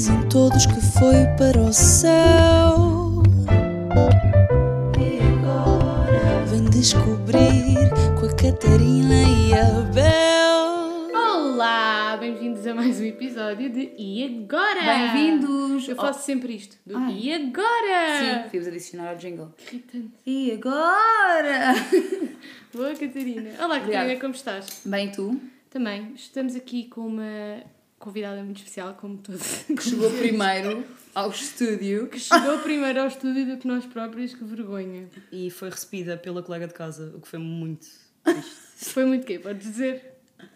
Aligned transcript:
Dizem 0.00 0.28
todos 0.30 0.64
que 0.64 0.80
foi 0.80 1.26
para 1.36 1.60
o 1.60 1.70
céu. 1.74 3.22
E 4.98 5.20
agora 5.20 6.46
vem 6.46 6.64
descobrir 6.70 7.90
com 8.18 8.24
a 8.24 8.34
Catarina 8.34 9.28
e 9.28 9.52
a 9.52 9.82
Bel. 9.92 11.14
Olá, 11.14 12.16
bem-vindos 12.16 12.66
a 12.66 12.74
mais 12.74 12.98
um 12.98 13.04
episódio 13.04 13.68
de 13.70 13.92
E 13.98 14.42
Agora? 14.42 14.80
Bem-vindos! 14.80 15.86
Eu 15.86 15.96
faço 15.96 16.24
sempre 16.24 16.54
isto, 16.54 16.78
do 16.86 16.96
Ai. 16.96 17.18
E 17.20 17.34
Agora? 17.34 18.18
Sim, 18.20 18.42
devíamos 18.44 18.68
adicionar 18.68 19.10
ao 19.10 19.16
jingle. 19.16 19.54
Irritante. 19.70 20.12
E 20.24 20.52
agora? 20.52 21.74
Boa, 22.72 22.94
Catarina. 22.94 23.50
Olá, 23.62 23.78
Catarina, 23.78 24.18
como 24.18 24.32
estás? 24.32 24.80
Bem, 24.82 25.12
tu? 25.12 25.38
Também, 25.68 26.14
estamos 26.14 26.56
aqui 26.56 26.84
com 26.88 27.02
uma 27.02 27.62
convidada 28.00 28.42
muito 28.42 28.56
especial, 28.56 28.94
como 29.00 29.18
todos. 29.18 29.62
Que 29.68 29.82
chegou 29.82 30.10
primeiro 30.10 30.84
ao 31.14 31.30
estúdio. 31.30 32.08
Que 32.08 32.18
chegou 32.18 32.58
primeiro 32.58 33.02
ao 33.02 33.06
estúdio 33.06 33.46
do 33.46 33.56
que 33.58 33.68
nós 33.68 33.86
próprios, 33.86 34.34
que 34.34 34.42
vergonha. 34.42 35.08
e 35.30 35.48
foi 35.50 35.70
recebida 35.70 36.16
pela 36.16 36.42
colega 36.42 36.66
de 36.66 36.74
casa, 36.74 37.12
o 37.16 37.20
que 37.20 37.28
foi 37.28 37.38
muito 37.38 37.86
Foi 38.76 39.04
muito 39.04 39.24
quê? 39.26 39.38
Podes 39.38 39.62
dizer? 39.62 40.04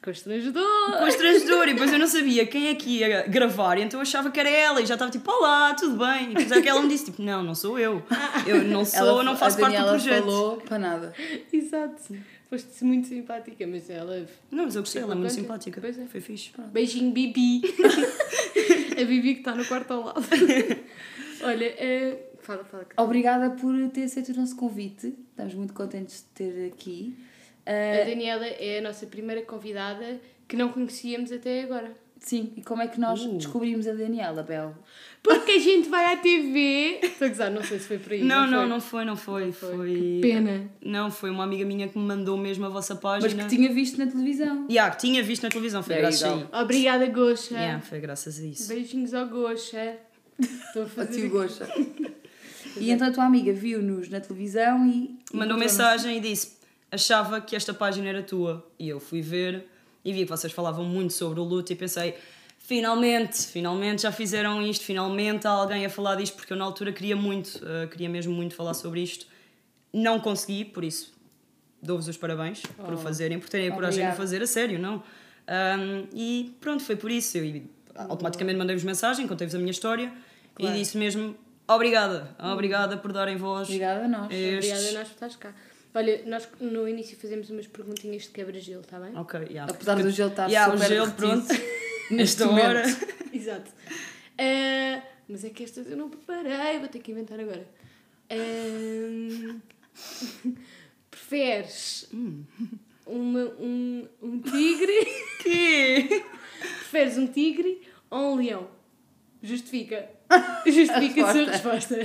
Constrangedor! 0.03 0.65
constrangedor. 0.99 1.69
E 1.69 1.73
depois 1.75 1.93
eu 1.93 1.99
não 1.99 2.07
sabia 2.07 2.47
quem 2.47 2.69
é 2.69 2.75
que 2.75 2.99
ia 3.01 3.27
gravar, 3.27 3.77
então 3.79 3.99
eu 4.01 4.03
achava 4.03 4.31
que 4.31 4.41
era 4.41 4.49
ela 4.49 4.81
e 4.81 4.87
já 4.87 4.95
estava 4.95 5.11
tipo, 5.11 5.31
olá, 5.31 5.75
tudo 5.75 5.97
bem? 5.99 6.25
E 6.31 6.35
depois 6.35 6.51
é 6.53 6.63
que 6.63 6.69
ela 6.69 6.81
me 6.81 6.89
disse, 6.89 7.07
tipo, 7.07 7.23
não, 7.23 7.43
não 7.43 7.55
sou 7.55 7.79
eu. 7.79 8.03
Eu 8.47 8.65
não 8.65 8.85
sou, 8.85 8.99
Ela- 9.01 9.23
não 9.25 9.37
faço 9.37 9.59
a 9.59 9.61
parte 9.61 9.77
do 9.79 9.87
projeto. 9.89 10.25
falou 10.25 10.57
para 10.59 10.79
nada. 10.79 11.15
Exato. 11.53 12.15
Foste 12.55 12.85
muito 12.85 13.09
simpática, 13.09 13.67
mas 13.67 13.91
ela. 13.91 14.27
Não, 14.51 14.65
mas 14.65 14.77
eu 14.77 14.83
gostei, 14.83 15.03
ela 15.03 15.13
é 15.13 15.15
muito 15.17 15.31
Ficou 15.31 15.43
simpática. 15.43 15.81
Pois 15.81 15.99
é. 15.99 16.07
Foi 16.07 16.21
fixe. 16.21 16.53
Beijinho, 16.73 17.11
Bibi. 17.11 17.63
a 19.01 19.05
Bibi 19.05 19.35
que 19.35 19.41
está 19.41 19.55
no 19.55 19.65
quarto 19.65 19.93
ao 19.93 20.05
lado. 20.05 20.21
Olha, 21.43 21.65
eh, 21.65 22.17
fala, 22.41 22.65
fala. 22.65 22.87
Obrigada 22.97 23.51
por 23.51 23.75
ter 23.91 24.05
aceito 24.05 24.33
o 24.33 24.37
nosso 24.37 24.55
convite. 24.57 25.15
Estamos 25.31 25.55
muito 25.55 25.75
contentes 25.75 26.21
de 26.21 26.27
ter 26.45 26.67
aqui. 26.73 27.17
A 27.67 28.03
Ah, 28.03 28.05
Daniela 28.05 28.47
é 28.47 28.79
a 28.79 28.83
nossa 28.83 29.07
primeira 29.07 29.43
convidada 29.43 30.21
que 30.49 30.57
não 30.57 30.69
conhecíamos 30.71 31.31
até 31.33 31.63
agora. 31.63 31.93
sim, 32.21 32.53
e 32.57 32.63
como 32.63 32.81
é 32.81 32.89
que 32.89 32.99
nós 32.99 33.21
Uh. 33.23 33.37
descobrimos 33.37 33.87
a 33.87 33.93
Daniela, 33.93 34.43
Bel? 34.43 34.75
Porque 35.23 35.53
a 35.53 35.59
gente 35.59 35.89
vai 35.91 36.13
à 36.13 36.17
TV. 36.17 36.99
Estou 37.03 37.27
a 37.27 37.29
gozar, 37.29 37.51
não 37.51 37.63
sei 37.63 37.79
se 37.79 37.87
foi 37.89 37.99
por 37.99 38.13
aí. 38.13 38.23
Não, 38.25 38.47
não, 38.47 38.59
foi? 38.61 38.69
não 38.69 38.81
foi, 38.81 39.05
não 39.05 39.17
foi. 39.17 39.53
foi. 39.53 39.77
Foi. 39.77 39.95
Que 39.95 40.19
pena. 40.23 40.71
Não, 40.83 41.11
foi 41.11 41.31
uma 41.31 41.45
amiga 41.45 41.65
minha 41.65 41.89
que 41.89 41.99
me 41.99 42.05
mandou 42.05 42.37
mesmo 42.39 42.65
a 42.67 42.69
vossa 42.71 42.95
Mas 42.95 43.03
página. 43.03 43.45
que 43.45 43.49
tinha 43.57 43.71
visto 43.73 43.99
na 43.99 44.07
televisão. 44.07 44.67
Yeah, 44.71 44.95
que 44.95 45.01
tinha 45.01 45.23
visto 45.23 45.43
na 45.45 45.49
televisão, 45.51 45.83
foi 45.83 45.97
There 45.97 46.07
you 46.07 46.11
graças 46.11 46.25
a 46.31 46.35
go. 46.35 46.41
isso. 46.43 46.63
Obrigada, 46.63 47.07
Gosha. 47.07 47.55
Yeah, 47.55 47.81
foi 47.81 48.01
graças 48.01 48.39
a 48.39 48.43
isso. 48.45 48.69
Beijinhos 48.69 49.13
ao 49.15 49.27
Gosha. 49.27 49.97
Estou 50.39 50.83
a 50.83 50.85
A 50.87 50.89
fazer. 50.89 51.21
tio 51.21 51.31
Goxa. 51.31 51.69
E 52.77 52.91
então 52.91 53.07
a 53.09 53.13
tua 53.13 53.25
amiga 53.25 53.53
viu-nos 53.53 54.09
na 54.09 54.21
televisão 54.21 54.87
e. 54.87 54.91
Mandou 55.33 55.57
encontrou-nos. 55.57 55.59
mensagem 55.61 56.17
e 56.19 56.21
disse: 56.21 56.57
achava 56.91 57.41
que 57.41 57.55
esta 57.55 57.73
página 57.73 58.09
era 58.09 58.23
tua. 58.23 58.67
E 58.79 58.89
eu 58.89 58.99
fui 59.01 59.21
ver 59.23 59.67
e 60.05 60.13
vi 60.13 60.25
que 60.25 60.31
vocês 60.31 60.53
falavam 60.53 60.85
muito 60.85 61.13
sobre 61.13 61.41
o 61.41 61.45
luto 61.45 61.73
e 61.73 61.77
pensei: 61.77 62.15
finalmente, 62.59 63.47
finalmente 63.47 64.03
já 64.03 64.13
fizeram 64.13 64.63
isto, 64.63 64.85
finalmente 64.85 65.47
há 65.47 65.51
alguém 65.51 65.85
a 65.87 65.91
falar 65.91 66.17
disto, 66.17 66.35
porque 66.37 66.53
eu 66.53 66.57
na 66.57 66.65
altura 66.65 66.93
queria 66.93 67.17
muito, 67.17 67.61
eh, 67.65 67.87
queria 67.87 68.09
mesmo 68.09 68.33
muito 68.35 68.55
falar 68.55 68.75
sobre 68.75 69.01
isto. 69.03 69.27
Não 69.93 70.19
consegui, 70.19 70.65
por 70.65 70.83
isso 70.85 71.13
dou-vos 71.83 72.09
os 72.09 72.17
parabéns 72.17 72.63
por 72.63 72.95
o 72.95 72.97
fazerem, 72.97 73.39
por 73.39 73.49
terem 73.49 73.69
a 73.69 73.73
coragem 73.73 74.01
de 74.01 74.07
o 74.07 74.09
Obrigada. 74.13 74.17
fazer 74.17 74.43
a 74.43 74.47
sério, 74.47 74.79
não? 74.79 75.03
Ahm, 75.47 76.07
e 76.15 76.57
pronto, 76.61 76.83
foi 76.83 76.97
por 76.97 77.11
isso. 77.11 77.37
Eu 77.39 77.63
automaticamente 77.95 78.57
mandei-vos 78.59 78.83
mensagem, 78.85 79.27
contei-vos 79.29 79.55
a 79.55 79.59
minha 79.59 79.71
história 79.71 80.11
Claro. 80.55 80.75
e 80.75 80.79
disse 80.79 80.97
mesmo: 80.97 81.37
obrigada, 81.69 82.35
obrigada 82.39 82.97
por 82.97 83.13
darem 83.13 83.37
voz. 83.37 83.69
Obrigada 83.69 84.05
a 84.07 84.09
nós. 84.09 84.33
estes- 84.33 84.55
Obrigada 84.55 84.89
a 84.89 84.93
nós 85.01 85.09
por 85.09 85.15
estás 85.15 85.37
cá. 85.37 85.55
Olha, 85.95 86.23
nós 86.27 86.49
no 86.61 86.89
início 86.89 87.17
fazemos 87.17 87.51
umas 87.51 87.69
perguntinhas 87.69 88.23
de 88.23 88.31
quebra-gelo, 88.31 88.81
está 88.81 88.99
bem? 88.99 89.17
Ok, 89.17 89.41
yeah. 89.49 89.73
Apesar 89.73 89.95
do 89.95 90.11
gelo 90.11 90.31
estar 90.31 90.49
Yeah, 90.49 90.73
super 90.73 90.87
o 90.87 90.89
gelo, 90.89 91.13
pronto. 91.13 91.47
neste 92.11 92.43
Esta 92.43 92.51
hora. 92.51 92.83
Exato. 93.33 93.71
Ah, 94.37 95.03
mas 95.29 95.45
é 95.45 95.51
que 95.51 95.63
estas 95.63 95.89
eu 95.89 95.97
não 95.97 96.11
preparei, 96.11 96.81
vou 96.81 96.89
ter 96.89 96.99
que 96.99 97.13
inventar 97.13 97.39
agora. 97.39 97.65
Ahm, 98.29 99.61
preferes 101.11 102.09
uma, 103.07 103.45
um, 103.61 104.09
um 104.21 104.41
tigre? 104.41 105.07
Que? 105.43 106.25
Preferes 106.59 107.19
um 107.19 107.29
tigre 107.29 107.83
ou 108.11 108.33
um 108.33 108.37
leão? 108.37 108.69
Justifica. 109.41 110.11
Justifica 110.67 111.29
a, 111.29 111.33
sua 111.33 111.45
resposta. 111.45 111.97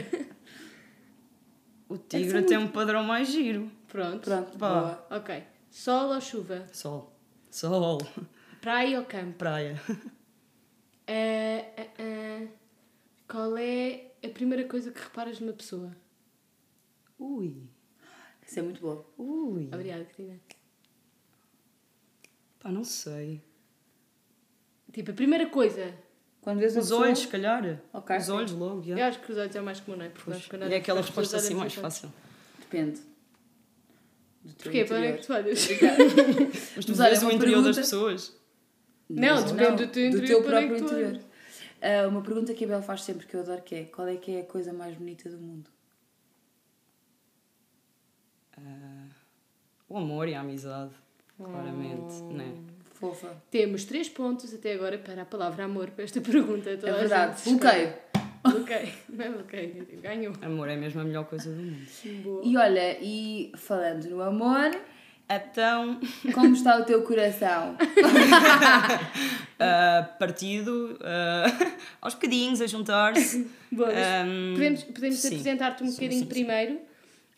O 1.90 1.98
tigre 1.98 2.44
tem 2.44 2.58
um 2.58 2.68
padrão 2.68 3.04
mais 3.04 3.30
giro. 3.30 3.70
Pronto. 3.88 4.22
Pronto, 4.24 4.58
Pá. 4.60 4.70
boa. 4.70 5.08
Ok. 5.10 5.44
Sol 5.72 6.14
ou 6.14 6.22
chuva? 6.22 6.68
Sol. 6.72 7.12
Sol. 7.50 7.98
Praia 8.62 9.00
ou 9.00 9.06
campo? 9.06 9.40
Praia. 9.40 9.82
Ah, 11.08 11.66
ah, 11.76 11.88
ah. 11.98 12.48
Qual 13.28 13.58
é 13.58 14.12
a 14.24 14.30
primeira 14.30 14.68
coisa 14.68 14.92
que 14.92 15.00
reparas 15.02 15.40
numa 15.40 15.54
pessoa? 15.54 15.92
Ui. 17.18 17.64
Isso 18.46 18.60
é 18.60 18.62
muito 18.62 18.80
boa. 18.80 19.04
Ui. 19.18 19.68
Obrigada, 19.74 20.04
Cristina. 20.04 20.40
Pá, 22.60 22.72
não 22.72 22.84
sei. 22.84 23.42
Tipo, 24.92 25.10
a 25.10 25.14
primeira 25.16 25.48
coisa. 25.50 25.98
Quando 26.42 26.60
vês 26.60 26.72
Os 26.76 26.84
pessoa- 26.84 27.02
olhos, 27.08 27.20
se 27.20 27.28
calhar. 27.28 27.80
Ok. 27.94 28.18
Os 28.18 28.30
olhos 28.30 28.52
logo, 28.54 28.82
Eu 28.82 28.98
yeah. 28.98 29.08
acho 29.08 29.20
que 29.20 29.32
os 29.32 29.38
olhos 29.38 29.56
é 29.56 29.62
mais 29.62 29.80
comum, 29.82 29.98
não 29.98 30.06
é? 30.06 30.10
Porque 30.10 30.32
E 30.56 30.74
é 30.74 30.78
aquela 30.78 31.02
resposta 31.02 31.38
assim 31.38 31.54
mais 31.54 31.74
fácil. 31.74 32.12
Depende. 32.60 33.02
Do 34.44 34.54
teu 34.54 34.64
Porquê? 34.64 34.86
Para 34.86 34.98
onde 34.98 35.08
é 35.08 35.14
que 35.18 35.28
tu 35.28 35.34
olhas? 35.34 35.68
Mas 36.78 36.86
tu 36.86 36.94
vês 36.96 37.24
o 37.24 37.32
interior 37.32 37.56
das 37.62 37.76
pergunta- 37.76 37.82
pessoas. 37.82 38.40
Não, 39.10 39.36
Mas 39.42 39.52
depende 39.52 39.86
do 39.86 39.92
teu 39.92 40.08
interior, 40.08 40.22
Do 40.22 40.28
teu 40.28 40.40
é 40.40 40.44
próprio 40.44 40.78
tu 40.78 40.84
interior. 40.86 41.20
Ah, 41.82 42.08
uma 42.08 42.22
pergunta 42.22 42.54
que 42.54 42.64
a 42.64 42.68
Bel 42.68 42.82
faz 42.82 43.04
sempre 43.04 43.26
que 43.28 43.36
eu 43.36 43.42
adoro 43.42 43.62
que 43.64 43.76
é 43.76 43.84
qual 43.86 44.08
é 44.08 44.16
que 44.16 44.36
é 44.36 44.42
a 44.42 44.46
coisa 44.46 44.72
mais 44.72 44.96
bonita 44.96 45.30
do 45.30 45.38
mundo? 45.38 45.70
O 49.88 49.98
amor 49.98 50.28
e 50.28 50.36
a 50.36 50.42
amizade. 50.42 50.92
Claramente, 51.38 52.22
né? 52.24 52.54
Fofa. 53.00 53.30
Temos 53.50 53.86
três 53.86 54.10
pontos 54.10 54.54
até 54.54 54.74
agora 54.74 54.98
para 54.98 55.22
a 55.22 55.26
palavra 55.26 55.66
amor 55.66 55.90
para 55.92 56.04
esta 56.04 56.20
pergunta. 56.22 56.76
Toda 56.78 56.92
É 56.92 57.00
verdade. 57.00 57.42
Bloqueio. 57.50 57.94
Bloqueio. 58.44 58.90
Não 59.10 59.26
é 59.26 59.30
bloqueio. 59.30 59.88
Ganhou. 60.02 60.34
Amor 60.42 60.70
é 60.70 60.76
mesmo 60.76 61.02
a 61.02 61.04
melhor 61.04 61.26
coisa 61.26 61.50
do 61.50 61.62
mundo. 61.62 61.86
Boa. 62.24 62.42
E 62.46 62.58
olha, 62.58 62.98
e 63.02 63.52
falando 63.56 64.06
no 64.10 64.22
amor, 64.22 64.72
Então, 65.30 66.00
como 66.34 66.54
está 66.56 66.78
o 66.80 66.84
teu 66.86 67.02
coração? 67.08 67.76
ah, 69.60 70.10
partido, 70.18 70.98
ah, 71.02 71.46
aos 72.02 72.14
bocadinhos, 72.16 72.62
a 72.62 72.68
juntar-se. 72.68 73.48
Mas 73.72 73.90
Ahm, 73.96 74.54
podemos 74.56 74.84
podemos 74.84 75.26
apresentar-te 75.26 75.84
um 75.84 75.88
Sim, 75.88 75.94
bocadinho 75.94 76.24
sim, 76.24 76.30
sim. 76.34 76.80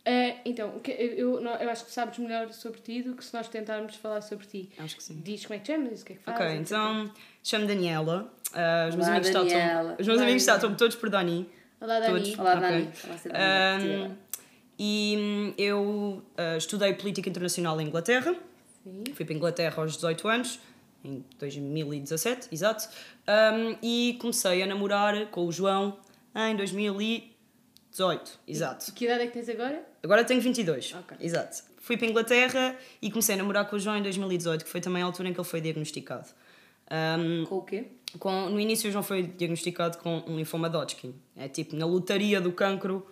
Ah, 0.05 0.35
então, 0.43 0.81
eu, 0.87 1.39
eu 1.41 1.69
acho 1.69 1.85
que 1.85 1.91
sabes 1.91 2.17
melhor 2.17 2.51
sobre 2.51 2.79
ti 2.81 3.03
do 3.03 3.15
que 3.15 3.23
se 3.23 3.33
nós 3.33 3.47
tentarmos 3.47 3.95
falar 3.95 4.21
sobre 4.21 4.47
ti. 4.47 4.69
Acho 4.79 4.95
que 4.95 5.03
sim. 5.03 5.21
Diz 5.23 5.45
como 5.45 5.55
é 5.57 5.59
que 5.59 5.71
chamas, 5.71 6.01
o 6.01 6.05
que 6.05 6.13
é 6.13 6.15
que 6.15 6.23
fazes. 6.23 6.41
Ok, 6.41 6.55
etc. 6.55 6.61
então 6.61 7.11
chamo 7.43 7.67
Daniela. 7.67 8.33
Ah, 8.53 8.87
os 8.89 8.95
meus 8.95 9.07
Olá, 9.07 9.17
amigos 9.17 9.33
Daniela. 9.33 9.73
tratam. 9.83 9.95
Os 9.99 10.07
meus 10.07 10.17
Olá, 10.17 10.25
amigos 10.27 10.45
tratam 10.45 10.75
todos 10.75 10.95
por 10.95 11.09
Dani. 11.09 11.49
Olá, 11.79 11.99
Dani. 11.99 12.13
Todos. 12.13 12.39
Olá. 12.39 12.55
Dani. 12.55 12.89
Olá, 13.03 13.15
Dani. 13.23 14.05
Ahm, 14.05 14.15
e 14.79 15.15
hum, 15.17 15.53
eu 15.57 16.23
ah, 16.35 16.57
estudei 16.57 16.93
Política 16.93 17.29
Internacional 17.29 17.79
em 17.79 17.87
Inglaterra. 17.87 18.35
Sim. 18.83 19.03
Fui 19.13 19.23
para 19.23 19.35
a 19.35 19.37
Inglaterra 19.37 19.83
aos 19.83 19.93
18 19.93 20.27
anos, 20.27 20.59
em 21.05 21.23
2017, 21.37 22.47
exato. 22.51 22.89
Ahm, 23.27 23.77
e 23.83 24.17
comecei 24.19 24.63
a 24.63 24.65
namorar 24.65 25.27
com 25.27 25.45
o 25.45 25.51
João 25.51 25.99
em 26.35 26.55
2018, 26.55 28.39
exato. 28.47 28.91
Que 28.93 29.05
idade 29.05 29.21
é 29.21 29.27
que 29.27 29.33
tens 29.33 29.47
agora? 29.49 29.90
Agora 30.03 30.23
tenho 30.23 30.41
22, 30.41 30.93
Ok. 30.99 31.17
exato. 31.19 31.63
Fui 31.79 31.97
para 31.97 32.07
a 32.07 32.09
Inglaterra 32.09 32.75
e 33.01 33.09
comecei 33.09 33.35
a 33.35 33.37
namorar 33.37 33.69
com 33.69 33.75
o 33.75 33.79
João 33.79 33.97
em 33.97 34.03
2018, 34.03 34.63
que 34.65 34.69
foi 34.69 34.81
também 34.81 35.01
a 35.01 35.05
altura 35.05 35.29
em 35.29 35.33
que 35.33 35.39
ele 35.39 35.47
foi 35.47 35.61
diagnosticado. 35.61 36.27
Ahm, 36.89 37.45
Com 37.45 37.57
o 37.57 37.61
quê? 37.63 37.85
com- 38.19 38.49
no 38.49 38.59
início 38.59 38.89
o 38.89 38.91
João 38.91 39.03
foi 39.03 39.23
diagnosticado 39.23 39.97
com 39.99 40.23
um 40.27 40.35
linfoma 40.37 40.69
de 40.69 40.77
Hodgkin. 40.77 41.15
É 41.35 41.47
tipo, 41.47 41.75
na 41.75 41.85
lotaria 41.85 42.41
do 42.41 42.51
cancro, 42.51 43.05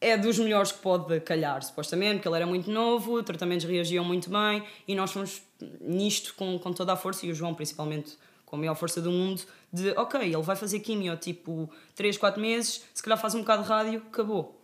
é 0.00 0.16
dos 0.16 0.38
melhores 0.38 0.72
que 0.72 0.78
pode 0.80 1.20
calhar, 1.20 1.62
supostamente, 1.62 2.16
porque 2.16 2.28
ele 2.28 2.36
era 2.36 2.46
muito 2.46 2.70
novo, 2.70 3.14
os 3.14 3.22
tratamentos 3.24 3.64
reagiam 3.66 4.04
muito 4.04 4.30
bem 4.30 4.62
e 4.88 4.94
nós 4.94 5.12
fomos 5.12 5.42
nisto 5.80 6.34
com, 6.34 6.58
com 6.58 6.72
toda 6.72 6.92
a 6.92 6.96
força, 6.96 7.24
e 7.26 7.30
o 7.30 7.34
João 7.34 7.54
principalmente 7.54 8.16
com 8.46 8.56
a 8.56 8.58
maior 8.58 8.74
força 8.74 9.00
do 9.00 9.12
mundo, 9.12 9.42
de 9.72 9.90
ok, 9.90 10.20
ele 10.20 10.42
vai 10.42 10.56
fazer 10.56 10.80
quimio 10.80 11.16
tipo 11.16 11.70
3, 11.94 12.18
4 12.18 12.40
meses, 12.40 12.84
se 12.92 13.02
calhar 13.02 13.18
faz 13.20 13.34
um 13.34 13.40
bocado 13.40 13.62
de 13.62 13.68
rádio, 13.68 14.02
acabou. 14.08 14.59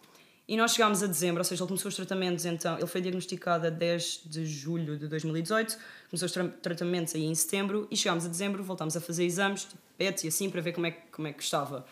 E 0.48 0.56
nós 0.56 0.74
chegámos 0.74 1.02
a 1.02 1.08
dezembro, 1.08 1.40
ou 1.40 1.44
seja, 1.44 1.62
ele 1.62 1.68
começou 1.68 1.88
os 1.88 1.96
tratamentos 1.96 2.44
então, 2.44 2.76
ele 2.76 2.86
foi 2.86 3.00
diagnosticado 3.00 3.66
a 3.66 3.70
10 3.70 4.20
de 4.26 4.46
julho 4.46 4.96
de 4.96 5.08
2018, 5.08 5.76
começou 6.08 6.26
os 6.26 6.32
tra 6.32 6.46
tratamentos 6.46 7.16
aí 7.16 7.24
em 7.24 7.34
setembro 7.34 7.88
e 7.90 7.96
chegámos 7.96 8.24
a 8.24 8.28
dezembro, 8.28 8.62
voltámos 8.62 8.96
a 8.96 9.00
fazer 9.00 9.24
exames, 9.24 9.64
tipo, 9.64 9.82
PET 9.98 10.24
e 10.24 10.28
assim, 10.28 10.48
para 10.48 10.60
ver 10.60 10.72
como 10.72 10.86
é, 10.86 10.92
como 10.92 11.26
é 11.26 11.32
que 11.32 11.42
estava. 11.42 11.84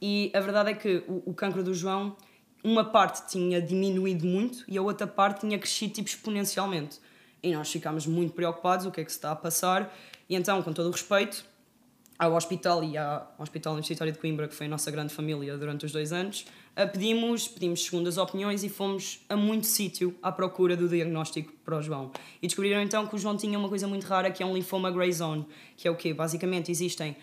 E 0.00 0.32
a 0.34 0.40
verdade 0.40 0.70
é 0.70 0.74
que 0.74 1.04
o, 1.06 1.30
o 1.30 1.34
cancro 1.34 1.62
do 1.62 1.72
João, 1.72 2.16
uma 2.64 2.84
parte 2.84 3.28
tinha 3.30 3.62
diminuído 3.62 4.26
muito 4.26 4.64
e 4.66 4.76
a 4.76 4.82
outra 4.82 5.06
parte 5.06 5.42
tinha 5.42 5.56
crescido 5.56 5.94
tipo 5.94 6.08
exponencialmente. 6.08 6.98
E 7.40 7.52
nós 7.54 7.70
ficámos 7.70 8.04
muito 8.04 8.34
preocupados, 8.34 8.84
o 8.84 8.90
que 8.90 9.00
é 9.00 9.04
que 9.04 9.12
se 9.12 9.18
está 9.18 9.30
a 9.30 9.36
passar. 9.36 9.96
E 10.28 10.34
então, 10.34 10.60
com 10.60 10.72
todo 10.72 10.88
o 10.88 10.90
respeito, 10.90 11.44
ao 12.18 12.34
hospital 12.34 12.82
e 12.84 12.96
ao 12.96 13.34
Hospital 13.38 13.74
Universitário 13.74 14.12
de 14.12 14.18
Coimbra, 14.18 14.48
que 14.48 14.54
foi 14.54 14.66
a 14.66 14.70
nossa 14.70 14.90
grande 14.90 15.12
família 15.12 15.56
durante 15.56 15.86
os 15.86 15.92
dois 15.92 16.12
anos, 16.12 16.46
pedimos, 16.92 17.48
pedimos 17.48 17.84
segundas 17.84 18.16
opiniões 18.16 18.62
e 18.64 18.68
fomos 18.68 19.20
a 19.28 19.36
muito 19.36 19.66
sítio 19.66 20.16
à 20.22 20.32
procura 20.32 20.76
do 20.76 20.88
diagnóstico 20.88 21.52
para 21.64 21.78
o 21.78 21.82
João. 21.82 22.10
E 22.40 22.46
descobriram 22.46 22.80
então 22.80 23.06
que 23.06 23.14
o 23.14 23.18
João 23.18 23.36
tinha 23.36 23.58
uma 23.58 23.68
coisa 23.68 23.86
muito 23.86 24.04
rara 24.04 24.30
que 24.30 24.42
é 24.42 24.46
um 24.46 24.54
linfoma 24.54 24.90
grey 24.90 25.12
zone, 25.12 25.46
que 25.76 25.86
é 25.86 25.90
o 25.90 25.96
quê? 25.96 26.14
Basicamente 26.14 26.70
existem 26.70 27.16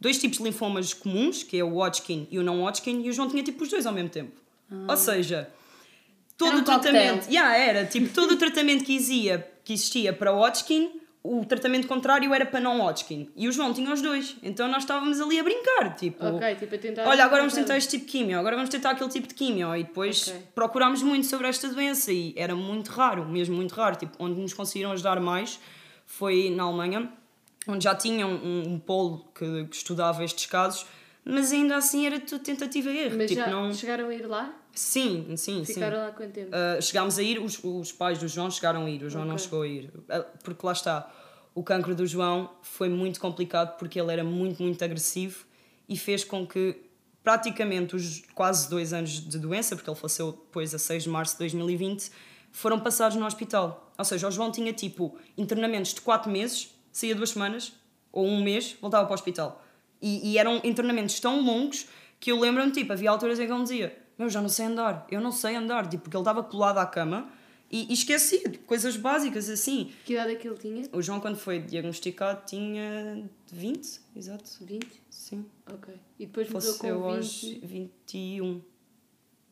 dois 0.00 0.18
tipos 0.18 0.38
de 0.38 0.44
linfomas 0.44 0.94
comuns, 0.94 1.42
que 1.42 1.58
é 1.58 1.64
o 1.64 1.74
Hodgkin 1.74 2.28
e 2.30 2.38
o 2.38 2.42
não 2.42 2.62
Hodgkin, 2.62 3.02
e 3.02 3.10
o 3.10 3.12
João 3.12 3.28
tinha 3.28 3.42
tipo 3.42 3.62
os 3.62 3.70
dois 3.70 3.86
ao 3.86 3.92
mesmo 3.92 4.10
tempo. 4.10 4.32
Ou 4.88 4.96
seja, 4.96 5.50
todo 6.36 6.56
um 6.56 6.60
o 6.60 6.64
tratamento, 6.64 7.26
cocktail. 7.26 7.32
Yeah, 7.32 7.56
era, 7.56 7.84
tipo, 7.86 8.08
todo 8.08 8.32
o 8.32 8.36
tratamento 8.36 8.84
que 8.84 8.96
existia, 8.96 9.50
que 9.64 9.72
existia 9.72 10.12
para 10.12 10.32
o 10.32 10.40
Hodgkin, 10.40 10.90
o 11.26 11.42
tratamento 11.42 11.88
contrário 11.88 12.34
era 12.34 12.44
para 12.44 12.60
não 12.60 12.82
Hodgkin. 12.82 13.30
E 13.34 13.48
o 13.48 13.52
João 13.52 13.72
tinha 13.72 13.90
os 13.90 14.02
dois. 14.02 14.36
Então 14.42 14.68
nós 14.68 14.82
estávamos 14.82 15.18
ali 15.22 15.40
a 15.40 15.42
brincar, 15.42 15.96
tipo, 15.96 16.22
Ok, 16.22 16.54
tipo 16.56 16.74
a 16.74 16.78
tentar. 16.78 17.08
olha, 17.08 17.24
agora 17.24 17.40
vamos 17.40 17.54
tentar 17.54 17.78
este 17.78 17.92
tipo 17.92 18.04
de 18.04 18.12
quimio, 18.12 18.38
agora 18.38 18.54
vamos 18.56 18.68
tentar 18.68 18.90
aquele 18.90 19.08
tipo 19.08 19.26
de 19.26 19.32
quimio. 19.34 19.74
E 19.74 19.84
depois 19.84 20.28
Ok. 20.28 20.42
procurámos 20.54 21.02
muito 21.02 21.26
sobre 21.26 21.48
esta 21.48 21.66
doença 21.68 22.12
e 22.12 22.34
era 22.36 22.54
muito 22.54 22.90
raro, 22.90 23.24
mesmo 23.26 23.56
muito 23.56 23.72
raro. 23.72 23.96
Tipo, 23.96 24.14
onde 24.18 24.38
nos 24.38 24.52
conseguiram 24.52 24.92
ajudar 24.92 25.18
mais 25.18 25.58
foi 26.04 26.50
na 26.50 26.64
Alemanha, 26.64 27.10
onde 27.66 27.84
já 27.84 27.94
tinham 27.94 28.28
um, 28.30 28.74
um 28.74 28.78
polo 28.78 29.26
que, 29.34 29.64
que 29.64 29.76
estudava 29.76 30.22
estes 30.22 30.44
casos, 30.44 30.84
mas 31.24 31.52
ainda 31.52 31.76
assim 31.76 32.04
era 32.06 32.20
tudo 32.20 32.44
tentativa 32.44 32.90
e 32.90 32.98
erro. 32.98 33.16
Mas 33.16 33.30
tipo, 33.30 33.40
já 33.40 33.46
não... 33.48 33.72
chegaram 33.72 34.08
a 34.08 34.14
ir 34.14 34.26
lá? 34.26 34.54
Sim, 34.74 35.36
sim, 35.36 35.64
sim. 35.64 35.74
Ficaram 35.74 35.98
lá 35.98 36.10
quanto 36.12 36.32
tempo? 36.32 36.50
Uh, 36.50 36.82
chegámos 36.82 37.18
a 37.18 37.22
ir, 37.22 37.38
os, 37.38 37.62
os 37.62 37.92
pais 37.92 38.18
do 38.18 38.26
João 38.26 38.50
chegaram 38.50 38.86
a 38.86 38.90
ir, 38.90 39.02
o 39.02 39.10
João 39.10 39.24
não 39.24 39.34
Ok. 39.34 39.44
chegou 39.44 39.62
a 39.62 39.66
ir. 39.68 39.84
Uh, 39.94 40.38
Porque 40.42 40.66
lá 40.66 40.72
está, 40.72 41.10
o 41.54 41.62
cancro 41.62 41.94
do 41.94 42.06
João 42.06 42.50
foi 42.62 42.88
muito 42.88 43.20
complicado 43.20 43.76
porque 43.78 44.00
ele 44.00 44.12
era 44.12 44.24
muito, 44.24 44.62
muito 44.62 44.82
agressivo 44.84 45.44
e 45.88 45.96
fez 45.96 46.24
com 46.24 46.44
que 46.46 46.76
praticamente 47.22 47.94
os 47.96 48.22
quase 48.34 48.68
dois 48.68 48.92
anos 48.92 49.10
de 49.26 49.38
doença, 49.38 49.74
porque 49.76 49.88
ele 49.88 49.96
faleceu 49.98 50.32
depois 50.32 50.74
a 50.74 50.78
6 50.78 51.04
de 51.04 51.08
março 51.08 51.34
de 51.34 51.38
2020, 51.38 52.10
foram 52.50 52.78
passados 52.80 53.16
no 53.16 53.24
hospital. 53.24 53.92
Ou 53.96 54.04
seja, 54.04 54.28
o 54.28 54.30
João 54.30 54.50
tinha 54.50 54.72
tipo 54.72 55.16
internamentos 55.38 55.94
de 55.94 56.00
4 56.00 56.30
meses, 56.30 56.70
saía 56.92 57.14
duas 57.14 57.30
semanas, 57.30 57.72
ou 58.12 58.26
um 58.26 58.42
mês, 58.42 58.76
voltava 58.80 59.04
para 59.04 59.12
o 59.12 59.14
hospital. 59.14 59.64
E, 60.02 60.32
e 60.32 60.38
eram 60.38 60.60
internamentos 60.64 61.18
tão 61.20 61.40
longos 61.40 61.86
que 62.20 62.30
eu 62.30 62.38
lembro-me, 62.38 62.70
tipo, 62.72 62.92
havia 62.92 63.10
alturas 63.10 63.38
em 63.40 63.46
que 63.46 63.52
ele 63.52 63.62
dizia: 63.62 63.98
Eu 64.18 64.28
já 64.28 64.40
não 64.40 64.48
sei 64.48 64.66
andar, 64.66 65.06
eu 65.10 65.20
não 65.20 65.32
sei 65.32 65.56
andar, 65.56 65.88
tipo, 65.88 66.04
porque 66.04 66.16
ele 66.16 66.22
estava 66.22 66.42
colado 66.42 66.78
à 66.78 66.86
cama 66.86 67.30
e, 67.70 67.90
e 67.90 67.92
esquecia 67.92 68.48
de 68.48 68.58
coisas 68.58 68.96
básicas 68.96 69.48
assim. 69.48 69.92
Que 70.04 70.12
idade 70.12 70.32
é 70.32 70.36
que 70.36 70.46
ele 70.46 70.56
tinha? 70.56 70.88
O 70.92 71.02
João, 71.02 71.18
quando 71.20 71.36
foi 71.36 71.58
diagnosticado, 71.60 72.44
tinha 72.46 73.28
20, 73.50 74.00
exato, 74.14 74.48
20? 74.60 75.02
sim. 75.10 75.44
Ok. 75.72 75.94
E 76.18 76.26
depois 76.26 76.48
morreu 76.48 76.74
Faleceu 76.74 77.00
com 77.00 77.12
20. 77.12 77.16
aos 77.16 77.70
21. 77.70 78.62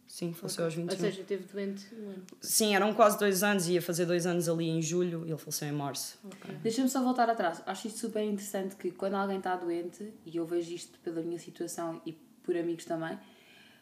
Sim, 0.06 0.34
faleceu 0.34 0.64
aos 0.66 0.74
21. 0.74 0.92
Ou 0.92 1.00
seja, 1.00 1.24
teve 1.24 1.44
doente 1.44 1.86
um 1.94 2.10
ano. 2.10 2.22
Sim, 2.40 2.74
eram 2.76 2.92
quase 2.92 3.18
dois 3.18 3.42
anos, 3.42 3.66
ia 3.66 3.80
fazer 3.80 4.04
dois 4.04 4.26
anos 4.26 4.46
ali 4.46 4.68
em 4.68 4.82
julho 4.82 5.24
e 5.26 5.30
ele 5.30 5.38
faleceu 5.38 5.66
em 5.68 5.72
março. 5.72 6.18
Ok. 6.22 6.54
Deixa-me 6.62 6.88
só 6.90 7.02
voltar 7.02 7.30
atrás. 7.30 7.62
Acho 7.64 7.86
isto 7.88 7.98
super 7.98 8.22
interessante 8.22 8.76
que 8.76 8.90
quando 8.90 9.14
alguém 9.14 9.38
está 9.38 9.56
doente, 9.56 10.12
e 10.26 10.36
eu 10.36 10.44
vejo 10.44 10.70
isto 10.74 10.98
pela 10.98 11.22
minha 11.22 11.38
situação 11.38 12.00
e 12.04 12.12
por 12.42 12.54
amigos 12.56 12.84
também, 12.84 13.18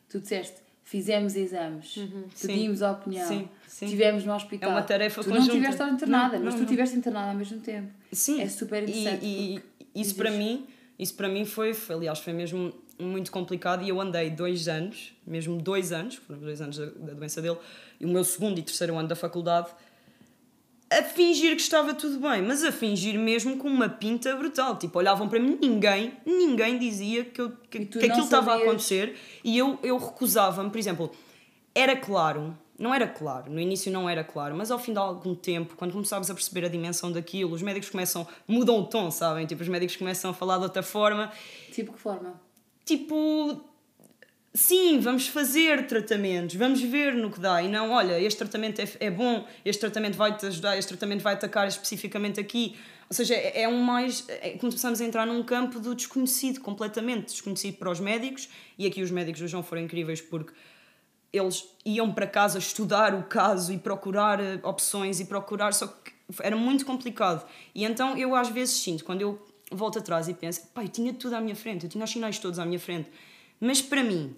tu 0.09 0.21
disseste, 0.21 0.63
fizemos 0.91 1.37
exames, 1.37 1.95
pedimos 2.43 2.83
a 2.83 2.91
opinião, 2.91 3.29
Sim, 3.29 3.49
sim. 3.69 3.85
estivemos 3.85 4.25
no 4.25 4.35
hospital. 4.35 4.71
É 4.71 4.73
uma 4.73 4.83
tarefa 4.83 5.23
tu 5.23 5.29
conjunta. 5.31 5.47
não 5.47 5.57
estiveste 5.57 5.83
internada, 5.95 6.37
Não, 6.37 6.45
mas 6.47 6.55
não, 6.55 6.61
tu 6.61 6.65
estiveste 6.65 6.97
internada 6.97 7.31
ao 7.31 7.37
mesmo 7.37 7.61
tempo. 7.61 7.93
Sim. 8.13 8.41
É 8.43 8.49
super 8.49 8.83
E- 8.83 8.91
interessante. 8.91 9.25
E, 9.25 9.61
porque 9.61 10.01
isso 10.01 10.15
para 10.17 10.31
mim, 10.33 10.67
isso 10.99 11.15
para 11.15 11.29
mim 11.29 11.45
foi, 11.45 11.75
foi, 11.75 11.95
aliás, 11.95 12.19
foi 12.19 12.33
mesmo 12.33 12.73
muito 12.99 13.31
complicado 13.31 13.85
e 13.85 13.89
eu 13.89 14.01
andei 14.01 14.31
dois 14.31 14.67
anos, 14.67 15.15
mesmo 15.25 15.57
dois 15.63 15.93
anos, 15.93 16.17
foram 16.17 16.41
dois 16.41 16.61
anos 16.61 16.77
da, 16.77 16.87
da 16.87 17.13
doença 17.15 17.41
dele, 17.41 17.57
e 18.01 18.05
o 18.05 18.09
meu 18.09 18.25
segundo 18.25 18.59
e 18.59 18.63
terceiro 18.63 18.99
ano 18.99 19.07
da 19.09 19.17
faculdade, 19.17 19.69
a 20.91 21.03
fingir 21.05 21.55
que 21.55 21.63
estava 21.63 21.95
tudo 21.95 22.19
bem, 22.19 22.43
mas 22.43 22.65
a 22.65 22.73
fingir 22.73 23.19
mesmo 23.19 23.57
com 23.57 23.69
uma 23.69 23.89
pinta 23.89 24.35
brutal. 24.35 24.77
Tipo, 24.77 24.99
olhavam 24.99 25.29
para 25.29 25.39
mim, 25.39 25.57
ninguém, 25.61 26.15
ninguém 26.27 26.79
dizia 26.79 27.25
que, 27.25 27.41
eu, 27.41 27.53
que, 27.71 27.87
que 27.87 27.99
aquilo 27.99 28.25
estava 28.25 28.53
a 28.53 28.57
acontecer 28.57 29.17
e 29.45 29.57
eu, 29.57 29.79
eu 29.83 29.97
recusava-me, 29.99 30.69
por 30.69 30.79
exemplo, 30.79 31.11
era 31.73 31.95
claro, 31.97 32.59
não 32.77 32.93
era 32.93 33.07
claro, 33.07 33.51
no 33.53 33.61
início 33.61 33.93
não 33.93 34.09
era 34.09 34.25
claro, 34.25 34.57
mas 34.57 34.71
ao 34.71 34.79
fim 34.79 34.93
de 34.93 34.99
algum 34.99 35.35
tempo, 35.35 35.77
quando 35.77 35.93
começámos 35.93 36.29
a 36.29 36.35
perceber 36.35 36.67
a 36.67 36.69
dimensão 36.69 37.13
daquilo, 37.13 37.55
os 37.55 37.63
médicos 37.63 37.89
começam, 37.91 38.27
mudam 38.49 38.81
o 38.81 38.85
tom, 38.87 39.11
sabem? 39.13 39.47
Tipo, 39.47 39.63
os 39.63 39.69
médicos 39.69 39.97
começam 39.97 40.31
a 40.33 40.35
falar 40.35 40.57
de 40.57 40.65
outra 40.65 40.83
forma, 40.83 41.31
Tipo 41.73 41.93
que 41.93 42.01
forma? 42.01 42.41
tipo, 42.85 43.61
sim, 44.53 45.01
vamos 45.01 45.29
fazer 45.29 45.87
tratamentos, 45.87 46.57
vamos 46.57 46.81
ver 46.81 47.15
no 47.15 47.31
que 47.31 47.41
dá, 47.41 47.63
e 47.63 47.69
não, 47.69 47.91
olha, 47.91 48.21
este 48.21 48.39
tratamento 48.39 48.81
é, 48.81 48.89
é 49.01 49.11
bom, 49.11 49.47
este 49.65 49.81
tratamento 49.81 50.17
vai-te 50.17 50.47
ajudar, 50.47 50.77
este 50.77 50.89
tratamento 50.89 51.23
vai 51.23 51.35
atacar 51.35 51.69
especificamente 51.69 52.41
aqui. 52.41 52.77
Ou 53.09 53.15
seja, 53.15 53.35
é, 53.35 53.63
é 53.63 53.69
um 53.69 53.83
mais. 53.83 54.25
É, 54.29 54.51
começamos 54.51 55.01
a 55.01 55.05
entrar 55.05 55.27
num 55.27 55.43
campo 55.43 55.81
do 55.81 55.95
desconhecido, 55.95 56.61
completamente 56.61 57.27
desconhecido 57.27 57.77
para 57.77 57.91
os 57.91 57.99
médicos, 57.99 58.49
e 58.79 58.87
aqui 58.87 59.03
os 59.03 59.11
médicos 59.11 59.41
do 59.41 59.49
João 59.49 59.63
foram 59.63 59.83
incríveis 59.83 60.21
porque 60.21 60.53
eles 61.33 61.65
iam 61.85 62.13
para 62.13 62.27
casa 62.27 62.59
estudar 62.59 63.15
o 63.15 63.23
caso 63.25 63.73
e 63.73 63.79
procurar 63.79 64.41
eh, 64.41 64.59
opções 64.63 65.21
e 65.21 65.25
procurar, 65.25 65.73
só 65.73 65.87
que 65.87 66.13
era 66.41 66.57
muito 66.57 66.85
complicado. 66.85 67.47
E 67.75 67.85
então 67.85 68.17
eu 68.17 68.35
às 68.35 68.49
vezes 68.49 68.75
sinto, 68.81 69.05
quando 69.05 69.23
eu 69.23 69.45
volto 69.71 69.99
atrás 69.99 70.29
e 70.29 70.35
penso, 70.35 70.67
pá, 70.75 70.83
eu 70.83 70.89
tinha 70.89 71.13
tudo 71.13 71.35
à 71.35 71.41
minha 71.41 71.55
frente, 71.55 71.85
eu 71.85 71.91
tinha 71.91 72.05
os 72.05 72.11
sinais 72.11 72.39
todos 72.39 72.59
à 72.59 72.65
minha 72.65 72.81
frente. 72.81 73.09
Mas 73.61 73.83
para 73.83 74.03
mim, 74.03 74.35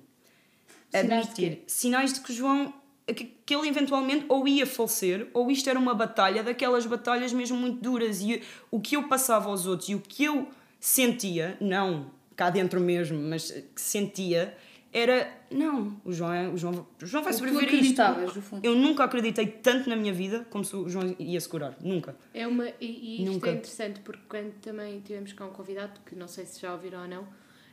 Sinais 0.91 1.07
de 1.09 1.15
admitir 1.31 1.63
sinais 1.67 2.13
de 2.13 2.21
que 2.21 2.33
o 2.33 2.35
João 2.35 2.73
que, 3.07 3.25
que 3.47 3.55
ele 3.55 3.69
eventualmente 3.69 4.25
ou 4.29 4.47
ia 4.47 4.67
falecer 4.67 5.27
ou 5.33 5.51
isto 5.51 5.69
era 5.71 5.79
uma 5.79 5.95
batalha 5.95 6.43
daquelas 6.43 6.85
batalhas 6.87 7.33
mesmo 7.33 7.57
muito 7.57 7.81
duras 7.83 8.21
e 8.21 8.43
o 8.71 8.79
que 8.81 8.97
eu 8.97 9.09
passava 9.09 9.49
aos 9.49 9.67
outros 9.67 9.89
e 9.89 9.95
o 9.95 10.01
que 10.01 10.25
eu 10.25 10.49
sentia 10.81 11.57
não 11.61 12.11
cá 12.37 12.51
dentro 12.51 12.81
mesmo 12.81 13.19
mas 13.19 13.51
que 13.51 13.81
sentia 13.81 14.57
era 14.93 15.33
não 15.51 15.99
o 16.05 16.13
João 16.13 16.33
é, 16.33 16.49
o 16.49 16.57
João 16.59 16.87
o 17.03 17.07
João 17.07 17.23
vai 17.25 17.33
O 17.33 17.37
sobreviver 17.37 17.69
a 17.69 17.73
isto 17.73 18.01
acreditavas, 18.03 18.37
no 18.37 18.43
fundo. 18.43 18.65
eu 18.65 18.75
nunca 18.75 19.05
acreditei 19.05 19.47
tanto 19.47 19.89
na 19.89 19.97
minha 19.97 20.13
vida 20.13 20.47
como 20.51 20.63
se 20.65 20.77
o 20.77 20.89
João 20.89 21.17
ia 21.19 21.41
se 21.41 21.49
curar 21.49 21.77
nunca 21.81 22.15
É 22.35 22.47
uma, 22.47 22.69
e, 22.69 22.75
e 22.81 23.23
isto 23.25 23.33
Nunca. 23.33 23.51
é 23.51 23.55
interessante 23.55 24.01
porque 24.01 24.23
quando 24.29 24.53
também 24.61 25.01
tivemos 25.01 25.33
cá 25.33 25.47
um 25.47 25.51
convidado, 25.51 25.99
que 26.05 26.15
não 26.15 26.29
sei 26.29 26.45
se 26.45 26.61
já 26.61 26.73
ouviram 26.73 27.01
ou 27.03 27.09
não, 27.09 27.27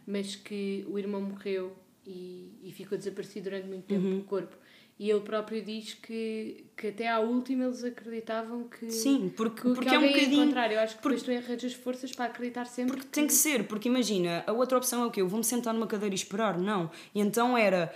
mas 0.10 0.36
que 0.36 0.84
o 0.90 0.98
irmão 0.98 1.22
morreu 1.22 1.76
e, 2.06 2.52
e 2.64 2.72
ficou 2.72 2.98
desaparecido 2.98 3.46
durante 3.50 3.68
muito 3.68 3.86
tempo 3.86 4.06
Uhum. 4.08 4.18
do 4.18 4.24
corpo. 4.24 4.56
E 4.98 5.10
ele 5.10 5.22
próprio 5.22 5.62
diz 5.64 5.94
que, 5.94 6.66
que 6.76 6.88
até 6.88 7.08
à 7.08 7.20
última 7.20 7.64
eles 7.66 7.84
acreditavam 7.86 8.64
que, 8.68 8.92
Sim, 8.92 9.32
porque- 9.38 9.62
que, 9.62 9.74
porque 9.74 9.88
que 9.90 9.96
é 9.96 10.00
um 10.00 10.08
bocadinho- 10.08 10.42
encontrar. 10.44 10.72
Eu 10.74 10.80
acho 10.82 10.98
que 10.98 11.04
depois 11.04 11.24
tu 11.24 11.32
arranjas 11.32 11.74
forças 11.74 12.12
para 12.12 12.26
acreditar 12.26 12.66
sempre 12.66 12.98
Porque 12.98 13.08
tem 13.10 13.26
que 13.28 13.32
ser, 13.34 13.66
porque 13.68 13.88
imagina, 13.88 14.44
a 14.46 14.52
outra 14.52 14.78
opção 14.78 15.04
é 15.04 15.06
o 15.06 15.12
quê? 15.12 15.22
Eu 15.22 15.28
vou-me 15.30 15.46
sentar 15.46 15.74
numa 15.74 15.88
cadeira 15.88 16.14
e 16.14 16.18
esperar? 16.18 16.58
Não. 16.58 16.92
E 17.16 17.22
então 17.22 17.58
era, 17.58 17.94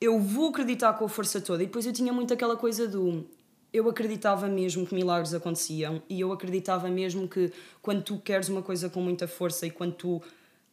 eu 0.00 0.18
vou 0.18 0.48
acreditar 0.48 0.94
com 0.94 1.04
a 1.04 1.08
força 1.08 1.40
toda. 1.40 1.62
E 1.62 1.66
depois 1.66 1.86
eu 1.86 1.92
tinha 1.92 2.12
muito 2.12 2.32
aquela 2.34 2.56
coisa 2.56 2.88
do. 2.88 3.24
Eu 3.72 3.88
acreditava 3.88 4.48
mesmo 4.48 4.84
que 4.86 4.94
milagres 4.94 5.32
aconteciam 5.34 6.02
e 6.08 6.18
eu 6.20 6.32
acreditava 6.32 6.88
mesmo 6.88 7.28
que 7.28 7.52
quando 7.82 8.02
tu 8.02 8.18
queres 8.18 8.48
uma 8.48 8.62
coisa 8.62 8.88
com 8.88 9.00
muita 9.02 9.28
força 9.28 9.66
e 9.66 9.70
quando 9.70 9.92
tu 9.94 10.22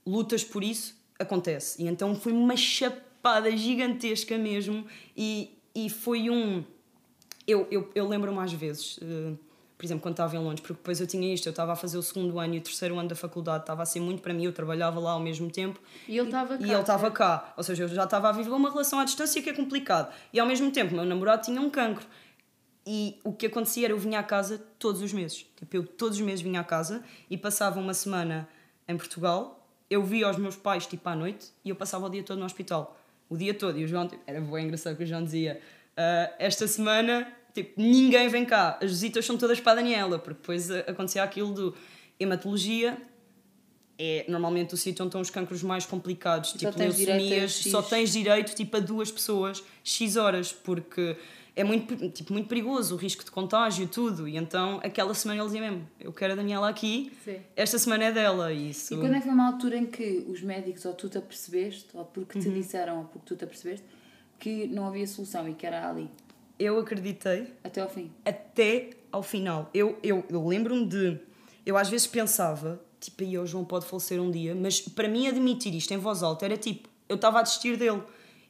lutas 0.05 0.43
por 0.43 0.63
isso, 0.63 0.95
acontece. 1.19 1.81
E 1.81 1.87
então 1.87 2.15
foi 2.15 2.31
uma 2.31 2.55
chapada 2.57 3.55
gigantesca 3.55 4.37
mesmo 4.37 4.85
e, 5.15 5.57
e 5.73 5.89
foi 5.89 6.29
um. 6.29 6.63
Eu, 7.47 7.67
eu, 7.69 7.89
eu 7.93 8.07
lembro-me 8.07 8.39
às 8.39 8.53
vezes, 8.53 8.99
eh, 9.01 9.33
por 9.77 9.85
exemplo, 9.85 10.01
quando 10.01 10.13
estava 10.13 10.33
em 10.35 10.39
Londres, 10.39 10.61
porque 10.61 10.73
depois 10.73 11.01
eu 11.01 11.07
tinha 11.07 11.33
isto, 11.33 11.45
eu 11.45 11.51
estava 11.51 11.73
a 11.73 11.75
fazer 11.75 11.97
o 11.97 12.01
segundo 12.01 12.39
ano 12.39 12.55
e 12.55 12.57
o 12.57 12.61
terceiro 12.61 12.97
ano 12.97 13.09
da 13.09 13.15
faculdade, 13.15 13.63
estava 13.63 13.83
a 13.83 13.85
ser 13.85 13.99
muito 13.99 14.21
para 14.21 14.33
mim, 14.33 14.45
eu 14.45 14.53
trabalhava 14.53 14.97
lá 14.99 15.11
ao 15.11 15.19
mesmo 15.19 15.51
tempo. 15.51 15.77
E 16.07 16.17
ele 16.17 16.27
estava 16.27 16.57
cá, 16.57 16.65
E 16.65 16.71
ele 16.71 16.79
estava 16.79 17.01
certo? 17.01 17.13
cá, 17.13 17.53
ou 17.57 17.63
seja, 17.63 17.83
eu 17.83 17.87
já 17.89 18.05
estava 18.05 18.29
a 18.29 18.31
viver 18.31 18.51
uma 18.51 18.69
relação 18.69 18.97
à 18.99 19.03
distância 19.03 19.41
que 19.41 19.49
é 19.49 19.53
complicado. 19.53 20.13
E 20.31 20.39
ao 20.39 20.47
mesmo 20.47 20.71
tempo, 20.71 20.95
meu 20.95 21.03
namorado 21.03 21.41
tinha 21.43 21.59
um 21.59 21.69
cancro. 21.69 22.05
E 22.85 23.19
o 23.23 23.33
que 23.33 23.45
acontecia 23.45 23.85
era 23.87 23.93
eu 23.93 23.97
vinha 23.97 24.19
à 24.19 24.23
casa 24.23 24.57
todos 24.77 25.01
os 25.01 25.11
meses. 25.13 25.45
Tipo, 25.57 25.75
eu 25.77 25.85
todos 25.85 26.17
os 26.17 26.23
meses 26.23 26.41
vinha 26.41 26.59
à 26.61 26.63
casa 26.63 27.03
e 27.29 27.37
passava 27.37 27.79
uma 27.79 27.93
semana 27.93 28.47
em 28.87 28.95
Portugal. 28.97 29.62
Eu 29.93 30.01
via 30.03 30.27
os 30.27 30.37
meus 30.37 30.55
pais 30.55 30.87
tipo 30.87 31.07
à 31.07 31.15
noite 31.15 31.49
e 31.63 31.69
eu 31.69 31.75
passava 31.75 32.07
o 32.07 32.09
dia 32.09 32.23
todo 32.23 32.39
no 32.39 32.45
hospital. 32.45 32.97
o 33.29 33.37
dia 33.37 33.53
todo. 33.53 33.79
E 33.79 33.83
o 33.83 33.87
João, 33.87 34.07
tipo, 34.07 34.21
era 34.27 34.41
bem 34.41 34.65
engraçado 34.65 34.95
que 34.97 35.03
o 35.03 35.05
João 35.05 35.23
dizia: 35.23 35.59
"Ah, 35.95 36.31
esta 36.39 36.67
semana, 36.67 37.27
tipo, 37.53 37.79
ninguém 37.79 38.27
vem 38.27 38.43
cá, 38.43 38.77
as 38.81 38.89
visitas 38.89 39.23
são 39.25 39.37
todas 39.37 39.59
para 39.59 39.73
a 39.73 39.75
Daniela, 39.75 40.17
porque 40.17 40.39
depois 40.39 40.71
acontecia 40.71 41.21
aquilo 41.23 41.51
do 41.53 41.75
hematologia. 42.19 42.97
É 44.05 44.25
normalmente 44.27 44.73
o 44.73 44.77
sítio 44.77 45.03
onde 45.03 45.09
estão 45.09 45.21
os 45.21 45.29
cancros 45.29 45.63
mais 45.63 45.85
complicados, 45.85 46.51
tipo 46.51 46.71
direito 46.71 46.81
a 46.81 46.85
leucemias, 46.85 47.53
só 47.53 47.81
tens 47.81 48.11
direito 48.11 48.53
tipo, 48.53 48.75
a 48.75 48.79
duas 48.81 49.09
pessoas 49.09 49.63
X 49.81 50.17
horas, 50.17 50.51
porque 50.51 51.15
é 51.55 51.63
muito, 51.63 52.09
tipo, 52.09 52.33
muito 52.33 52.49
perigoso 52.49 52.95
o 52.95 52.97
risco 52.97 53.23
de 53.23 53.31
contágio, 53.31 53.87
tudo. 53.87 54.27
E 54.27 54.35
então 54.35 54.81
aquela 54.83 55.13
semana 55.13 55.39
ele 55.39 55.45
dizia 55.45 55.61
mesmo: 55.61 55.87
Eu 55.99 56.11
quero 56.11 56.33
a 56.33 56.35
Daniela 56.35 56.67
aqui, 56.67 57.11
Sim. 57.23 57.37
esta 57.55 57.77
semana 57.77 58.05
é 58.05 58.11
dela. 58.11 58.51
E 58.51 58.71
isso. 58.71 58.93
E 58.93 58.97
quando 58.97 59.13
é 59.13 59.19
que 59.19 59.25
foi 59.25 59.33
uma 59.33 59.47
altura 59.47 59.77
em 59.77 59.85
que 59.85 60.25
os 60.27 60.41
médicos, 60.41 60.83
ou 60.85 60.93
tu 60.93 61.07
te 61.07 61.17
apercebeste, 61.17 61.87
ou 61.93 62.03
porque 62.05 62.39
te 62.39 62.49
disseram, 62.49 62.99
ou 62.99 63.03
porque 63.05 63.25
tu 63.25 63.35
te 63.35 63.43
apercebeste, 63.43 63.85
que 64.39 64.67
não 64.67 64.85
havia 64.87 65.05
solução 65.07 65.47
e 65.47 65.53
que 65.53 65.65
era 65.65 65.87
ali, 65.89 66.09
Eu 66.59 66.77
acreditei 66.79 67.53
até 67.63 67.81
ao 67.81 67.89
fim? 67.89 68.11
até 68.25 68.89
ao 69.11 69.23
final. 69.23 69.69
Eu, 69.73 69.97
eu, 70.03 70.25
eu 70.29 70.45
lembro-me 70.45 70.85
de. 70.85 71.19
Eu 71.65 71.77
às 71.77 71.87
vezes 71.87 72.07
pensava, 72.07 72.81
tipo, 73.05 73.23
aí 73.23 73.37
o 73.37 73.45
João 73.45 73.65
pode 73.65 73.85
falecer 73.85 74.21
um 74.21 74.31
dia, 74.31 74.55
mas 74.55 74.81
para 74.81 75.07
mim 75.07 75.27
admitir 75.27 75.73
isto 75.75 75.93
em 75.93 75.97
voz 75.97 76.23
alta 76.23 76.45
era 76.45 76.57
tipo, 76.57 76.89
eu 77.07 77.15
estava 77.15 77.39
a 77.39 77.41
desistir 77.41 77.77
dele. 77.77 78.01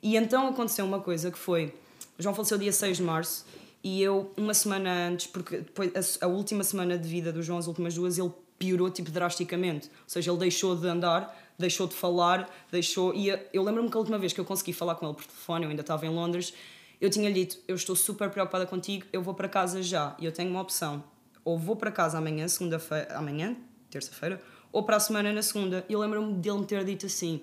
E 0.02 0.16
então 0.16 0.48
aconteceu 0.48 0.86
uma 0.86 1.00
coisa 1.00 1.32
que 1.32 1.38
foi: 1.38 1.74
o 2.18 2.22
João 2.22 2.36
faleceu 2.36 2.58
dia 2.58 2.72
6 2.72 2.98
de 2.98 3.04
março 3.04 3.46
e 3.84 4.02
eu, 4.02 4.32
uma 4.38 4.54
semana 4.54 5.08
antes, 5.08 5.28
porque 5.28 5.58
depois 5.58 6.18
a, 6.22 6.26
a 6.26 6.28
última 6.28 6.64
semana 6.64 6.98
de 6.98 7.08
vida 7.08 7.34
do 7.34 7.42
João, 7.42 7.60
as 7.60 7.68
últimas 7.68 7.96
duas, 7.96 8.18
ele 8.18 8.32
piorou 8.58 8.90
tipo 8.90 9.12
drasticamente. 9.12 9.88
Ou 9.88 10.08
seja, 10.08 10.32
ele 10.32 10.40
deixou 10.40 10.76
de 10.76 10.88
andar, 10.88 11.38
deixou 11.58 11.88
de 11.88 11.94
falar, 11.94 12.50
deixou. 12.72 13.14
E 13.14 13.28
eu 13.52 13.64
lembro-me 13.64 13.90
que 13.90 13.98
a 13.98 14.00
última 14.00 14.18
vez 14.18 14.32
que 14.32 14.40
eu 14.40 14.46
consegui 14.46 14.72
falar 14.72 14.96
com 14.96 15.06
ele 15.06 15.16
por 15.16 15.26
telefone, 15.26 15.66
eu 15.66 15.70
ainda 15.70 15.82
estava 15.82 16.06
em 16.06 16.10
Londres, 16.10 16.54
eu 17.02 17.10
tinha 17.10 17.28
lhe 17.28 17.36
dito: 17.36 17.58
Eu 17.68 17.76
estou 17.76 17.96
super 17.96 18.30
preocupada 18.30 18.66
contigo, 18.66 19.06
eu 19.12 19.22
vou 19.22 19.34
para 19.34 19.50
casa 19.50 19.84
já. 19.84 20.16
E 20.18 20.26
eu 20.26 20.32
tenho 20.32 20.50
uma 20.50 20.62
opção: 20.62 21.04
ou 21.44 21.58
vou 21.58 21.76
para 21.76 21.92
casa 21.92 22.18
amanhã, 22.18 22.48
segunda-feira, 22.48 23.18
amanhã, 23.18 23.58
terça-feira, 23.94 24.42
ou 24.72 24.84
para 24.84 24.98
a 24.98 25.00
semana 25.00 25.32
na 25.32 25.42
segunda. 25.42 25.86
E 25.88 25.94
eu 25.94 26.00
lembro-me 26.00 26.34
dele 26.34 26.60
me 26.60 26.66
ter 26.66 26.84
dito 26.84 27.06
assim: 27.06 27.42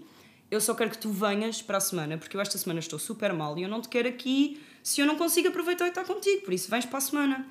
Eu 0.50 0.60
só 0.60 0.74
quero 0.74 0.90
que 0.90 0.98
tu 0.98 1.10
venhas 1.10 1.62
para 1.62 1.78
a 1.78 1.80
semana, 1.80 2.18
porque 2.18 2.36
eu 2.36 2.40
esta 2.40 2.58
semana 2.58 2.80
estou 2.80 2.98
super 2.98 3.32
mal 3.32 3.58
e 3.58 3.62
eu 3.62 3.68
não 3.68 3.80
te 3.80 3.88
quero 3.88 4.08
aqui 4.08 4.60
se 4.82 5.00
eu 5.00 5.06
não 5.06 5.16
consigo 5.16 5.48
aproveitar 5.48 5.86
e 5.86 5.88
estar 5.88 6.04
contigo, 6.04 6.42
por 6.42 6.52
isso 6.52 6.70
vens 6.70 6.86
para 6.86 6.98
a 6.98 7.00
semana. 7.00 7.46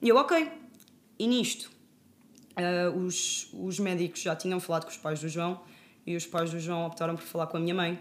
E 0.00 0.08
eu, 0.08 0.16
ok. 0.16 0.48
E 1.18 1.26
nisto, 1.26 1.70
ah, 2.56 2.90
os, 2.96 3.48
os 3.52 3.78
médicos 3.78 4.20
já 4.20 4.34
tinham 4.36 4.60
falado 4.60 4.84
com 4.84 4.90
os 4.90 4.96
pais 4.96 5.20
do 5.20 5.28
João 5.28 5.60
e 6.06 6.16
os 6.16 6.26
pais 6.26 6.50
do 6.50 6.60
João 6.60 6.86
optaram 6.86 7.16
por 7.16 7.24
falar 7.24 7.48
com 7.48 7.56
a 7.56 7.60
minha 7.60 7.74
mãe 7.74 7.98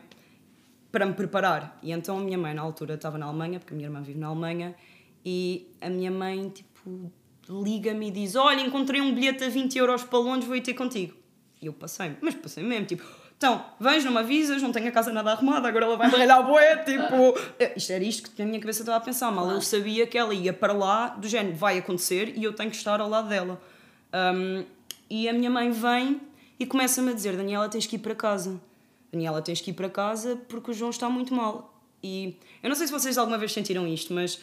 para 0.91 1.05
me 1.05 1.13
preparar. 1.13 1.77
E 1.83 1.91
então 1.91 2.17
a 2.17 2.21
minha 2.21 2.37
mãe, 2.37 2.53
na 2.53 2.61
altura, 2.61 2.95
estava 2.95 3.17
na 3.17 3.25
Alemanha, 3.25 3.59
porque 3.59 3.73
a 3.73 3.77
minha 3.77 3.87
irmã 3.87 4.01
vive 4.01 4.19
na 4.19 4.27
Alemanha, 4.27 4.75
e 5.25 5.67
a 5.81 5.89
minha 5.89 6.09
mãe, 6.09 6.49
tipo, 6.49 7.11
liga-me 7.49 8.07
e 8.07 8.11
diz: 8.11 8.35
Olha, 8.35 8.61
encontrei 8.61 9.01
um 9.01 9.13
bilhete 9.13 9.43
a 9.43 9.49
20 9.49 9.77
euros 9.77 10.03
para 10.03 10.19
Londres, 10.19 10.45
vou 10.45 10.55
ir 10.55 10.61
ter 10.61 10.73
contigo. 10.73 11.15
E 11.61 11.65
eu 11.65 11.73
passei-me, 11.73 12.17
mas 12.21 12.35
passei 12.35 12.63
mesmo, 12.63 12.85
tipo, 12.85 13.03
então, 13.37 13.63
vens, 13.79 14.03
não 14.03 14.11
me 14.11 14.17
avisas, 14.17 14.63
não 14.63 14.71
tenho 14.71 14.87
a 14.87 14.91
casa 14.91 15.11
nada 15.11 15.31
arrumada, 15.31 15.67
agora 15.67 15.85
ela 15.85 15.95
vai 15.95 16.07
me 16.07 16.17
ralhar 16.17 16.45
bué, 16.45 16.77
tipo... 16.77 17.37
Isto 17.75 17.93
era 17.93 18.03
isto 18.03 18.31
que 18.31 18.39
na 18.39 18.47
minha 18.47 18.59
cabeça 18.59 18.81
estava 18.81 18.97
a 18.97 19.01
pensar, 19.01 19.31
mal 19.31 19.49
eu 19.51 19.61
sabia 19.61 20.07
que 20.07 20.17
ela 20.17 20.33
ia 20.33 20.51
para 20.51 20.73
lá, 20.73 21.09
do 21.09 21.27
género, 21.27 21.55
vai 21.55 21.77
acontecer 21.77 22.33
e 22.35 22.43
eu 22.43 22.53
tenho 22.53 22.71
que 22.71 22.75
estar 22.75 22.99
ao 22.99 23.07
lado 23.07 23.29
dela. 23.29 23.61
Um, 24.11 24.65
e 25.07 25.29
a 25.29 25.33
minha 25.33 25.51
mãe 25.51 25.69
vem 25.69 26.19
e 26.59 26.65
começa-me 26.65 27.11
a 27.11 27.13
dizer, 27.13 27.37
Daniela, 27.37 27.69
tens 27.69 27.85
que 27.85 27.95
ir 27.95 27.99
para 27.99 28.15
casa. 28.15 28.59
Daniela, 29.11 29.39
tens 29.39 29.61
que 29.61 29.69
ir 29.69 29.73
para 29.75 29.89
casa 29.89 30.35
porque 30.49 30.71
o 30.71 30.73
João 30.73 30.89
está 30.89 31.07
muito 31.07 31.31
mal. 31.31 31.79
E 32.01 32.35
eu 32.63 32.69
não 32.69 32.75
sei 32.75 32.87
se 32.87 32.93
vocês 32.93 33.19
alguma 33.19 33.37
vez 33.37 33.53
sentiram 33.53 33.87
isto, 33.87 34.13
mas 34.13 34.39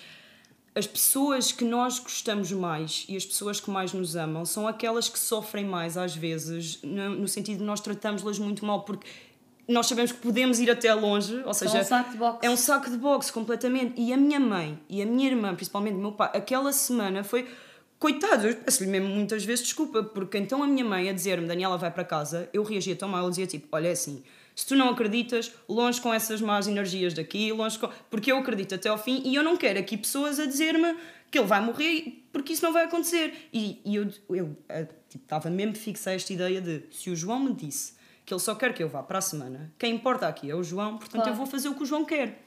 as 0.74 0.86
pessoas 0.86 1.52
que 1.52 1.64
nós 1.64 2.00
gostamos 2.00 2.50
mais 2.50 3.04
e 3.08 3.16
as 3.16 3.24
pessoas 3.24 3.60
que 3.60 3.70
mais 3.70 3.92
nos 3.92 4.16
amam 4.16 4.44
são 4.44 4.66
aquelas 4.66 5.08
que 5.08 5.18
sofrem 5.18 5.64
mais 5.64 5.96
às 5.96 6.16
vezes, 6.16 6.80
no, 6.82 7.10
no 7.10 7.28
sentido 7.28 7.58
de 7.58 7.64
nós 7.64 7.80
tratamos-las 7.80 8.38
muito 8.40 8.64
mal, 8.66 8.82
porque 8.82 9.06
nós 9.68 9.86
sabemos 9.86 10.12
que 10.12 10.18
podemos 10.18 10.58
ir 10.58 10.70
até 10.70 10.92
longe, 10.92 11.42
ou 11.44 11.54
seja, 11.54 11.80
um 11.80 11.84
saco 11.84 12.10
de 12.10 12.16
boxe. 12.16 12.38
é 12.42 12.50
um 12.50 12.56
saco 12.56 12.90
de 12.90 12.96
boxe 12.96 13.32
completamente. 13.32 13.94
E 14.00 14.12
a 14.12 14.16
minha 14.16 14.40
mãe 14.40 14.78
e 14.88 15.00
a 15.00 15.06
minha 15.06 15.28
irmã, 15.28 15.54
principalmente 15.54 15.94
o 15.94 16.00
meu 16.00 16.12
pai, 16.12 16.30
aquela 16.34 16.72
semana 16.72 17.24
foi. 17.24 17.48
Coitado, 17.98 18.48
eu 18.48 18.56
peço-lhe 18.56 18.90
mesmo 18.90 19.08
muitas 19.08 19.44
vezes 19.44 19.64
desculpa, 19.64 20.02
porque 20.02 20.36
então 20.36 20.62
a 20.62 20.66
minha 20.66 20.84
mãe 20.84 21.08
a 21.08 21.12
dizer-me 21.12 21.46
Daniela 21.46 21.78
vai 21.78 21.90
para 21.90 22.04
casa, 22.04 22.50
eu 22.52 22.62
reagia 22.62 22.94
tão 22.94 23.08
mal, 23.08 23.24
eu 23.24 23.30
dizia 23.30 23.46
tipo: 23.46 23.66
Olha, 23.72 23.88
é 23.88 23.92
assim, 23.92 24.22
se 24.54 24.66
tu 24.66 24.76
não 24.76 24.90
acreditas, 24.90 25.52
longe 25.68 26.00
com 26.00 26.12
essas 26.12 26.40
más 26.40 26.68
energias 26.68 27.12
daqui, 27.14 27.52
longe 27.52 27.78
com. 27.78 27.88
Porque 28.08 28.30
eu 28.30 28.38
acredito 28.38 28.74
até 28.74 28.88
ao 28.88 28.98
fim 28.98 29.22
e 29.24 29.34
eu 29.34 29.42
não 29.42 29.56
quero 29.56 29.78
aqui 29.78 29.96
pessoas 29.96 30.38
a 30.38 30.46
dizer-me 30.46 30.96
que 31.30 31.38
ele 31.38 31.46
vai 31.46 31.60
morrer, 31.60 32.24
porque 32.32 32.52
isso 32.52 32.64
não 32.64 32.72
vai 32.72 32.84
acontecer. 32.84 33.48
E, 33.52 33.80
e 33.84 33.96
eu, 33.96 34.08
eu 34.30 34.56
eh, 34.68 34.84
tipo, 35.08 35.24
estava 35.24 35.50
mesmo 35.50 35.74
fixa 35.74 36.10
a 36.10 36.12
esta 36.14 36.32
ideia 36.32 36.60
de 36.60 36.84
se 36.92 37.10
o 37.10 37.16
João 37.16 37.40
me 37.40 37.52
disse 37.52 37.94
que 38.24 38.32
ele 38.32 38.40
só 38.40 38.54
quer 38.54 38.72
que 38.72 38.82
eu 38.82 38.88
vá 38.88 39.02
para 39.02 39.18
a 39.18 39.20
semana, 39.20 39.72
quem 39.78 39.94
importa 39.94 40.28
aqui 40.28 40.50
é 40.50 40.54
o 40.54 40.62
João, 40.62 40.96
portanto 40.96 41.22
Claro. 41.22 41.30
eu 41.30 41.34
vou 41.34 41.46
fazer 41.46 41.68
o 41.68 41.74
que 41.74 41.82
o 41.82 41.86
João 41.86 42.04
quer. 42.04 42.42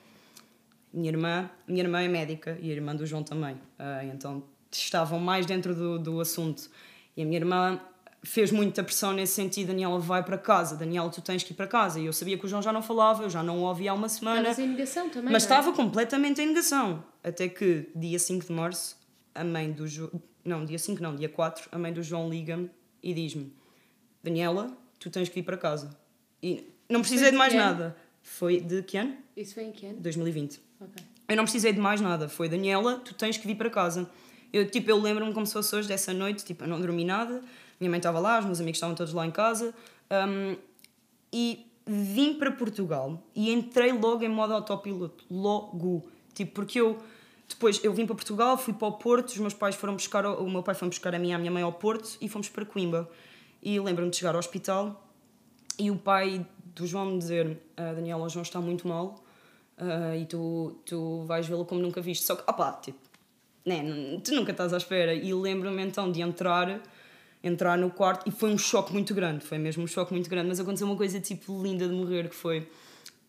Minha 0.93 1.09
irmã, 1.11 1.49
minha 1.67 1.83
irmã 1.83 2.01
é 2.01 2.07
médica 2.07 2.57
e 2.61 2.71
a 2.71 2.73
irmã 2.73 2.95
do 2.95 3.05
João 3.05 3.21
também. 3.23 3.57
Ah, 3.77 4.03
então 4.05 4.43
estavam 4.71 5.19
mais 5.19 5.45
dentro 5.45 5.75
do, 5.75 5.99
do 5.99 6.21
assunto. 6.21 6.69
E 7.15 7.21
a 7.21 7.25
minha 7.25 7.37
irmã 7.37 7.79
fez 8.27 8.51
muita 8.51 8.83
pressão 8.83 9.13
nesse 9.13 9.33
sentido: 9.33 9.67
Daniela, 9.67 9.97
vai 9.99 10.23
para 10.23 10.37
casa, 10.37 10.75
Daniela, 10.75 11.09
tu 11.09 11.21
tens 11.21 11.43
que 11.43 11.53
ir 11.53 11.55
para 11.55 11.67
casa. 11.67 11.99
E 11.99 12.05
eu 12.05 12.13
sabia 12.13 12.37
que 12.37 12.45
o 12.45 12.47
João 12.47 12.61
já 12.61 12.73
não 12.73 12.81
falava, 12.81 13.23
eu 13.23 13.29
já 13.29 13.41
não 13.41 13.59
o 13.59 13.61
ouvia 13.61 13.91
há 13.91 13.93
uma 13.93 14.09
semana. 14.09 14.41
Estavas 14.41 14.59
em 14.59 14.67
negação 14.67 15.09
também. 15.09 15.31
Mas 15.31 15.47
não 15.47 15.55
é? 15.55 15.59
estava 15.59 15.75
completamente 15.75 16.41
em 16.41 16.47
negação. 16.47 17.03
Até 17.23 17.47
que, 17.47 17.89
dia 17.95 18.19
5 18.19 18.47
de 18.47 18.51
março, 18.51 18.97
a 19.33 19.43
mãe 19.43 19.71
do 19.71 19.87
João. 19.87 20.11
Não, 20.43 20.65
dia 20.65 20.79
5 20.79 21.01
não, 21.01 21.15
dia 21.15 21.29
4, 21.29 21.69
a 21.71 21.77
mãe 21.77 21.91
do 21.91 22.03
João 22.03 22.29
liga-me 22.29 22.69
e 23.01 23.13
diz-me: 23.13 23.53
Daniela, 24.23 24.77
tu 24.99 25.09
tens 25.09 25.29
que 25.29 25.39
ir 25.39 25.43
para 25.43 25.57
casa. 25.57 25.97
E 26.43 26.69
não 26.89 27.01
precisei 27.01 27.31
de 27.31 27.37
mais 27.37 27.53
que 27.53 27.59
nada. 27.59 27.95
Foi 28.21 28.59
de 28.59 28.83
que 28.83 28.97
ano? 28.97 29.15
Isso 29.35 29.53
foi 29.53 29.63
em 29.63 29.71
que 29.71 29.85
ano? 29.85 29.99
2020. 29.99 30.61
Ok. 30.81 31.03
Eu 31.29 31.35
não 31.35 31.43
precisei 31.43 31.73
de 31.73 31.79
mais 31.79 32.01
nada. 32.01 32.27
Foi 32.27 32.47
Daniela, 32.49 32.99
tu 32.99 33.13
tens 33.13 33.37
que 33.37 33.47
vir 33.47 33.55
para 33.55 33.69
casa. 33.69 34.09
Eu, 34.51 34.69
tipo, 34.69 34.89
eu 34.89 34.99
lembro-me 34.99 35.33
como 35.33 35.45
se 35.45 35.53
fosse 35.53 35.75
hoje 35.75 35.87
dessa 35.87 36.13
noite, 36.13 36.43
tipo, 36.43 36.63
eu 36.63 36.67
não 36.67 36.79
dormi 36.79 37.03
nada. 37.03 37.41
Minha 37.79 37.89
mãe 37.89 37.97
estava 37.97 38.19
lá, 38.19 38.39
os 38.39 38.45
meus 38.45 38.59
amigos 38.59 38.77
estavam 38.77 38.95
todos 38.95 39.13
lá 39.13 39.25
em 39.25 39.31
casa. 39.31 39.73
Um, 40.11 40.55
e 41.31 41.65
vim 41.85 42.33
para 42.35 42.51
Portugal 42.51 43.21
e 43.35 43.51
entrei 43.51 43.91
logo 43.91 44.23
em 44.23 44.29
modo 44.29 44.53
autopiloto. 44.53 45.23
Logo. 45.29 46.07
Tipo, 46.33 46.53
porque 46.53 46.79
eu... 46.79 46.97
Depois 47.47 47.81
eu 47.81 47.93
vim 47.93 48.05
para 48.05 48.15
Portugal, 48.15 48.57
fui 48.57 48.73
para 48.73 48.89
o 48.89 48.91
Porto, 48.93 49.29
os 49.29 49.37
meus 49.37 49.53
pais 49.53 49.73
foram 49.73 49.93
buscar... 49.93 50.25
O 50.25 50.49
meu 50.49 50.61
pai 50.61 50.75
foi 50.75 50.89
buscar 50.89 51.15
a 51.15 51.17
e 51.17 51.31
a 51.31 51.37
minha 51.37 51.51
mãe 51.51 51.63
ao 51.63 51.71
Porto 51.71 52.17
e 52.19 52.27
fomos 52.27 52.49
para 52.49 52.65
Coimbra. 52.65 53.07
E 53.63 53.79
lembro-me 53.79 54.11
de 54.11 54.17
chegar 54.17 54.35
ao 54.35 54.39
hospital 54.39 55.07
e 55.79 55.91
o 55.91 55.95
pai 55.95 56.45
do 56.75 56.85
João 56.85 57.05
me 57.05 57.17
dizer: 57.17 57.57
"Ah, 57.75 57.93
Daniela, 57.93 58.23
o 58.23 58.29
João 58.29 58.43
está 58.43 58.59
muito 58.59 58.87
mal 58.87 59.23
ah, 59.77 60.15
e 60.15 60.25
tu, 60.25 60.79
tu 60.85 61.23
vais 61.25 61.45
vê-lo 61.47 61.65
como 61.65 61.81
nunca 61.81 62.01
viste. 62.01 62.25
Só 62.25 62.35
que, 62.35 62.49
opá, 62.49 62.73
tipo, 62.73 62.99
né, 63.65 63.83
tu 64.23 64.33
nunca 64.33 64.51
estás 64.51 64.73
à 64.73 64.77
espera. 64.77 65.13
E 65.13 65.33
lembro-me 65.33 65.83
então 65.83 66.11
de 66.11 66.21
entrar, 66.21 66.81
entrar 67.47 67.77
no 67.77 67.89
quarto 67.89 68.27
e 68.27 68.31
foi 68.31 68.51
um 68.51 68.57
choque 68.57 68.93
muito 68.93 69.13
grande. 69.13 69.45
Foi 69.45 69.57
mesmo 69.57 69.83
um 69.83 69.87
choque 69.87 70.13
muito 70.13 70.29
grande. 70.29 70.47
Mas 70.47 70.59
aconteceu 70.59 70.87
uma 70.87 70.95
coisa 70.95 71.19
tipo 71.19 71.61
linda 71.63 71.87
de 71.87 71.93
morrer 71.93 72.29
que 72.29 72.35
foi. 72.35 72.69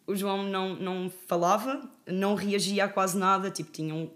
O 0.06 0.14
João 0.14 0.42
não, 0.42 0.75
não 0.75 1.10
falava, 1.26 1.88
não 2.06 2.34
reagia 2.34 2.84
a 2.84 2.88
quase 2.88 3.18
nada, 3.18 3.50
tipo, 3.50 3.70
tinham, 3.70 4.10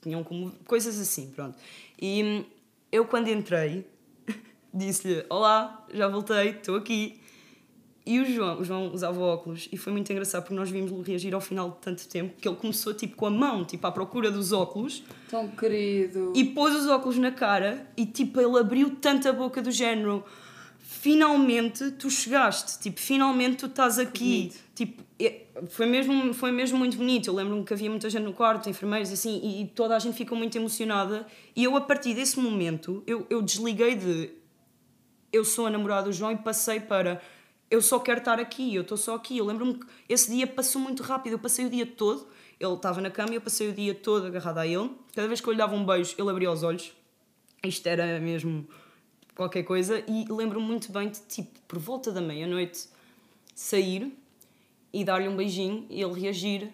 tinham 0.00 0.22
como 0.22 0.52
coisas 0.66 1.00
assim, 1.00 1.30
pronto. 1.30 1.58
E 2.00 2.46
eu, 2.92 3.04
quando 3.04 3.28
entrei, 3.28 3.86
disse-lhe: 4.72 5.24
Olá, 5.28 5.84
já 5.92 6.06
voltei, 6.08 6.50
estou 6.50 6.76
aqui. 6.76 7.20
E 8.06 8.20
o 8.20 8.24
João, 8.24 8.60
o 8.60 8.64
João 8.64 8.92
usava 8.94 9.18
óculos 9.20 9.68
e 9.72 9.76
foi 9.76 9.92
muito 9.92 10.10
engraçado 10.12 10.42
porque 10.44 10.54
nós 10.54 10.70
vimos-lo 10.70 11.02
reagir 11.02 11.34
ao 11.34 11.40
final 11.40 11.70
de 11.70 11.76
tanto 11.78 12.06
tempo 12.06 12.36
que 12.40 12.46
ele 12.46 12.56
começou 12.56 12.94
tipo 12.94 13.16
com 13.16 13.26
a 13.26 13.30
mão, 13.30 13.64
tipo 13.64 13.84
à 13.84 13.90
procura 13.90 14.30
dos 14.30 14.52
óculos 14.52 15.02
Tão 15.28 15.48
querido. 15.48 16.32
e 16.36 16.44
pôs 16.44 16.72
os 16.76 16.86
óculos 16.86 17.18
na 17.18 17.32
cara 17.32 17.84
e 17.96 18.06
tipo 18.06 18.40
ele 18.40 18.56
abriu 18.58 18.90
tanto 19.00 19.28
a 19.28 19.32
boca 19.32 19.60
do 19.60 19.72
género 19.72 20.24
finalmente 20.78 21.90
tu 21.92 22.08
chegaste, 22.08 22.78
tipo 22.80 23.00
finalmente 23.00 23.56
tu 23.56 23.66
estás 23.66 23.98
aqui. 23.98 24.24
bonito. 24.24 24.66
Tipo, 24.74 25.02
é- 25.18 25.42
foi 25.68 25.86
mesmo, 25.86 26.34
foi 26.34 26.52
mesmo 26.52 26.78
muito 26.78 26.96
bonito. 26.96 27.28
Eu 27.28 27.34
lembro-me 27.34 27.64
que 27.64 27.72
havia 27.72 27.88
muita 27.90 28.08
gente 28.10 28.22
no 28.24 28.32
quarto, 28.32 28.68
enfermeiros 28.68 29.10
assim, 29.10 29.40
e, 29.42 29.62
e 29.62 29.66
toda 29.66 29.96
a 29.96 29.98
gente 29.98 30.16
ficou 30.16 30.36
muito 30.36 30.56
emocionada. 30.56 31.26
E 31.54 31.64
eu, 31.64 31.76
a 31.76 31.80
partir 31.80 32.14
desse 32.14 32.38
momento, 32.38 33.02
eu, 33.06 33.26
eu 33.30 33.42
desliguei 33.42 33.94
de 33.96 34.30
eu 35.32 35.44
sou 35.44 35.66
a 35.66 35.70
namorada 35.70 36.04
do 36.04 36.12
João 36.12 36.32
e 36.32 36.36
passei 36.36 36.78
para 36.80 37.20
eu 37.70 37.82
só 37.82 37.98
quero 37.98 38.18
estar 38.18 38.38
aqui, 38.38 38.74
eu 38.74 38.82
estou 38.82 38.96
só 38.96 39.14
aqui. 39.14 39.38
Eu 39.38 39.44
lembro-me 39.44 39.74
que 39.74 39.86
esse 40.08 40.30
dia 40.30 40.46
passou 40.46 40.80
muito 40.80 41.02
rápido, 41.02 41.32
eu 41.32 41.38
passei 41.38 41.66
o 41.66 41.70
dia 41.70 41.86
todo, 41.86 42.26
ele 42.58 42.74
estava 42.74 43.00
na 43.00 43.10
cama 43.10 43.32
e 43.32 43.34
eu 43.34 43.40
passei 43.40 43.68
o 43.68 43.72
dia 43.72 43.94
todo 43.94 44.26
agarrada 44.26 44.60
a 44.60 44.66
ele. 44.66 44.90
Cada 45.14 45.28
vez 45.28 45.40
que 45.40 45.48
eu 45.48 45.52
lhe 45.52 45.58
dava 45.58 45.74
um 45.74 45.84
beijo, 45.84 46.14
ele 46.18 46.30
abria 46.30 46.50
os 46.50 46.62
olhos. 46.62 46.92
Isto 47.64 47.86
era 47.86 48.20
mesmo 48.20 48.66
qualquer 49.34 49.62
coisa. 49.64 50.02
E 50.06 50.24
lembro-me 50.30 50.66
muito 50.66 50.92
bem 50.92 51.08
de, 51.08 51.20
tipo, 51.22 51.58
por 51.66 51.78
volta 51.78 52.12
da 52.12 52.20
meia-noite, 52.20 52.88
sair 53.54 54.16
e 54.92 55.04
dar-lhe 55.04 55.28
um 55.28 55.36
beijinho 55.36 55.86
e 55.90 56.00
ele 56.00 56.20
reagir 56.20 56.72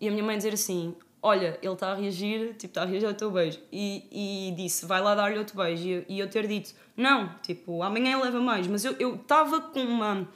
e 0.00 0.08
a 0.08 0.10
minha 0.10 0.24
mãe 0.24 0.36
dizer 0.36 0.54
assim: 0.54 0.96
Olha, 1.22 1.58
ele 1.62 1.72
está 1.72 1.92
a 1.92 1.94
reagir, 1.94 2.54
tipo, 2.54 2.66
está 2.66 2.82
a 2.82 2.86
reagir 2.86 3.06
ao 3.06 3.14
teu 3.14 3.30
beijo. 3.30 3.58
E, 3.70 4.48
e 4.50 4.54
disse: 4.56 4.86
Vai 4.86 5.02
lá 5.02 5.14
dar-lhe 5.14 5.38
outro 5.38 5.56
beijo. 5.56 5.86
E, 5.86 6.06
e 6.08 6.18
eu 6.18 6.28
ter 6.30 6.48
dito: 6.48 6.74
Não, 7.00 7.34
tipo, 7.42 7.82
amanhã 7.82 8.12
ele 8.16 8.24
leva 8.24 8.40
mais. 8.40 8.66
Mas 8.66 8.84
eu 8.84 9.14
estava 9.16 9.60
com 9.60 9.80
uma 9.80 10.28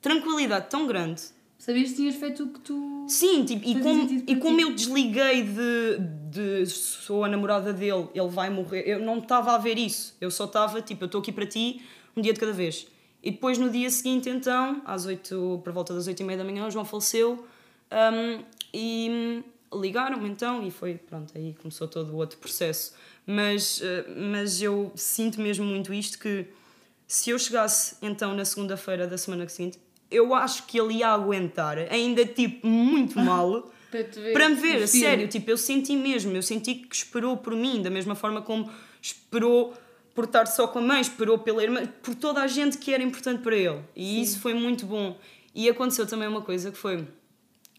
tranquilidade 0.00 0.68
tão 0.68 0.86
grande 0.86 1.22
Sabias 1.60 1.90
que 1.90 1.96
tinhas 1.96 2.14
feito 2.14 2.44
o 2.44 2.48
que 2.48 2.60
tu. 2.60 3.04
Sim, 3.06 3.44
tipo, 3.44 3.68
e, 3.68 3.78
como, 3.82 4.24
e 4.26 4.36
como 4.36 4.58
eu 4.62 4.74
desliguei 4.74 5.42
de, 5.42 5.98
de 6.30 6.66
sou 6.66 7.22
a 7.22 7.28
namorada 7.28 7.70
dele, 7.70 8.08
ele 8.14 8.28
vai 8.28 8.48
morrer, 8.48 8.88
eu 8.88 8.98
não 8.98 9.18
estava 9.18 9.54
a 9.54 9.58
ver 9.58 9.76
isso. 9.76 10.16
Eu 10.18 10.30
só 10.30 10.46
estava 10.46 10.80
tipo, 10.80 11.04
eu 11.04 11.06
estou 11.06 11.20
aqui 11.20 11.30
para 11.30 11.44
ti, 11.44 11.82
um 12.16 12.22
dia 12.22 12.32
de 12.32 12.40
cada 12.40 12.54
vez. 12.54 12.86
E 13.22 13.30
depois 13.30 13.58
no 13.58 13.68
dia 13.68 13.90
seguinte, 13.90 14.30
então, 14.30 14.80
às 14.86 15.04
8, 15.04 15.60
por 15.62 15.70
volta 15.70 15.92
das 15.92 16.06
8 16.06 16.18
e 16.18 16.24
meia 16.24 16.38
da 16.38 16.44
manhã, 16.44 16.66
o 16.66 16.70
João 16.70 16.86
faleceu 16.86 17.44
hum, 17.92 18.42
e 18.72 19.44
ligaram-me 19.70 20.30
então 20.30 20.66
e 20.66 20.70
foi, 20.70 20.94
pronto, 20.94 21.30
aí 21.36 21.54
começou 21.60 21.86
todo 21.86 22.10
o 22.14 22.16
outro 22.16 22.38
processo. 22.38 22.94
Mas, 23.32 23.80
eh, 23.80 24.04
mas 24.16 24.60
eu 24.60 24.90
sinto 24.96 25.40
mesmo 25.40 25.64
muito 25.64 25.94
isto 25.94 26.18
que 26.18 26.46
se 27.06 27.30
eu 27.30 27.38
chegasse 27.38 27.94
então 28.02 28.34
na 28.34 28.44
segunda-feira 28.44 29.06
da 29.06 29.16
semana 29.16 29.48
seguinte, 29.48 29.78
eu 30.10 30.34
acho 30.34 30.66
que 30.66 30.80
ele 30.80 30.94
ia 30.94 31.08
aguentar, 31.08 31.78
ainda 31.78 32.26
tipo 32.26 32.66
muito 32.66 33.16
mal, 33.22 33.70
Para 33.88 34.02
te 34.02 34.18
ver. 34.18 34.32
para 34.32 34.48
me 34.48 34.56
ver, 34.56 34.82
a 34.82 34.86
sério. 34.88 35.28
Tipo, 35.28 35.50
eu 35.52 35.56
senti 35.56 35.94
mesmo, 35.94 36.34
eu 36.34 36.42
senti 36.42 36.74
que 36.74 36.94
esperou 36.94 37.36
por 37.36 37.54
mim, 37.54 37.80
da 37.80 37.88
mesma 37.90 38.16
forma 38.16 38.42
como 38.42 38.68
esperou 39.00 39.74
por 40.12 40.24
estar 40.24 40.46
só 40.46 40.66
com 40.66 40.80
a 40.80 40.82
mãe, 40.82 41.00
esperou 41.00 41.38
pela 41.38 41.62
irmã, 41.62 41.86
por 42.02 42.16
toda 42.16 42.42
a 42.42 42.48
gente 42.48 42.78
que 42.78 42.92
era 42.92 43.02
importante 43.02 43.42
para 43.42 43.54
ele. 43.56 43.80
E 43.94 44.20
isso 44.20 44.40
foi 44.40 44.54
muito 44.54 44.84
bom. 44.86 45.16
E 45.54 45.68
aconteceu 45.68 46.04
também 46.04 46.26
uma 46.26 46.42
coisa 46.42 46.72
que 46.72 46.76
foi. 46.76 47.06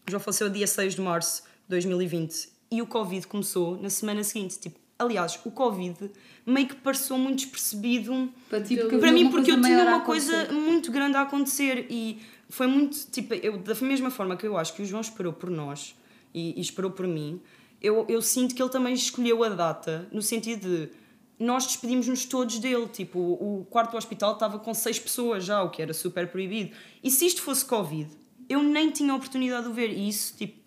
Já 0.08 0.18
faleceu 0.18 0.48
dia 0.48 0.66
6 0.66 0.94
de 0.94 1.00
março 1.02 1.42
de 1.42 1.68
2020 1.68 2.48
e 2.70 2.80
o 2.80 2.86
Covid 2.86 3.26
começou 3.26 3.76
na 3.80 3.90
semana 3.90 4.24
seguinte. 4.24 4.58
Tipo, 4.58 4.80
aliás, 5.02 5.38
o 5.44 5.50
Covid 5.50 6.10
meio 6.46 6.68
que 6.68 6.76
passou 6.76 7.18
muito 7.18 7.38
despercebido. 7.38 8.32
Para 8.48 8.60
ti, 8.60 8.76
porque 8.76 8.98
para 8.98 9.12
mim, 9.12 9.30
porque 9.30 9.52
eu 9.52 9.60
tinha 9.60 9.84
uma 9.84 10.00
coisa 10.00 10.52
muito 10.52 10.90
grande 10.90 11.16
a 11.16 11.22
acontecer 11.22 11.86
e 11.88 12.20
foi 12.48 12.66
muito, 12.66 12.96
tipo, 13.10 13.34
eu, 13.34 13.58
da 13.58 13.74
mesma 13.74 14.10
forma 14.10 14.36
que 14.36 14.46
eu 14.46 14.56
acho 14.56 14.74
que 14.74 14.82
o 14.82 14.84
João 14.84 15.00
esperou 15.00 15.32
por 15.32 15.50
nós 15.50 15.94
e, 16.34 16.58
e 16.58 16.60
esperou 16.60 16.90
por 16.90 17.06
mim, 17.06 17.40
eu, 17.80 18.04
eu 18.08 18.20
sinto 18.20 18.54
que 18.54 18.62
ele 18.62 18.70
também 18.70 18.94
escolheu 18.94 19.42
a 19.42 19.48
data 19.48 20.08
no 20.12 20.22
sentido 20.22 20.68
de 20.68 20.90
nós 21.38 21.66
despedimos-nos 21.66 22.24
todos 22.24 22.58
dele, 22.58 22.86
tipo, 22.86 23.18
o, 23.18 23.60
o 23.60 23.64
quarto 23.64 23.92
do 23.92 23.96
hospital 23.96 24.34
estava 24.34 24.58
com 24.58 24.72
seis 24.72 24.98
pessoas 24.98 25.44
já, 25.44 25.62
o 25.62 25.70
que 25.70 25.82
era 25.82 25.92
super 25.92 26.28
proibido. 26.28 26.70
E 27.02 27.10
se 27.10 27.26
isto 27.26 27.42
fosse 27.42 27.64
Covid, 27.64 28.08
eu 28.48 28.62
nem 28.62 28.90
tinha 28.90 29.12
a 29.12 29.16
oportunidade 29.16 29.64
de 29.64 29.70
o 29.70 29.72
ver. 29.72 29.90
E 29.90 30.08
isso, 30.08 30.36
tipo, 30.36 30.60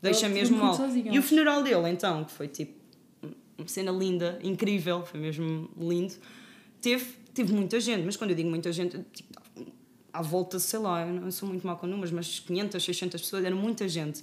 deixa 0.00 0.26
Ele 0.26 0.34
mesmo 0.34 0.56
mal. 0.58 0.74
sozinho, 0.74 1.12
E 1.12 1.18
o 1.18 1.22
funeral 1.22 1.62
dele, 1.62 1.90
então, 1.90 2.24
que 2.24 2.32
foi 2.32 2.48
tipo 2.48 2.81
uma 3.62 3.68
cena 3.68 3.90
linda, 3.90 4.38
incrível, 4.42 5.04
foi 5.04 5.20
mesmo 5.20 5.70
lindo. 5.78 6.14
Teve, 6.80 7.04
teve 7.32 7.52
muita 7.52 7.78
gente, 7.80 8.04
mas 8.04 8.16
quando 8.16 8.30
eu 8.30 8.36
digo 8.36 8.48
muita 8.50 8.72
gente, 8.72 8.98
tipo, 9.12 9.40
à 10.12 10.20
volta, 10.20 10.58
sei 10.58 10.78
lá, 10.78 11.06
eu 11.06 11.12
não 11.14 11.30
sou 11.30 11.48
muito 11.48 11.66
má 11.66 11.74
com 11.76 11.86
números, 11.86 12.10
mas 12.10 12.40
500, 12.40 12.82
600 12.84 13.20
pessoas, 13.20 13.44
era 13.44 13.54
muita 13.54 13.88
gente. 13.88 14.22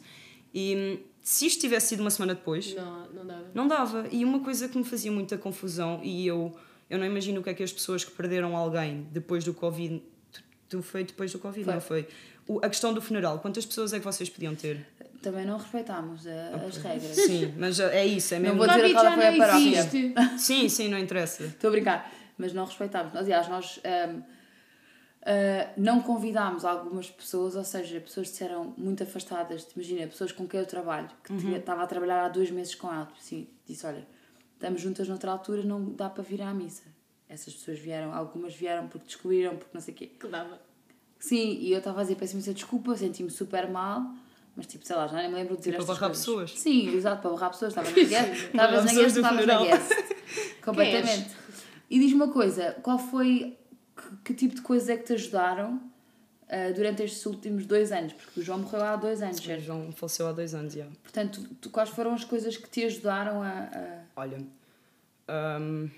E 0.53 0.99
se 1.21 1.45
isto 1.45 1.61
tivesse 1.61 1.87
sido 1.89 2.01
uma 2.01 2.09
semana 2.11 2.33
depois, 2.35 2.73
Não, 2.75 3.07
não 3.13 3.25
dava. 3.25 3.51
não 3.53 3.67
dava. 3.67 4.07
E 4.11 4.23
uma 4.25 4.39
coisa 4.41 4.67
que 4.67 4.77
me 4.77 4.83
fazia 4.83 5.11
muita 5.11 5.37
confusão, 5.37 5.99
e 6.03 6.25
eu, 6.27 6.55
eu 6.89 6.97
não 6.97 7.05
imagino 7.05 7.39
o 7.39 7.43
que 7.43 7.49
é 7.49 7.53
que 7.53 7.63
as 7.63 7.71
pessoas 7.73 8.03
que 8.03 8.11
perderam 8.11 8.55
alguém 8.55 9.07
depois 9.11 9.43
do 9.43 9.53
Covid. 9.53 10.01
Tu, 10.31 10.41
tu 10.69 10.81
foi 10.81 11.03
depois 11.03 11.31
do 11.31 11.39
Covid, 11.39 11.63
Foi. 11.65 11.73
não 11.73 11.81
foi? 11.81 12.07
O, 12.47 12.59
a 12.63 12.69
questão 12.69 12.93
do 12.93 13.01
funeral, 13.01 13.39
quantas 13.39 13.65
pessoas 13.65 13.93
é 13.93 13.99
que 13.99 14.05
vocês 14.05 14.29
podiam 14.29 14.55
ter? 14.55 14.85
Também 15.21 15.45
não 15.45 15.57
respeitámos 15.57 16.25
a- 16.27 16.55
as 16.67 16.77
regras. 16.77 17.15
Sim, 17.15 17.53
mas 17.57 17.79
é 17.79 18.05
isso, 18.05 18.33
é 18.33 18.37
Não 18.39 18.43
mesmo. 18.55 18.57
vou 18.59 18.65
O 18.65 18.69
dizer 18.69 18.81
Covid 18.81 18.93
qual 18.95 19.05
já 19.05 19.15
foi 19.15 19.27
a 19.27 19.31
não 19.31 19.37
paróquia. 19.37 19.83
Sim, 20.39 20.69
sim, 20.69 20.87
não 20.87 20.97
interessa. 20.97 21.43
Estou 21.43 21.67
a 21.69 21.71
brincar, 21.71 22.11
mas 22.37 22.53
não 22.53 22.63
respeitámos. 22.65 23.15
Aliás, 23.15 23.47
nós 23.49 23.79
ahm, 23.83 24.21
ah, 25.25 25.69
não 25.77 26.01
convidámos 26.01 26.63
algumas 26.63 27.09
pessoas, 27.09 27.55
ou 27.55 27.63
seja, 27.63 27.99
pessoas 27.99 28.27
que 28.27 28.33
disseram 28.33 28.73
muito 28.77 29.03
afastadas, 29.03 29.67
imagina, 29.75 30.07
pessoas 30.07 30.31
com 30.31 30.47
quem 30.47 30.59
eu 30.59 30.65
trabalho, 30.65 31.09
que 31.23 31.35
tinha- 31.37 31.57
estava 31.57 31.83
a 31.83 31.87
trabalhar 31.87 32.23
há 32.25 32.29
dois 32.29 32.49
meses 32.51 32.73
com 32.75 32.87
ela, 32.87 33.09
assim, 33.19 33.47
disse: 33.67 33.85
Olha, 33.85 34.07
estamos 34.53 34.79
juntas 34.81 35.07
noutra 35.07 35.31
altura, 35.31 35.63
não 35.63 35.91
dá 35.91 36.09
para 36.09 36.23
vir 36.23 36.41
à 36.41 36.53
missa. 36.53 36.83
Essas 37.27 37.53
pessoas 37.53 37.77
vieram, 37.77 38.13
algumas 38.13 38.55
vieram 38.55 38.87
porque 38.87 39.05
descobriram, 39.05 39.55
porque 39.55 39.69
não 39.73 39.81
sei 39.81 39.93
o 39.93 39.97
quê. 39.97 40.07
Que 40.07 40.27
dava. 40.27 40.59
Sim, 41.19 41.57
e 41.59 41.71
eu 41.73 41.79
estava 41.79 41.99
a 41.99 42.03
dizer, 42.03 42.15
peço 42.15 42.33
imensa 42.33 42.53
desculpa, 42.53 42.95
senti-me 42.95 43.29
super 43.29 43.69
mal, 43.69 44.01
mas 44.59 44.67
tipo, 44.67 44.85
sei 44.85 44.95
lá, 44.95 45.07
já 45.07 45.17
nem 45.17 45.29
me 45.29 45.35
lembro 45.35 45.53
de 45.55 45.59
dizer 45.59 45.71
Tipo, 45.71 45.81
estas 45.83 45.97
barrar 45.97 46.09
coisas. 46.09 46.25
pessoas. 46.25 46.51
Sim, 46.59 46.95
exato, 46.95 47.21
para 47.21 47.31
barrar 47.31 47.49
pessoas, 47.51 47.71
estava 47.71 47.89
na 47.89 47.95
guest, 47.95 48.43
estavas 48.53 48.85
na 48.85 48.93
guest, 48.93 49.15
estavas 49.17 49.45
na 49.45 49.63
guest. 49.63 49.91
Completamente. 50.63 51.29
E 51.89 51.99
diz-me 51.99 52.15
uma 52.15 52.31
coisa, 52.31 52.73
qual 52.83 52.99
foi, 52.99 53.57
que, 53.95 54.03
que 54.25 54.33
tipo 54.33 54.55
de 54.55 54.61
coisas 54.61 54.89
é 54.89 54.97
que 54.97 55.03
te 55.05 55.13
ajudaram 55.13 55.81
ah, 56.49 56.71
durante 56.75 57.01
estes 57.03 57.25
últimos 57.25 57.65
dois 57.65 57.91
anos? 57.91 58.13
Porque 58.13 58.39
o 58.41 58.43
João 58.43 58.59
morreu 58.59 58.83
há 58.83 58.95
dois 58.95 59.21
anos, 59.21 59.39
O? 59.39 59.59
João 59.59 59.91
faleceu 59.91 60.27
há 60.27 60.31
dois 60.31 60.53
anos, 60.53 60.73
já. 60.73 60.85
Portanto, 61.01 61.41
tu- 61.61 61.69
quais 61.69 61.89
foram 61.89 62.13
as 62.13 62.23
coisas 62.23 62.55
que 62.57 62.69
te 62.69 62.83
ajudaram 62.85 63.41
a... 63.41 63.47
a... 63.49 64.01
Olha, 64.17 64.37
hum, 65.59 65.89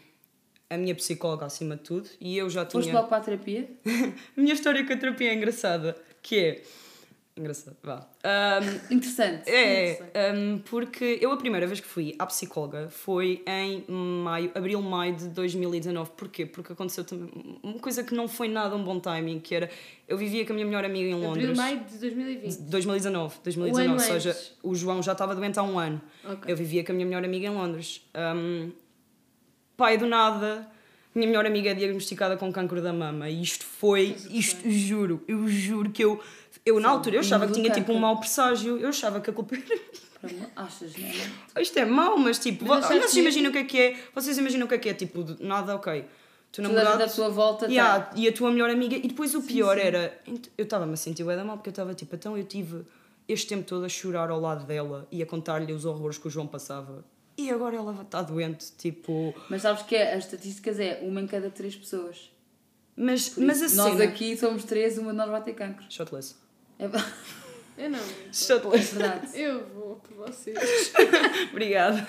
a 0.70 0.78
minha 0.78 0.96
psicóloga 0.96 1.46
acima 1.46 1.76
de 1.76 1.84
tudo, 1.84 2.10
e 2.20 2.38
eu 2.38 2.50
já 2.50 2.66
Foste 2.66 2.84
tinha... 2.88 2.96
logo 2.96 3.10
para 3.10 3.18
a 3.18 3.22
terapia? 3.22 3.70
A 4.38 4.40
minha 4.42 4.54
história 4.54 4.86
com 4.86 4.94
a 4.94 4.98
terapia 4.98 5.32
é 5.32 5.34
engraçada, 5.36 5.98
que 6.22 6.38
é... 6.40 6.64
Engraçado, 7.36 7.78
vá. 7.82 8.06
Hum, 8.26 8.80
Interessante. 8.96 9.50
É, 9.50 10.34
um, 10.36 10.60
porque 10.60 11.18
eu 11.22 11.32
a 11.32 11.38
primeira 11.38 11.66
vez 11.66 11.80
que 11.80 11.88
fui 11.88 12.14
à 12.20 12.26
psicóloga 12.26 12.90
foi 12.90 13.42
em 13.48 13.86
maio, 13.90 14.52
abril, 14.54 14.82
maio 14.82 15.16
de 15.16 15.30
2019. 15.30 16.12
Porquê? 16.12 16.46
Porque 16.46 16.74
aconteceu 16.74 17.06
também 17.06 17.30
uma 17.64 17.80
coisa 17.80 18.04
que 18.04 18.14
não 18.14 18.28
foi 18.28 18.50
nada 18.50 18.76
um 18.76 18.84
bom 18.84 19.00
timing, 19.00 19.40
que 19.40 19.56
era 19.56 19.70
eu 20.08 20.18
vivia 20.18 20.46
com 20.46 20.52
a 20.52 20.56
minha 20.56 20.66
melhor 20.66 20.84
amiga 20.84 21.10
em 21.10 21.14
Londres. 21.14 21.50
Abril, 21.50 21.56
maio 21.56 21.80
de 21.80 21.98
2020. 21.98 22.58
2019, 22.64 23.36
Um 23.36 23.44
2019, 23.44 23.86
ano 23.86 23.94
ou 23.94 24.00
seja, 24.00 24.38
o 24.62 24.76
João 24.76 25.02
já 25.02 25.14
estava 25.14 25.34
doente 25.34 25.58
há 25.58 25.64
um 25.64 25.80
ano. 25.80 26.02
Ok. 26.26 26.52
Eu 26.52 26.58
vivia 26.58 26.84
com 26.84 26.92
a 26.92 26.96
minha 26.96 27.06
melhor 27.06 27.24
amiga 27.24 27.48
em 27.48 27.52
Londres. 27.52 28.06
Um, 28.14 28.72
pai 29.78 29.98
do 29.98 30.06
nada, 30.06 30.68
minha 31.16 31.28
melhor 31.28 31.46
amiga 31.46 31.72
é 31.72 31.74
diagnosticada 31.74 32.38
com 32.38 32.52
cancro 32.52 32.82
da 32.82 32.94
mama. 32.94 33.30
E 33.30 33.42
isto 33.42 33.66
foi, 33.66 34.16
isto 34.30 34.70
juro, 34.70 35.24
eu 35.28 35.48
juro 35.48 35.90
que 35.92 36.04
eu, 36.04 36.22
eu 36.66 36.80
na 36.80 36.90
Sim, 36.90 36.96
altura, 36.96 37.16
eu 37.16 37.20
achava 37.22 37.48
que 37.48 37.54
tinha 37.54 37.72
tipo 37.72 37.92
um 37.92 38.00
mau 38.00 38.18
presságio, 38.20 38.78
eu 38.78 38.90
achava 38.90 39.20
que 39.20 39.30
a 39.30 39.34
culpa 39.34 39.56
era 39.56 39.66
Achas, 40.56 40.96
não 40.96 41.08
é? 41.56 41.62
isto 41.62 41.80
é 41.80 41.86
mau, 41.86 42.18
mas 42.18 42.38
tipo, 42.38 42.66
Mas 42.66 42.86
vocês 42.86 43.16
imaginam 43.16 43.50
o 43.50 43.54
que 43.54 43.60
é 43.60 43.64
que 43.64 43.80
é? 43.80 44.00
Vocês 44.14 44.38
imaginam 44.38 44.66
o 44.66 44.70
que 44.70 44.76
é 44.76 44.78
que 44.78 44.90
é? 44.90 44.94
Tipo, 44.94 45.26
nada, 45.40 45.76
ok. 45.76 46.06
Tu 46.52 46.62
namorado. 46.62 47.02
à 47.02 47.08
tua 47.08 47.30
volta 47.30 47.66
tá. 47.66 47.72
Yeah, 47.72 48.12
e 48.16 48.28
a 48.28 48.34
tua 48.34 48.52
melhor 48.52 48.70
amiga. 48.70 48.96
E 48.96 49.08
depois 49.08 49.34
o 49.34 49.42
pior 49.42 49.78
era. 49.78 50.20
Eu 50.58 50.64
estava-me 50.64 50.94
a 50.94 50.98
sentir 50.98 51.24
da 51.24 51.44
mal 51.44 51.58
porque 51.58 51.70
eu 51.70 51.72
estava 51.72 51.94
tipo, 51.94 52.14
então 52.14 52.38
eu 52.38 52.44
tive 52.44 52.84
este 53.28 53.48
tempo 53.48 53.64
todo 53.64 53.86
a 53.86 53.90
chorar 53.90 54.30
ao 54.30 54.40
lado 54.40 54.66
dela 54.66 55.08
e 55.12 55.24
a 55.24 55.26
contar-lhe 55.26 55.72
os 55.72 55.86
horrores 55.86 56.18
que 56.18 56.28
o 56.28 56.30
João 56.30 56.46
passava. 56.46 57.06
E 57.38 57.50
agora 57.50 57.78
ela 57.78 58.00
está 58.02 58.22
doente, 58.22 58.72
tipo. 58.78 59.34
Mas 59.50 59.62
sabes 59.62 59.84
que 59.84 59.96
é, 59.96 60.14
as 60.14 60.26
estatísticas 60.26 60.80
é 60.80 61.00
uma 61.02 61.22
em 61.22 61.28
cada 61.28 61.50
três 61.50 61.76
pessoas. 61.76 62.30
Mas, 62.96 63.30
Por 63.30 63.44
mas 63.44 63.62
a 63.62 63.66
isso, 63.66 63.78
nós 63.78 63.92
cena. 63.94 64.04
aqui 64.04 64.38
somos 64.38 64.64
três, 64.66 64.98
uma 64.98 65.12
de 65.12 65.18
nós 65.18 65.30
vai 65.30 65.42
ter 65.42 65.54
cancro. 65.54 65.86
Shotless. 65.90 66.36
É, 66.82 67.86
Eu 67.86 67.90
não. 67.90 68.00
é 68.00 68.34
Shotless. 68.34 68.96
verdade. 68.96 69.40
Eu 69.40 69.66
vou 69.74 69.96
por 69.98 70.28
vocês. 70.28 70.58
Obrigada. 71.52 72.00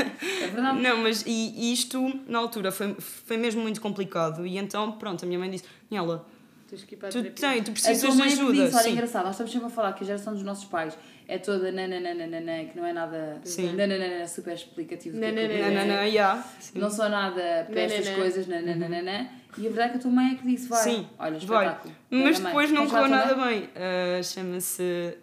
É 0.42 0.46
verdade. 0.48 0.80
Não, 0.80 0.96
mas 0.98 1.22
e, 1.26 1.30
e 1.56 1.72
isto, 1.72 2.20
na 2.26 2.38
altura, 2.38 2.72
foi, 2.72 2.94
foi 2.98 3.36
mesmo 3.36 3.62
muito 3.62 3.80
complicado. 3.80 4.46
E 4.46 4.56
então, 4.58 4.92
pronto, 4.92 5.24
a 5.24 5.26
minha 5.26 5.38
mãe 5.38 5.50
disse: 5.50 5.64
Nela, 5.90 6.26
Tens 6.72 6.84
que 6.84 6.94
ir 6.94 6.96
para 6.96 7.08
a 7.08 7.12
tu 7.12 7.20
terapia. 7.20 7.48
tens, 7.50 7.64
tu 7.64 7.70
A 7.70 7.72
precisas 7.74 8.00
tua 8.00 8.10
de 8.12 8.16
mãe 8.16 8.26
é 8.28 8.34
que 8.34 8.40
ajuda. 8.40 8.64
disse, 8.64 8.74
olha, 8.76 8.82
Sim. 8.84 8.92
engraçado, 8.92 9.24
nós 9.24 9.32
estamos 9.34 9.52
sempre 9.52 9.66
a 9.66 9.70
falar 9.70 9.92
que 9.92 10.04
a 10.04 10.06
geração 10.06 10.32
dos 10.32 10.42
nossos 10.42 10.64
pais 10.64 10.96
é 11.28 11.36
toda 11.36 11.70
nananana, 11.70 12.64
que 12.64 12.74
não 12.74 12.86
é 12.86 12.94
nada 12.94 13.40
Sim. 13.44 13.74
nananana, 13.74 14.26
super 14.26 14.54
explicativo. 14.54 15.18
é 15.18 15.20
Nananana. 15.20 15.48
bebê 15.48 15.62
Não, 15.62 15.70
não, 15.74 15.80
é. 15.80 15.96
não, 15.98 16.04
yeah. 16.04 16.42
Sim. 16.58 16.78
Não 16.78 16.88
são 16.90 17.10
nada 17.10 17.66
para 17.70 17.80
estas 17.82 18.08
coisas, 18.14 18.46
nananana. 18.46 19.28
E 19.58 19.66
a 19.66 19.68
verdade 19.70 19.88
é 19.88 19.92
que 19.92 19.96
a 19.98 20.00
tua 20.00 20.10
mãe 20.10 20.32
é 20.32 20.34
que 20.36 20.46
disse, 20.46 20.66
vai, 20.66 20.82
Sim, 20.82 21.06
olha, 21.18 21.38
vai. 21.40 21.66
espetáculo. 21.66 21.94
Mas 22.10 22.40
depois 22.40 22.70
não 22.70 22.88
correu 22.88 23.08
nada 23.08 23.34
bem. 23.34 23.68
Ah, 23.76 24.22
chama-se. 24.22 25.14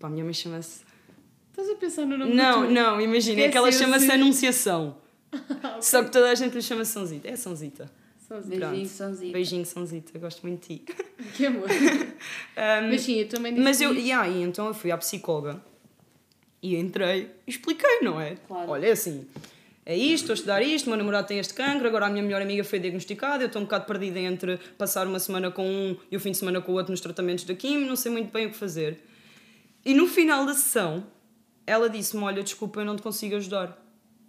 Pá, 0.00 0.08
a 0.08 0.10
minha 0.10 0.24
mãe 0.24 0.34
chama-se. 0.34 0.84
Estás 1.52 1.70
a 1.70 1.74
pensar 1.76 2.04
no 2.04 2.18
nome 2.18 2.34
Não, 2.34 2.68
não, 2.68 3.00
imagina, 3.00 3.42
é 3.42 3.48
que 3.48 3.56
ela 3.56 3.70
chama-se 3.70 4.10
Anunciação. 4.10 4.96
Só 5.80 6.02
que 6.02 6.10
toda 6.10 6.30
a 6.30 6.34
gente 6.34 6.52
lhe 6.54 6.62
chama 6.62 6.84
Sãozita. 6.84 7.28
É 7.28 7.36
Sãozita. 7.36 7.88
Beijinho. 8.28 8.88
Sãozita. 8.88 9.32
Beijinho, 9.32 9.66
Sãozita, 9.66 10.18
gosto 10.18 10.46
muito 10.46 10.68
de 10.68 10.78
ti. 10.78 10.84
Que 11.34 11.46
amor. 11.46 11.68
Um, 12.56 12.88
Mas 12.88 13.02
sim, 13.02 13.20
eu 13.20 13.28
também 13.28 13.52
disse 13.52 13.64
Mas 13.64 13.80
eu, 13.80 13.92
isso. 13.92 14.06
e 14.06 14.10
aí, 14.10 14.42
então 14.42 14.66
eu 14.66 14.74
fui 14.74 14.90
à 14.90 14.96
psicóloga 14.96 15.60
e 16.62 16.74
entrei 16.74 17.30
e 17.46 17.50
expliquei, 17.50 18.00
não 18.00 18.18
é? 18.18 18.36
Claro. 18.48 18.70
Olha, 18.70 18.86
é 18.86 18.92
assim, 18.92 19.26
é 19.84 19.94
isto, 19.94 20.22
estou 20.22 20.32
a 20.32 20.34
estudar 20.34 20.62
isto, 20.62 20.86
o 20.86 20.88
meu 20.88 20.96
namorado 20.98 21.28
tem 21.28 21.38
este 21.38 21.52
cancro, 21.52 21.86
agora 21.86 22.06
a 22.06 22.08
minha 22.10 22.22
melhor 22.22 22.40
amiga 22.40 22.64
foi 22.64 22.78
diagnosticada, 22.78 23.44
eu 23.44 23.48
estou 23.48 23.60
um 23.60 23.66
bocado 23.66 23.84
perdida 23.84 24.18
entre 24.18 24.56
passar 24.78 25.06
uma 25.06 25.20
semana 25.20 25.50
com 25.50 25.68
um 25.68 25.96
e 26.10 26.16
o 26.16 26.20
fim 26.20 26.30
de 26.30 26.38
semana 26.38 26.60
com 26.62 26.72
o 26.72 26.74
outro 26.74 26.90
nos 26.90 27.00
tratamentos 27.00 27.44
da 27.44 27.54
quimio, 27.54 27.86
não 27.86 27.94
sei 27.96 28.10
muito 28.10 28.32
bem 28.32 28.46
o 28.46 28.50
que 28.50 28.56
fazer. 28.56 28.98
E 29.84 29.92
no 29.94 30.08
final 30.08 30.44
da 30.46 30.54
sessão, 30.54 31.06
ela 31.66 31.88
disse-me: 31.88 32.22
Olha, 32.24 32.42
desculpa, 32.42 32.80
eu 32.80 32.84
não 32.84 32.96
te 32.96 33.02
consigo 33.02 33.36
ajudar. 33.36 33.85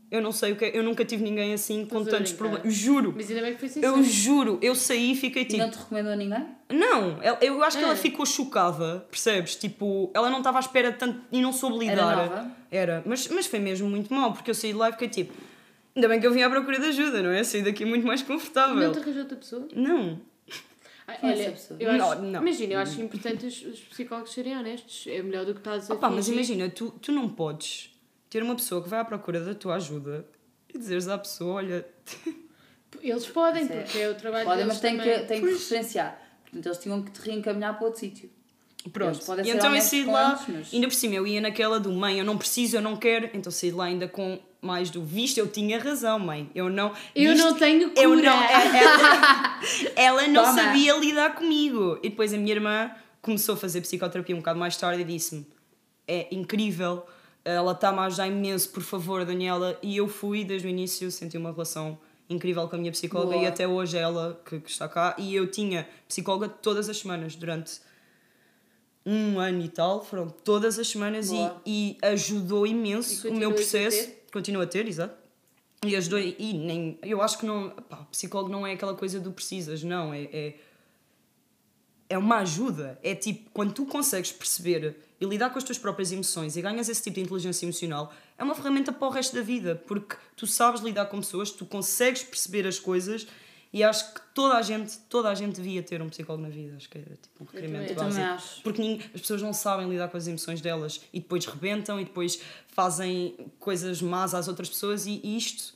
Eu 0.10 0.22
não 0.22 0.32
sei 0.32 0.54
o 0.54 0.56
que 0.56 0.64
é. 0.66 0.78
Eu 0.78 0.84
nunca 0.84 1.04
tive 1.04 1.22
ninguém 1.24 1.54
assim 1.54 1.86
com 1.86 1.98
Estás 2.00 2.18
tantos 2.18 2.32
problemas. 2.34 2.74
Juro. 2.74 3.14
Mas 3.16 3.30
ainda 3.30 3.42
bem 3.42 3.54
que 3.54 3.60
foi 3.60 3.68
sincero. 3.68 3.98
Eu 3.98 4.04
juro. 4.04 4.58
Eu 4.62 4.74
saí 4.74 5.12
e 5.12 5.16
fiquei 5.18 5.42
E 5.42 5.46
tipo. 5.46 5.58
não 5.62 5.70
te 5.70 5.78
recomendou 5.78 6.14
a 6.14 6.16
ninguém? 6.16 6.46
Não, 6.70 7.22
ela- 7.22 7.38
eu 7.42 7.62
acho 7.64 7.78
que 7.78 7.84
ela 7.84 7.94
É. 7.94 7.98
ficou 7.98 8.26
chocada, 8.26 9.06
percebes? 9.12 9.56
Tipo, 9.56 10.10
ela 10.14 10.30
não 10.30 10.38
estava 10.38 10.60
à 10.60 10.62
espera 10.62 10.92
de 10.94 10.98
tanto 10.98 11.20
e 11.32 11.42
não 11.42 11.52
soube 11.52 11.86
Era 11.86 11.94
lidar. 12.02 12.16
nova? 12.16 12.52
Era, 12.72 13.04
mas, 13.06 13.28
mas 13.28 13.48
foi 13.48 13.60
mesmo 13.60 13.90
muito 13.90 14.14
mal, 14.14 14.32
porque 14.34 14.50
eu 14.50 14.56
saí 14.56 14.72
de 14.72 14.78
lá 14.78 14.90
e 14.90 14.92
fiquei 14.94 15.10
tipo, 15.10 15.34
ainda 15.96 16.08
bem 16.08 16.20
que 16.22 16.28
eu 16.28 16.32
vim 16.32 16.42
à 16.42 16.50
procura 16.50 16.80
de 16.80 16.86
ajuda, 16.88 17.22
não 17.22 17.32
é? 17.32 17.44
Saí 17.44 17.62
daqui 17.62 17.84
muito 17.84 18.08
mais 18.08 18.22
confortável. 18.22 18.76
Não 18.76 18.92
te 18.94 19.00
arranjou 19.00 19.22
outra 19.24 19.36
pessoa? 19.38 19.68
Não. 19.76 20.22
Ah, 21.06 21.14
Quem 21.16 21.30
é 21.30 21.34
olha, 21.34 21.56
eu 21.80 21.92
acho, 21.92 22.22
Não, 22.22 22.32
não. 22.32 22.42
imagina, 22.42 22.74
eu 22.74 22.80
acho 22.80 23.02
importante 23.02 23.46
os, 23.46 23.62
os 23.62 23.80
psicólogos 23.80 24.34
serem 24.34 24.58
honestos. 24.58 25.06
É 25.08 25.22
melhor 25.22 25.46
do 25.46 25.54
que 25.54 25.60
estás 25.60 25.90
a 25.90 25.94
Opa, 25.94 26.10
mas 26.10 26.26
fingir. 26.28 26.34
imagina, 26.34 26.70
tu, 26.70 26.92
tu 27.02 27.12
não 27.14 27.30
podes 27.30 27.90
ter 28.30 28.44
uma 28.44 28.56
pessoa 28.56 28.82
que 28.84 28.90
vai 28.90 29.00
à 29.00 29.06
procura 29.06 29.40
da 29.42 29.54
tua 29.56 29.76
ajuda 29.76 30.26
e 30.74 30.78
dizeres 30.78 31.08
à 31.08 31.18
pessoa, 31.18 31.56
olha, 31.56 31.86
Eles 33.02 33.28
podem, 33.28 33.64
é- 33.66 33.68
porque 33.82 33.98
é 34.00 34.10
o 34.10 34.16
trabalho 34.16 34.46
Podem, 34.46 34.66
deles 34.66 34.74
mas 34.74 34.82
têm 34.82 34.98
que, 34.98 35.20
têm 35.28 35.42
que 35.42 35.52
referenciar. 35.52 36.20
Portanto, 36.44 36.66
eles 36.66 36.78
tinham 36.78 37.02
que 37.04 37.12
te 37.12 37.22
reencaminhar 37.22 37.76
para 37.78 37.86
outro 37.86 38.00
sítio. 38.00 38.30
Pronto. 38.94 39.20
E 39.44 39.50
então 39.52 39.76
eu 39.76 39.82
saí 39.82 40.04
de 40.04 40.10
lá, 40.10 40.42
mas- 40.48 40.74
ainda 40.74 40.88
por 40.88 40.94
cima 40.94 41.16
eu 41.16 41.28
ia 41.28 41.42
naquela 41.42 41.78
do 41.80 41.92
mãe, 41.92 42.18
eu 42.20 42.24
não 42.26 42.38
preciso, 42.38 42.78
eu 42.78 42.82
não 42.82 42.96
quero, 42.96 43.30
então 43.34 43.52
saí 43.52 43.70
de 43.72 43.76
lá 43.76 43.86
ainda 43.86 44.08
com 44.08 44.40
mais 44.62 44.90
do 44.90 45.04
visto, 45.04 45.38
eu 45.38 45.48
tinha 45.48 45.78
razão, 45.78 46.18
mãe. 46.18 46.50
Eu 46.56 46.70
não. 46.70 46.94
Eu 47.14 47.34
visto- 47.34 47.46
não 47.46 47.54
tenho 47.56 47.90
cura. 47.90 48.02
Eu 48.02 48.16
não, 48.16 48.44
ela, 48.44 49.60
ela 49.96 50.28
não 50.28 50.44
Toma. 50.46 50.56
sabia 50.62 50.96
lidar 50.98 51.36
comigo. 51.36 52.00
E 52.02 52.10
depois 52.10 52.34
a 52.34 52.38
minha 52.38 52.54
irmã 52.54 52.90
começou 53.22 53.56
a 53.56 53.58
fazer 53.58 53.82
psicoterapia 53.82 54.34
um 54.36 54.40
bocado 54.40 54.58
mais 54.58 54.78
tarde 54.78 55.02
e 55.02 55.06
disse-me: 55.06 55.46
É 56.08 56.28
incrível, 56.34 57.06
ela 57.56 57.72
está-me 57.72 58.00
a 58.00 58.04
ajudar 58.04 58.28
imenso, 58.28 58.70
por 58.70 58.84
favor, 58.84 59.24
Daniela. 59.24 59.78
E 59.82 59.96
eu 59.96 60.08
fui 60.08 60.44
desde 60.44 60.68
o 60.68 60.70
início, 60.70 61.10
senti 61.10 61.38
uma 61.38 61.52
relação 61.52 61.98
incrível 62.30 62.68
com 62.68 62.76
a 62.76 62.80
minha 62.80 62.92
psicóloga 62.92 63.34
Boa. 63.34 63.44
e 63.44 63.48
até 63.48 63.66
hoje 63.66 63.98
é 63.98 64.02
ela 64.02 64.40
que, 64.46 64.60
que 64.60 64.70
está 64.70 64.88
cá. 64.90 65.16
E 65.18 65.34
eu 65.34 65.50
tinha 65.50 65.88
psicóloga 66.08 66.50
todas 66.50 66.90
as 66.90 66.98
semanas 66.98 67.36
durante 67.36 67.80
um 69.06 69.40
ano 69.40 69.62
e 69.62 69.70
tal, 69.70 70.04
foram 70.04 70.28
todas 70.30 70.78
as 70.78 70.90
semanas 70.90 71.32
e, 71.32 71.50
e 71.66 71.98
ajudou 72.02 72.68
E 72.68 72.72
imenso 72.72 73.20
o 73.28 73.32
continuas 73.32 73.40
meu 73.40 73.54
processo. 73.54 74.12
Continua 74.34 74.64
a 74.64 74.68
ter, 74.68 74.86
exato. 74.86 75.16
E 75.86 75.96
ajudou, 75.96 76.20
e 76.20 76.54
nem, 76.54 77.00
eu 77.02 77.22
acho 77.22 77.38
que 77.38 77.46
não, 77.46 77.70
pá, 77.70 78.06
psicólogo 78.12 78.52
não 78.52 78.68
é 78.68 78.74
aquela 78.74 78.96
coisa 78.96 79.20
do 79.20 79.32
precisas, 79.32 79.84
não, 79.84 80.14
é, 80.14 80.24
é, 80.24 80.56
é 82.10 82.18
uma 82.18 82.40
ajuda. 82.40 83.00
É 83.02 83.16
tipo, 83.16 83.50
quando 83.54 83.74
tu 83.74 83.86
consegues 83.86 84.34
perceber 84.34 84.98
e 85.20 85.26
lidar 85.26 85.50
com 85.50 85.58
as 85.58 85.64
tuas 85.64 85.78
próprias 85.78 86.12
emoções 86.12 86.56
e 86.56 86.62
ganhas 86.62 86.88
esse 86.90 87.02
tipo 87.02 87.16
de 87.16 87.22
inteligência 87.22 87.66
emocional, 87.66 88.14
é 88.38 88.44
uma 88.44 88.54
ferramenta 88.56 88.92
para 88.92 89.08
o 89.08 89.12
resto 89.12 89.36
da 89.36 89.42
vida, 89.42 89.76
porque 89.88 90.16
tu 90.36 90.46
sabes 90.46 90.82
lidar 90.82 91.06
com 91.08 91.20
pessoas, 91.20 91.52
tu 91.52 91.66
consegues 91.66 92.24
perceber 92.24 92.68
as 92.68 92.80
coisas 92.80 93.26
e 93.74 93.84
acho 93.84 94.14
que 94.14 94.22
toda 94.34 94.56
a 94.56 94.62
gente, 94.62 94.98
toda 95.10 95.30
a 95.30 95.36
gente 95.36 95.56
devia 95.56 95.84
ter 95.84 96.02
um 96.02 96.08
psicólogo 96.10 96.44
na 96.44 96.50
vida, 96.50 96.78
acho 96.78 96.88
que 96.90 97.00
é 97.00 97.02
tipo 97.02 97.44
um 97.44 97.46
requerimento 97.46 97.90
Eu 97.90 97.96
básico. 97.96 98.12
também 98.16 98.24
acho. 98.26 98.62
Porque 98.62 98.82
ninguém- 98.82 99.10
as 99.14 99.22
pessoas 99.22 99.42
não 99.42 99.52
sabem 99.54 99.90
lidar 99.90 100.08
com 100.08 100.18
as 100.18 100.28
emoções 100.28 100.62
delas 100.62 101.02
e 101.12 101.20
depois 101.20 101.46
rebentam 101.46 102.00
e 102.00 102.06
depois 102.06 102.40
fazem 102.68 103.36
coisas 103.60 104.02
más 104.02 104.34
às 104.34 104.48
outras 104.48 104.70
pessoas 104.70 105.06
e, 105.06 105.20
e 105.24 105.36
isto 105.38 105.74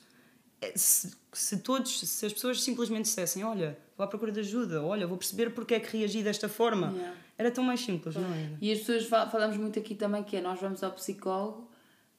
é, 0.60 0.72
se, 0.76 1.12
se 1.32 1.58
todos, 1.58 2.00
se 2.00 2.24
as 2.26 2.32
pessoas 2.32 2.62
simplesmente 2.62 3.02
dissessem 3.06 3.42
olha, 3.44 3.76
vou 3.96 4.04
à 4.04 4.06
procura 4.08 4.30
de 4.32 4.40
ajuda, 4.40 4.80
olha, 4.82 5.06
vou 5.06 5.18
perceber 5.18 5.50
porque 5.50 5.74
é 5.74 5.80
que 5.80 5.96
reagi 5.98 6.22
desta 6.22 6.48
forma 6.48 6.92
Yeah. 6.92 7.16
Era 7.42 7.50
tão 7.50 7.64
mais 7.64 7.80
simples, 7.80 8.14
não 8.14 8.32
é? 8.32 8.50
E 8.60 8.72
as 8.72 8.78
pessoas 8.80 9.04
fa- 9.06 9.26
falamos 9.28 9.56
muito 9.56 9.78
aqui 9.78 9.94
também 9.94 10.22
que 10.22 10.36
é 10.36 10.40
nós 10.40 10.60
vamos 10.60 10.82
ao 10.82 10.92
psicólogo 10.92 11.70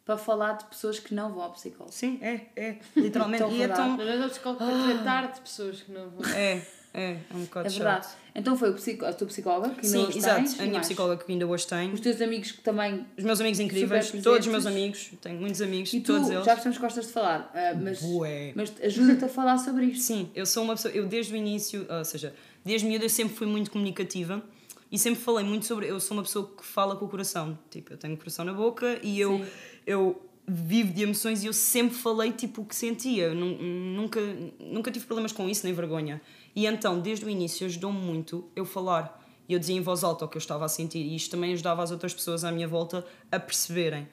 para 0.05 0.17
falar 0.17 0.53
de 0.53 0.65
pessoas 0.65 0.99
que 0.99 1.13
não 1.13 1.31
vão 1.31 1.43
ao 1.43 1.51
psicólogo. 1.53 1.93
Sim, 1.93 2.19
é, 2.21 2.41
é, 2.55 2.77
literalmente. 2.95 3.43
Então, 3.45 3.55
e 3.57 3.61
é 3.61 3.67
tão. 3.69 3.95
Não 3.97 4.03
é 4.03 4.25
o 4.25 4.29
psicólogo 4.29 4.63
para 4.65 4.93
tratar 4.93 5.31
de 5.31 5.41
pessoas 5.41 5.81
que 5.81 5.91
não 5.91 6.09
vão. 6.09 6.29
É, 6.33 6.61
é, 6.93 7.11
é 7.13 7.17
um 7.33 7.41
bocado 7.45 7.67
É 7.67 7.71
verdade. 7.71 8.05
chato. 8.05 8.17
Então 8.35 8.57
foi 8.57 8.69
o 8.71 8.73
psico- 8.73 9.05
a 9.05 9.13
tua 9.13 9.27
psicóloga 9.27 9.69
que 9.69 9.85
ainda 9.85 9.97
Sim, 9.99 10.05
hoje 10.07 10.17
exato. 10.17 10.35
tens, 10.41 10.53
a 10.59 10.61
minha 10.63 10.73
mais? 10.73 10.87
psicóloga 10.87 11.23
que 11.23 11.31
ainda 11.31 11.47
hoje 11.47 11.65
tenho. 11.67 11.93
Os 11.93 11.99
teus 12.01 12.19
amigos 12.21 12.51
que 12.51 12.61
também. 12.61 13.05
Os 13.17 13.23
meus 13.23 13.39
amigos 13.39 13.59
incríveis, 13.61 14.11
todos 14.21 14.45
os 14.45 14.51
meus 14.51 14.65
amigos, 14.65 15.11
tenho 15.21 15.39
muitos 15.39 15.61
amigos, 15.61 15.93
E 15.93 16.01
tu 16.01 16.07
todos 16.13 16.29
eles. 16.29 16.43
já 16.45 16.51
percebemos 16.53 16.77
que 16.77 16.83
gostas 16.83 17.07
de 17.07 17.13
falar, 17.13 17.49
ah, 17.55 17.73
mas, 17.81 18.01
Bué. 18.01 18.51
mas 18.55 18.73
ajuda-te 18.83 19.23
a 19.25 19.29
falar 19.29 19.57
sobre 19.57 19.85
isto. 19.85 20.03
Sim, 20.03 20.29
eu 20.35 20.45
sou 20.45 20.63
uma 20.65 20.75
pessoa, 20.75 20.93
eu 20.93 21.07
desde 21.07 21.33
o 21.33 21.35
início, 21.37 21.85
ou 21.89 22.03
seja, 22.03 22.35
desde 22.65 22.85
miúda 22.87 23.05
eu 23.05 23.09
sempre 23.09 23.33
fui 23.35 23.47
muito 23.47 23.71
comunicativa 23.71 24.43
e 24.93 24.99
sempre 24.99 25.19
falei 25.19 25.43
muito 25.43 25.65
sobre, 25.65 25.87
eu 25.87 25.99
sou 25.99 26.15
uma 26.15 26.21
pessoa 26.21 26.47
que 26.55 26.63
fala 26.63 26.95
com 26.95 27.05
o 27.05 27.09
coração, 27.09 27.57
tipo, 27.71 27.91
eu 27.91 27.97
tenho 27.97 28.13
o 28.13 28.17
coração 28.17 28.45
na 28.45 28.53
boca 28.53 28.99
e 29.01 29.19
eu, 29.19 29.39
Sim. 29.39 29.45
eu 29.87 30.29
vivo 30.47 30.93
de 30.93 31.01
emoções 31.01 31.43
e 31.43 31.47
eu 31.47 31.53
sempre 31.53 31.97
falei 31.97 32.31
tipo 32.31 32.61
o 32.61 32.65
que 32.65 32.75
sentia, 32.75 33.33
nunca, 33.33 34.21
nunca 34.59 34.91
tive 34.91 35.07
problemas 35.07 35.31
com 35.31 35.49
isso, 35.49 35.65
nem 35.65 35.73
vergonha. 35.73 36.21
E 36.55 36.67
então, 36.67 36.99
desde 36.99 37.25
o 37.25 37.29
início, 37.29 37.65
ajudou-me 37.65 37.97
muito 37.97 38.47
eu 38.55 38.65
falar 38.65 39.19
e 39.49 39.53
eu 39.53 39.59
dizia 39.59 39.75
em 39.75 39.81
voz 39.81 40.03
alta 40.03 40.25
o 40.25 40.27
que 40.27 40.37
eu 40.37 40.39
estava 40.39 40.63
a 40.63 40.69
sentir 40.69 40.99
e 40.99 41.15
isto 41.15 41.31
também 41.31 41.53
ajudava 41.53 41.81
as 41.81 41.89
outras 41.89 42.13
pessoas 42.13 42.43
à 42.43 42.51
minha 42.51 42.67
volta 42.67 43.03
a 43.31 43.39
perceberem. 43.39 44.07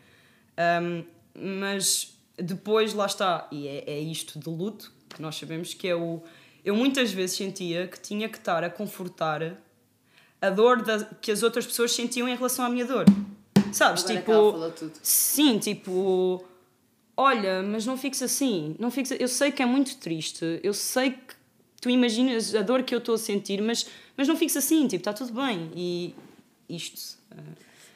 Um, 0.82 1.04
mas 1.62 2.16
depois, 2.38 2.94
lá 2.94 3.04
está, 3.04 3.46
e 3.52 3.68
é, 3.68 3.84
é 3.86 4.00
isto 4.00 4.38
de 4.38 4.48
luto, 4.48 4.90
que 5.10 5.20
nós 5.20 5.36
sabemos 5.36 5.74
que 5.74 5.86
é 5.86 5.94
o. 5.94 6.22
Eu 6.64 6.74
muitas 6.74 7.12
vezes 7.12 7.36
sentia 7.36 7.86
que 7.86 8.00
tinha 8.00 8.30
que 8.30 8.38
estar 8.38 8.64
a 8.64 8.70
confortar 8.70 9.58
a 10.40 10.50
dor 10.50 10.82
da, 10.82 11.04
que 11.20 11.30
as 11.30 11.42
outras 11.42 11.66
pessoas 11.66 11.92
sentiam 11.92 12.28
em 12.28 12.34
relação 12.36 12.64
à 12.64 12.68
minha 12.70 12.84
dor. 12.84 13.04
Sabes? 13.72 14.02
Agora 14.04 14.16
tipo. 14.18 14.24
que 14.26 14.30
ela 14.32 14.52
falou 14.52 14.70
tudo. 14.72 14.92
Sim, 15.02 15.58
tipo. 15.58 16.44
Olha, 17.16 17.62
mas 17.62 17.84
não 17.86 17.96
fiques 17.98 18.22
assim. 18.22 18.74
Não 18.78 18.90
fiques, 18.90 19.10
eu 19.12 19.28
sei 19.28 19.52
que 19.52 19.62
é 19.62 19.66
muito 19.66 19.96
triste. 19.98 20.58
Eu 20.62 20.72
sei 20.72 21.10
que 21.12 21.34
tu 21.80 21.90
imaginas 21.90 22.54
a 22.54 22.62
dor 22.62 22.82
que 22.82 22.94
eu 22.94 22.98
estou 22.98 23.14
a 23.14 23.18
sentir, 23.18 23.60
mas, 23.62 23.86
mas 24.16 24.26
não 24.26 24.36
fiques 24.36 24.56
assim. 24.56 24.82
Tipo, 24.88 25.00
está 25.02 25.12
tudo 25.12 25.32
bem. 25.34 25.70
E 25.76 26.14
isto. 26.68 27.18
eh, 27.32 27.36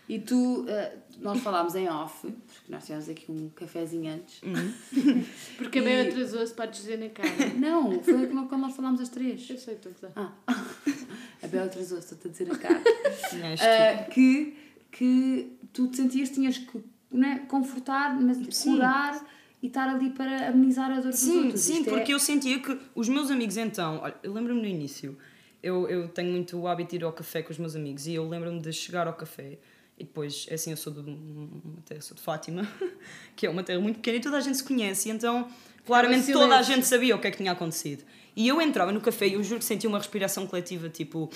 E 0.08 0.18
tu, 0.18 0.66
ah, 0.68 0.90
nós 1.20 1.40
falámos 1.40 1.74
em 1.74 1.88
off, 1.88 2.20
porque 2.30 2.70
nós 2.70 2.84
tivemos 2.84 3.08
aqui 3.08 3.24
um 3.32 3.48
cafezinho 3.56 4.12
antes. 4.12 4.40
Porque 5.56 5.78
a 5.78 5.82
E- 5.82 5.84
Bela 5.84 6.08
atrasou-se 6.10 6.52
para 6.52 6.66
dizer 6.66 6.98
na 6.98 7.08
cara. 7.08 7.30
Não, 7.56 8.02
foi 8.02 8.26
como 8.26 8.46
quando 8.48 8.60
nós 8.62 8.76
falámos 8.76 9.00
as 9.00 9.08
três. 9.08 9.48
Eu 9.48 9.56
sei, 9.56 9.74
estou 9.74 9.90
a 9.90 9.94
gozar. 9.94 10.12
Ah, 10.46 10.64
a 11.54 11.60
Bela 11.60 11.66
atrasou-se, 11.66 12.04
estou-te 12.14 12.28
a 12.28 12.30
dizer 12.30 12.50
a 12.52 12.58
cara. 12.58 12.82
é 13.60 14.00
Ah, 14.00 14.04
que, 14.04 14.56
que 14.90 15.56
tu 15.72 15.88
te 15.88 15.96
sentias 15.96 16.28
que 16.28 16.34
tinhas 16.34 16.58
que 16.58 16.84
né, 17.10 17.44
confortar, 17.48 18.20
mas 18.20 18.38
Sim. 18.54 18.72
curar 18.72 19.24
e 19.62 19.66
estar 19.68 19.88
ali 19.88 20.10
para 20.10 20.48
amenizar 20.48 20.90
a 20.90 21.00
dor 21.00 21.10
dos 21.10 21.18
Sim, 21.20 21.44
outros. 21.44 21.60
sim, 21.60 21.72
Isto 21.78 21.86
é- 21.88 21.92
porque 21.92 22.12
eu 22.12 22.18
sentia 22.18 22.58
que 22.58 22.78
os 22.94 23.08
meus 23.08 23.30
amigos 23.30 23.56
então, 23.56 23.98
olha, 24.02 24.14
eu 24.22 24.32
lembro-me 24.32 24.60
no 24.60 24.66
início, 24.66 25.16
eu, 25.62 25.88
eu 25.88 26.08
tenho 26.08 26.30
muito 26.30 26.58
o 26.58 26.68
hábito 26.68 26.90
de 26.90 26.96
ir 26.96 27.04
ao 27.04 27.12
café 27.12 27.42
com 27.42 27.50
os 27.52 27.58
meus 27.58 27.74
amigos 27.74 28.06
e 28.06 28.14
eu 28.14 28.28
lembro-me 28.28 28.60
de 28.60 28.72
chegar 28.72 29.06
ao 29.06 29.14
café 29.14 29.58
e 29.96 30.04
depois, 30.04 30.46
é 30.50 30.54
assim, 30.54 30.72
eu 30.72 30.76
sou 30.76 30.92
de 30.92 31.02
terra, 31.86 32.00
sou 32.00 32.16
de 32.16 32.20
Fátima, 32.22 32.68
que 33.36 33.46
é 33.46 33.50
uma 33.50 33.62
terra 33.62 33.80
muito 33.80 33.96
pequena 33.96 34.18
e 34.18 34.20
toda 34.20 34.36
a 34.36 34.40
gente 34.40 34.56
se 34.58 34.64
conhece, 34.64 35.08
e 35.08 35.12
então 35.12 35.48
claramente 35.84 36.32
toda 36.32 36.56
a 36.56 36.62
gente 36.62 36.86
sabia 36.86 37.14
o 37.14 37.18
que 37.18 37.26
é 37.26 37.30
que 37.30 37.36
tinha 37.38 37.52
acontecido. 37.52 38.02
E 38.36 38.48
eu 38.48 38.60
entrava 38.60 38.90
no 38.92 39.00
café 39.00 39.26
e 39.28 39.34
eu 39.34 39.42
juro 39.44 39.60
que 39.60 39.64
sentia 39.64 39.88
uma 39.88 39.98
respiração 39.98 40.46
coletiva, 40.46 40.88
tipo, 40.88 41.30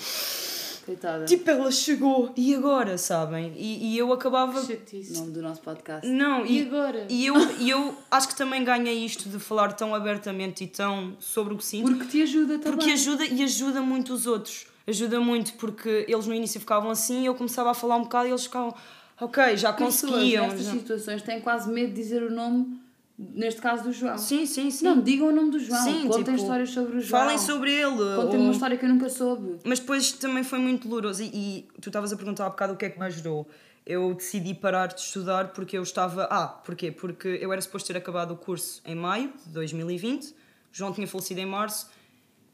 Coitada. 0.85 1.25
tipo, 1.25 1.49
ela 1.49 1.71
chegou, 1.71 2.33
e 2.35 2.53
agora, 2.55 2.97
sabem? 2.97 3.53
E, 3.55 3.93
e 3.93 3.97
eu 3.97 4.11
acabava 4.11 4.61
Chatice. 4.65 5.13
nome 5.13 5.31
do 5.31 5.41
nosso 5.41 5.61
podcast. 5.61 6.07
não, 6.07 6.45
E 6.45 6.59
e, 6.59 6.65
agora? 6.65 7.05
E 7.09 7.25
eu, 7.25 7.35
e 7.59 7.69
eu 7.69 7.95
acho 8.09 8.27
que 8.27 8.35
também 8.35 8.63
ganhei 8.63 9.05
isto 9.05 9.29
de 9.29 9.39
falar 9.39 9.73
tão 9.73 9.93
abertamente 9.93 10.63
e 10.63 10.67
tão 10.67 11.15
sobre 11.19 11.53
o 11.53 11.57
que 11.57 11.65
sinto. 11.65 11.89
Porque 11.91 12.05
te 12.07 12.21
ajuda 12.23 12.57
também. 12.59 12.73
Porque 12.77 12.91
ajuda 12.91 13.25
e 13.25 13.43
ajuda 13.43 13.81
muito 13.81 14.13
os 14.13 14.25
outros. 14.25 14.65
Ajuda 14.87 15.19
muito 15.19 15.53
porque 15.53 16.05
eles 16.07 16.25
no 16.25 16.33
início 16.33 16.59
ficavam 16.59 16.89
assim 16.89 17.21
e 17.21 17.25
eu 17.27 17.35
começava 17.35 17.69
a 17.69 17.73
falar 17.75 17.95
um 17.97 18.03
bocado 18.03 18.27
e 18.27 18.31
eles 18.31 18.43
ficavam, 18.43 18.73
ok, 19.21 19.55
já 19.55 19.69
As 19.69 19.75
pessoas 19.75 20.01
conseguiam. 20.11 20.47
nestas 20.47 20.65
já- 20.65 20.71
situações 20.71 21.21
têm 21.21 21.39
quase 21.39 21.69
medo 21.69 21.93
de 21.93 22.01
dizer 22.01 22.23
o 22.23 22.31
nome, 22.31 22.79
neste 23.21 23.59
caso 23.61 23.83
do 23.83 23.91
João. 23.91 24.17
Sim, 24.17 24.45
sim, 24.45 24.71
sim. 24.71 24.85
Não, 24.85 25.01
digam 25.01 25.27
o 25.27 25.31
nome 25.33 25.51
do 25.51 25.59
João. 25.59 25.83
Sim, 25.83 26.07
Contem 26.07 26.23
tipo, 26.23 26.37
histórias 26.37 26.69
sobre 26.69 26.97
o 26.97 27.01
João. 27.01 27.21
Falem 27.21 27.37
sobre 27.37 27.73
ele. 27.73 27.97
Contem-me 28.15 28.37
ou- 28.37 28.43
uma 28.45 28.51
história 28.53 28.77
que 28.77 28.85
eu 28.85 28.89
nunca 28.89 29.09
soube. 29.09 29.57
Mas 29.65 29.79
depois 29.79 30.13
também 30.13 30.43
foi 30.43 30.57
muito 30.59 30.87
doloroso. 30.87 31.21
E, 31.21 31.27
e 31.27 31.67
tu 31.81 31.89
estavas 31.89 32.13
a 32.13 32.15
perguntar 32.15 32.45
há 32.45 32.49
bocado 32.49 32.73
o 32.73 32.77
que 32.77 32.85
é 32.85 32.89
que 32.89 32.97
me 32.97 33.05
ajudou. 33.05 33.45
Eu 33.85 34.13
decidi 34.13 34.53
parar 34.53 34.87
de 34.87 35.01
estudar 35.01 35.49
porque 35.49 35.77
eu 35.77 35.83
estava. 35.83 36.27
Ah, 36.31 36.47
porquê? 36.47 36.91
Porque 36.91 37.27
eu 37.41 37.51
era 37.51 37.61
suposto 37.61 37.87
ter 37.91 37.97
acabado 37.97 38.31
o 38.31 38.37
curso 38.37 38.81
em 38.85 38.95
maio 38.95 39.33
de 39.45 39.49
2020. 39.51 40.27
O 40.27 40.33
João 40.71 40.93
tinha 40.93 41.07
falecido 41.07 41.39
em 41.41 41.45
março. 41.45 41.89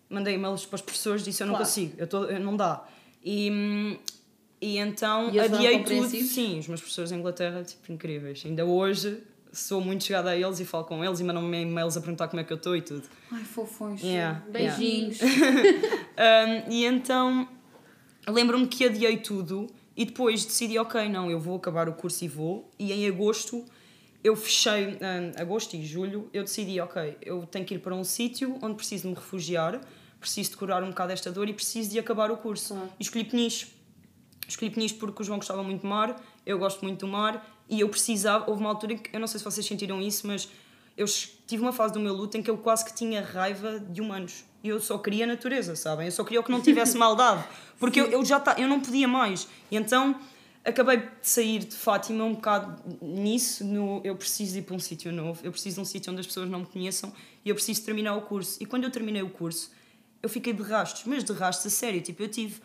Mandei 0.10 0.36
e-mails 0.36 0.66
para 0.66 0.76
os 0.76 0.82
professores 0.82 1.24
disse: 1.24 1.44
Eu 1.44 1.48
não 1.48 1.56
Claro. 1.56 1.66
consigo, 1.66 1.94
eu 1.98 2.08
tô, 2.08 2.24
eu 2.26 2.40
não 2.40 2.56
dá. 2.56 2.86
E, 3.24 4.00
e 4.62 4.78
então 4.78 5.30
E 5.32 5.40
adiei 5.40 5.84
tudo. 5.84 6.08
Sim, 6.10 6.60
os 6.60 6.68
meus 6.68 6.80
professores 6.80 7.12
em 7.12 7.18
Inglaterra, 7.20 7.64
tipo, 7.64 7.92
incríveis. 7.92 8.44
Ainda 8.46 8.64
hoje 8.66 9.22
sou 9.56 9.82
muito 9.82 10.04
chegada 10.04 10.30
a 10.32 10.38
eles 10.38 10.60
e 10.60 10.66
falo 10.66 10.84
com 10.84 11.04
eles 11.04 11.20
e 11.20 11.24
mandam-me 11.24 11.62
e-mails 11.62 11.96
a 11.98 12.02
perguntar 12.02 12.28
como 12.28 12.42
é 12.42 12.44
que 12.44 12.52
eu 12.52 12.58
estou 12.58 12.76
e 12.76 12.82
tudo. 12.82 13.04
Ai, 13.32 13.44
fofões. 13.44 14.02
Yeah, 14.04 14.44
Beijinhos. 14.50 15.20
Um, 16.16 16.72
e 16.72 16.86
então 16.86 17.46
lembro-me 18.26 18.68
que 18.68 18.86
adiei 18.86 19.18
tudo 19.18 19.68
E 19.98 20.06
depois 20.06 20.46
decidi, 20.46 20.78
ok, 20.78 21.08
não, 21.10 21.32
eu 21.32 21.40
vou 21.40 21.56
acabar 21.56 21.88
o 21.88 21.94
curso 21.94 22.24
e 22.26 22.28
vou. 22.28 22.70
E 22.78 22.92
em 22.92 23.08
agosto 23.08 23.66
eu 24.24 24.36
fechei, 24.36 24.94
hum, 24.94 25.32
agosto 25.38 25.76
e 25.76 25.86
julho, 25.86 26.30
eu 26.34 26.44
decidi, 26.44 26.80
ok, 26.82 27.18
eu 27.22 27.46
tenho 27.46 27.64
que 27.64 27.76
ir 27.76 27.80
para 27.80 27.94
um 27.94 28.04
sítio 28.04 28.58
onde 28.62 28.76
preciso 28.76 29.08
me 29.08 29.14
refugiar, 29.14 29.80
preciso 30.20 30.52
de 30.52 30.58
curar 30.58 30.84
um 30.84 30.90
bocado 30.90 31.14
esta 31.14 31.32
dor 31.32 31.48
e 31.48 31.54
preciso 31.54 31.92
de 31.92 32.00
acabar 32.00 32.32
o 32.32 32.38
curso. 32.38 32.74
Claro. 32.74 32.90
E 33.00 33.04
escolhi 33.04 33.24
Peniche. 33.24 33.68
Escolhi 34.48 34.72
Peniche 34.72 34.96
porque 34.96 35.22
o 35.22 35.26
João 35.26 35.38
gostava 35.38 35.64
muito 35.64 35.82
do 35.82 35.88
mar, 35.88 36.22
eu 36.46 36.58
gosto 36.58 36.84
muito 36.84 37.06
do 37.06 37.08
mar 37.08 37.55
e 37.70 37.80
eu 37.80 37.90
precisava. 37.90 38.50
Houve 38.50 38.62
uma 38.62 38.70
altura 38.70 38.94
em 38.94 38.98
que, 38.98 39.16
eu 39.16 39.20
não 39.20 39.28
sei 39.28 39.40
se 39.40 39.46
vocês 39.46 39.66
sentiram 39.66 40.02
isso, 40.02 40.28
mas 40.28 40.50
eu 40.98 41.06
tive 41.48 41.62
uma 41.62 41.74
fase 41.74 41.94
do 41.94 42.00
meu 42.00 42.14
luto 42.14 42.38
em 42.38 42.44
que 42.44 42.50
eu 42.50 42.58
quase 42.58 42.86
que 42.86 42.94
tinha 42.94 43.22
raiva 43.22 43.80
de 43.80 44.02
humanos. 44.02 44.46
E 44.64 44.70
eu 44.70 44.80
só 44.80 44.98
queria 44.98 45.28
natureza, 45.28 45.76
sabem? 45.76 46.08
Eu 46.08 46.12
só 46.12 46.24
queria 46.24 46.40
o 46.40 46.44
que 46.44 46.52
não 46.52 46.62
tivesse 46.62 46.98
maldade. 46.98 47.44
Porque 47.80 48.00
eu, 48.00 48.08
eu 48.08 48.26
já 48.26 48.40
tá, 48.40 48.56
eu 48.58 48.68
não 48.68 48.80
podia 48.80 49.08
mais. 49.08 49.48
E 49.70 49.76
então 49.76 50.20
acabei 50.64 50.98
de 50.98 51.08
sair 51.22 51.60
de 51.60 51.76
Fátima 51.76 52.24
um 52.24 52.34
bocado 52.34 52.82
nisso, 53.02 53.64
no 53.64 54.02
eu 54.04 54.16
preciso 54.16 54.58
ir 54.58 54.64
para 54.64 54.76
um 54.76 54.80
sítio 54.80 55.12
novo, 55.12 55.40
eu 55.44 55.52
preciso 55.52 55.76
de 55.76 55.82
um 55.82 55.86
sítio 55.86 56.12
onde 56.12 56.22
as 56.22 56.26
pessoas 56.26 56.50
não 56.50 56.62
me 56.62 56.66
conheçam 56.66 57.14
e 57.46 57.50
eu 57.50 57.54
preciso 57.54 57.84
terminar 57.84 58.16
o 58.16 58.24
curso. 58.24 58.58
E 58.60 58.66
quando 58.66 58.84
eu 58.84 58.90
terminei 58.90 59.22
o 59.22 59.30
curso, 59.30 59.72
eu 60.24 60.28
fiquei 60.28 60.54
de 60.54 60.64
rastos, 60.64 61.04
mas 61.06 61.24
de 61.24 61.32
rastos 61.34 61.68
a 61.68 61.70
sério, 61.70 62.02
tipo, 62.02 62.24
eu 62.24 62.28
tive 62.28 62.60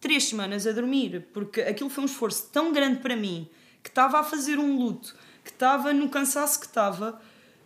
três 0.00 0.24
semanas 0.24 0.66
a 0.66 0.72
dormir, 0.72 1.28
porque 1.34 1.60
aquilo 1.60 1.90
foi 1.90 2.02
um 2.02 2.06
esforço 2.06 2.48
tão 2.50 2.72
grande 2.72 3.00
para 3.00 3.14
mim, 3.14 3.46
que 3.84 3.90
estava 3.90 4.18
a 4.18 4.24
fazer 4.24 4.58
um 4.58 4.78
luto, 4.78 5.14
que 5.44 5.50
estava 5.50 5.92
no 5.92 6.08
cansaço 6.08 6.58
que 6.58 6.66
estava, 6.66 7.20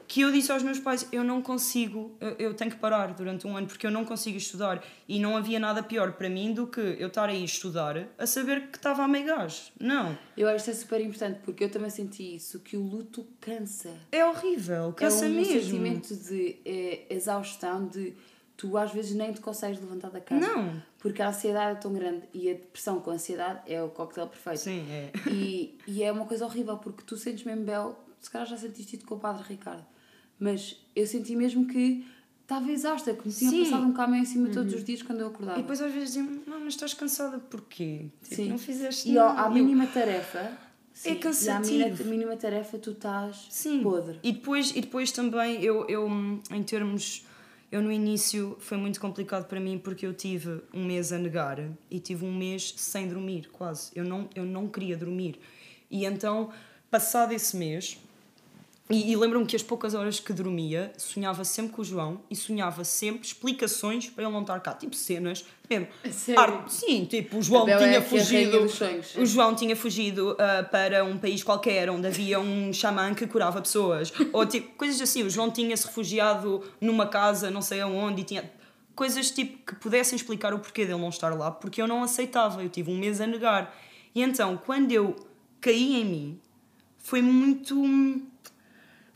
que 0.09 0.23
eu 0.23 0.33
disse 0.33 0.51
aos 0.51 0.63
meus 0.63 0.81
pais: 0.81 1.07
eu 1.13 1.23
não 1.23 1.41
consigo, 1.41 2.17
eu, 2.21 2.31
eu 2.39 2.55
tenho 2.55 2.71
que 2.71 2.79
parar 2.79 3.15
durante 3.15 3.47
um 3.47 3.57
ano 3.57 3.69
porque 3.69 3.87
eu 3.87 3.91
não 3.91 4.05
consigo 4.05 4.37
estudar. 4.37 4.83
E 5.07 5.21
não 5.21 5.37
havia 5.37 5.61
nada 5.61 5.83
pior 5.83 6.13
para 6.13 6.29
mim 6.29 6.53
do 6.53 6.67
que 6.67 6.81
eu 6.81 7.09
estar 7.09 7.29
aí 7.29 7.43
a 7.43 7.45
estudar 7.45 8.09
a 8.19 8.27
saber 8.27 8.69
que 8.69 8.79
estava 8.79 9.05
a 9.05 9.09
meio 9.09 9.27
gás. 9.27 9.71
Não. 9.79 10.19
Eu 10.37 10.49
acho 10.49 10.65
que 10.65 10.71
isso 10.71 10.81
é 10.81 10.83
super 10.83 11.01
importante 11.01 11.41
porque 11.45 11.63
eu 11.65 11.71
também 11.71 11.91
senti 11.91 12.35
isso, 12.35 12.59
que 12.61 12.77
o 12.77 12.83
luto 12.83 13.25
cansa. 13.41 13.95
É 14.11 14.25
horrível, 14.25 14.93
cansa 14.95 15.27
é 15.27 15.29
um 15.29 15.33
mesmo. 15.33 15.61
sentimento 15.61 16.17
de 16.17 16.57
eh, 16.65 17.07
exaustão, 17.11 17.87
de 17.87 18.15
tu 18.59 18.77
às 18.77 18.93
vezes 18.93 19.15
nem 19.15 19.33
te 19.33 19.41
consegues 19.41 19.81
levantar 19.81 20.11
da 20.11 20.21
cama. 20.21 20.41
Não. 20.41 20.83
Porque 20.99 21.23
a 21.23 21.29
ansiedade 21.29 21.79
é 21.79 21.81
tão 21.81 21.93
grande 21.93 22.25
e 22.35 22.51
a 22.51 22.55
depressão 22.55 23.01
com 23.01 23.11
a 23.11 23.15
ansiedade 23.15 23.61
é 23.67 23.81
o 23.83 23.89
coquetel 23.89 24.27
perfeito. 24.27 24.59
Sim, 24.59 24.85
é. 24.91 25.13
E, 25.31 25.79
e 25.87 26.03
é 26.03 26.11
uma 26.13 26.27
coisa 26.27 26.45
horrível 26.45 26.77
porque 26.77 27.03
tu 27.07 27.17
sentes 27.17 27.45
mesmo 27.45 27.65
belo, 27.65 27.97
se 28.21 28.29
calhar 28.29 28.47
já 28.49 28.57
sentiste 28.57 28.97
isto 28.97 29.07
com 29.07 29.15
o 29.15 29.19
Padre 29.21 29.45
Ricardo, 29.49 29.87
mas 30.41 30.77
eu 30.97 31.07
senti 31.07 31.37
mesmo 31.37 31.67
que 31.69 32.05
estava 32.43 32.69
exausta, 32.73 33.15
que 33.15 33.29
me 33.29 33.33
tinha 33.33 33.51
Sim. 33.51 33.65
passado 33.65 33.85
um 33.87 33.93
caminho 33.93 34.23
em 34.23 34.27
cima 34.27 34.49
todos 34.51 34.75
os 34.75 34.83
dias 34.83 35.03
quando 35.03 35.21
eu 35.21 35.29
acordava. 35.29 35.59
E 35.59 35.63
depois 35.63 35.81
às 35.81 35.93
vezes 35.93 36.15
dizem 36.15 36.43
não, 36.45 36.59
mas 36.59 36.75
estás 36.75 36.93
cansada 36.95 37.39
porquê? 37.39 38.07
Tipo, 38.25 38.35
Sim. 38.35 38.49
não 38.49 38.59
fizeste 38.59 39.09
E 39.11 39.17
à 39.19 39.45
Eu- 39.47 39.51
mínima 39.53 39.87
tarefa. 39.87 40.59
sim, 40.93 41.11
É 41.11 41.13
E 41.13 41.17
à 41.17 41.21
cansativo. 41.21 41.79
mínima, 41.79 42.05
mínima 42.11 42.37
tarefa 42.37 42.77
tu 42.77 42.91
estás 42.91 43.47
Sim. 43.51 43.85
podre. 43.85 44.19
E 44.23 44.33
depois, 44.33 44.73
e 44.75 44.81
depois 44.81 45.13
também 45.13 45.63
eu, 45.63 45.87
eu, 45.89 46.09
em 46.51 46.63
termos. 46.65 47.25
Eu 47.71 47.83
no 47.83 47.93
início 47.93 48.57
foi 48.61 48.79
muito 48.79 48.99
complicado 48.99 49.47
para 49.47 49.61
mim 49.61 49.79
porque 49.79 50.07
eu 50.07 50.15
tive 50.15 50.63
um 50.73 50.85
mês 50.87 51.13
a 51.13 51.19
negar 51.19 51.59
e 51.91 52.01
tive 52.01 52.25
um 52.25 52.35
mês 52.35 52.73
sem 52.79 53.07
dormir, 53.07 53.51
quase. 53.53 53.91
Eu 53.95 54.05
não, 54.05 54.29
eu 54.35 54.45
não 54.45 54.67
queria 54.69 54.97
dormir. 54.97 55.39
E 55.91 56.07
então, 56.07 56.51
passado 56.91 57.33
esse 57.33 57.55
mês, 57.57 57.99
e, 58.91 59.13
e 59.13 59.17
lembro-me 59.17 59.45
que 59.45 59.55
as 59.55 59.63
poucas 59.63 59.95
horas 59.95 60.19
que 60.19 60.33
dormia, 60.33 60.91
sonhava 60.97 61.45
sempre 61.45 61.73
com 61.73 61.83
o 61.83 61.85
João 61.85 62.21
e 62.31 62.35
sonhava 62.35 62.85
sempre 62.85 63.27
explicações 63.27 64.09
para 64.09 64.25
ele 64.25 64.33
não 64.33 64.41
estar 64.41 64.59
cá. 64.61 64.73
Tipo 64.73 64.97
cenas, 64.97 65.45
mesmo. 65.69 65.89
Sim, 66.69 67.05
tipo, 67.05 67.37
o 67.37 67.43
João 67.43 67.67
tinha 67.67 67.99
é 67.99 68.01
fugido. 68.01 68.67
O 69.17 69.27
João 69.27 69.55
tinha 69.55 69.77
fugido 69.77 70.35
ah, 70.39 70.63
para 70.63 71.05
um 71.05 71.19
país 71.19 71.43
qualquer 71.43 71.91
onde 71.91 72.07
havia 72.07 72.41
um 72.41 72.73
xamã 72.73 73.13
que 73.15 73.27
curava 73.27 73.61
pessoas. 73.61 74.11
Ou 74.33 74.47
tipo, 74.47 74.75
coisas 74.77 75.01
assim. 75.01 75.23
O 75.23 75.29
João 75.29 75.51
tinha-se 75.51 75.87
refugiado 75.87 76.63
numa 76.81 77.07
casa, 77.07 77.51
não 77.51 77.61
sei 77.61 77.81
aonde, 77.81 78.23
e 78.23 78.25
tinha. 78.25 78.51
Coisas 78.95 79.31
tipo 79.31 79.59
que 79.67 79.75
pudessem 79.77 80.17
explicar 80.17 80.55
o 80.55 80.59
porquê 80.59 80.85
dele 80.87 80.99
não 80.99 81.11
estar 81.11 81.37
lá, 81.37 81.51
porque 81.51 81.81
eu 81.81 81.87
não 81.87 82.03
aceitava. 82.03 82.63
Eu 82.63 82.71
tive 82.71 82.91
um 82.91 82.97
mês 82.97 83.21
a 83.21 83.27
negar. 83.27 83.77
E 84.15 84.23
então, 84.23 84.57
quando 84.57 84.91
eu 84.93 85.15
caí 85.61 86.01
em 86.01 86.05
mim, 86.05 86.41
foi 86.97 87.23
muito. 87.23 87.77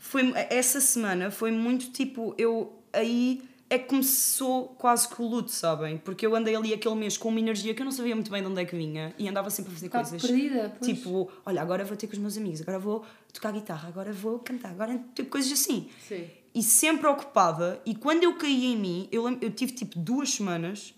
Foi, 0.03 0.33
essa 0.49 0.81
semana 0.81 1.31
foi 1.31 1.49
muito 1.49 1.89
tipo. 1.91 2.35
Eu 2.37 2.77
aí 2.91 3.41
é 3.69 3.79
que 3.79 3.85
começou 3.85 4.67
quase 4.77 5.07
que 5.07 5.19
o 5.21 5.25
luto, 5.25 5.49
sabem? 5.49 5.97
Porque 5.97 6.27
eu 6.27 6.35
andei 6.35 6.53
ali 6.55 6.73
aquele 6.73 6.93
mês 6.93 7.17
com 7.17 7.29
uma 7.29 7.39
energia 7.39 7.73
que 7.73 7.81
eu 7.81 7.85
não 7.85 7.91
sabia 7.91 8.13
muito 8.13 8.29
bem 8.29 8.41
de 8.41 8.49
onde 8.49 8.61
é 8.61 8.65
que 8.65 8.75
vinha 8.75 9.15
e 9.17 9.29
andava 9.29 9.49
sempre 9.49 9.71
a 9.71 9.73
fazer 9.73 9.87
bocado 9.87 10.09
coisas. 10.09 10.29
perdida, 10.29 10.75
pois. 10.77 10.91
Tipo, 10.91 11.31
olha, 11.45 11.61
agora 11.61 11.85
vou 11.85 11.95
ter 11.95 12.07
com 12.07 12.13
os 12.13 12.19
meus 12.19 12.37
amigos, 12.37 12.61
agora 12.61 12.77
vou 12.77 13.05
tocar 13.31 13.53
guitarra, 13.53 13.87
agora 13.87 14.11
vou 14.11 14.39
cantar, 14.39 14.71
agora 14.71 15.01
tipo 15.15 15.29
coisas 15.29 15.51
assim. 15.53 15.89
Sim. 16.05 16.27
E 16.53 16.61
sempre 16.61 17.07
ocupada. 17.07 17.81
E 17.85 17.95
quando 17.95 18.25
eu 18.25 18.35
caí 18.35 18.65
em 18.73 18.77
mim, 18.77 19.07
eu, 19.09 19.25
eu 19.41 19.51
tive 19.51 19.71
tipo 19.71 19.97
duas 19.97 20.31
semanas 20.31 20.93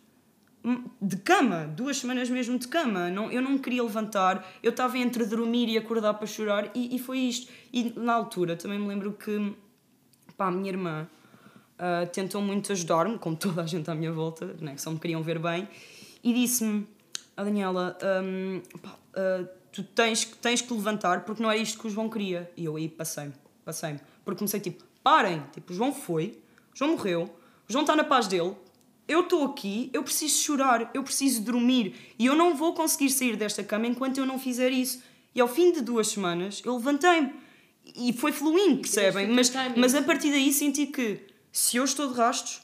hum, 0.63 0.83
de 0.99 1.15
cama, 1.17 1.65
duas 1.67 1.97
semanas 1.97 2.27
mesmo 2.27 2.57
de 2.57 2.67
cama. 2.67 3.09
Não, 3.11 3.31
eu 3.31 3.41
não 3.41 3.57
queria 3.59 3.83
levantar, 3.83 4.45
eu 4.63 4.71
estava 4.71 4.97
entre 4.97 5.23
dormir 5.25 5.69
e 5.69 5.77
acordar 5.77 6.15
para 6.15 6.25
chorar, 6.25 6.71
e, 6.73 6.95
e 6.95 6.99
foi 6.99 7.19
isto. 7.19 7.49
E 7.75 7.91
na 7.99 8.13
altura 8.13 8.55
também 8.55 8.79
me 8.79 8.87
lembro 8.87 9.11
que 9.11 9.53
pá, 10.37 10.47
a 10.47 10.51
minha 10.51 10.69
irmã 10.69 11.09
ah, 11.77 12.05
tentou 12.05 12.41
muito 12.41 12.71
ajudar-me, 12.71 13.19
como 13.19 13.35
toda 13.35 13.63
a 13.63 13.65
gente 13.67 13.91
à 13.91 13.93
minha 13.93 14.13
volta, 14.13 14.55
né, 14.61 14.75
que 14.75 14.81
só 14.81 14.89
me 14.89 14.97
queriam 14.97 15.21
ver 15.21 15.39
bem, 15.39 15.67
e 16.23 16.33
disse-me: 16.33 16.87
a 17.35 17.43
Daniela, 17.43 17.97
hum, 18.23 18.61
pá, 18.81 18.97
ah, 19.15 19.45
tu 19.73 19.83
tens, 19.83 20.23
tens 20.41 20.61
que 20.61 20.73
levantar 20.73 21.25
porque 21.25 21.43
não 21.43 21.51
era 21.51 21.59
isto 21.59 21.77
que 21.77 21.87
o 21.87 21.89
João 21.89 22.09
queria. 22.09 22.49
E 22.55 22.63
eu 22.63 22.77
aí 22.77 22.87
passei-me, 22.87 23.33
passei-me. 23.65 23.99
Porque 24.23 24.39
comecei 24.39 24.61
tipo: 24.61 24.81
parem, 25.03 25.43
tipo, 25.51 25.73
o 25.73 25.75
João 25.75 25.93
foi, 25.93 26.39
o 26.73 26.77
João 26.77 26.91
morreu, 26.91 27.23
o 27.67 27.71
João 27.71 27.83
está 27.83 27.93
na 27.93 28.05
paz 28.05 28.25
dele. 28.25 28.55
Eu 29.05 29.19
estou 29.19 29.43
aqui, 29.43 29.91
eu 29.93 30.01
preciso 30.01 30.41
chorar, 30.41 30.89
eu 30.93 31.03
preciso 31.03 31.43
dormir 31.43 31.93
e 32.17 32.25
eu 32.25 32.35
não 32.35 32.55
vou 32.55 32.73
conseguir 32.73 33.11
sair 33.11 33.35
desta 33.35 33.63
cama 33.63 33.85
enquanto 33.85 34.17
eu 34.17 34.25
não 34.25 34.39
fizer 34.39 34.71
isso. 34.71 35.03
E 35.35 35.41
ao 35.41 35.47
fim 35.47 35.73
de 35.73 35.81
duas 35.81 36.07
semanas 36.07 36.61
eu 36.65 36.75
levantei-me 36.75 37.44
e 37.95 38.13
foi 38.13 38.31
fluindo, 38.31 38.81
percebem? 38.81 39.27
Mas, 39.27 39.51
mas 39.75 39.93
a 39.93 40.01
partir 40.01 40.31
daí 40.31 40.51
senti 40.51 40.87
que 40.87 41.19
se 41.51 41.77
eu 41.77 41.83
estou 41.83 42.07
de 42.07 42.13
rastos, 42.13 42.61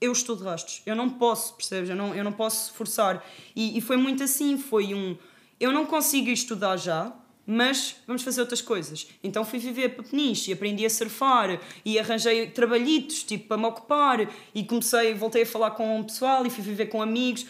eu 0.00 0.12
estou 0.12 0.36
de 0.36 0.42
rastos. 0.42 0.82
Eu 0.84 0.96
não 0.96 1.08
posso, 1.08 1.54
percebes? 1.54 1.88
Eu 1.88 1.96
não, 1.96 2.14
eu 2.14 2.24
não 2.24 2.32
posso 2.32 2.72
forçar. 2.72 3.24
E, 3.54 3.78
e 3.78 3.80
foi 3.80 3.96
muito 3.96 4.22
assim, 4.22 4.58
foi 4.58 4.94
um... 4.94 5.16
Eu 5.60 5.70
não 5.72 5.86
consigo 5.86 6.28
estudar 6.28 6.76
já, 6.76 7.12
mas 7.46 7.96
vamos 8.06 8.22
fazer 8.22 8.40
outras 8.40 8.60
coisas. 8.60 9.06
Então 9.22 9.44
fui 9.44 9.58
viver 9.58 9.90
para 9.90 10.04
Peniche 10.04 10.50
e 10.50 10.54
aprendi 10.54 10.84
a 10.84 10.90
surfar 10.90 11.60
e 11.84 11.98
arranjei 11.98 12.46
trabalhitos, 12.48 13.22
tipo, 13.22 13.48
para 13.48 13.56
me 13.56 13.66
ocupar 13.66 14.28
e 14.54 14.64
comecei, 14.64 15.14
voltei 15.14 15.42
a 15.42 15.46
falar 15.46 15.72
com 15.72 16.00
o 16.00 16.04
pessoal 16.04 16.44
e 16.46 16.50
fui 16.50 16.62
viver 16.62 16.86
com 16.86 17.02
amigos. 17.02 17.46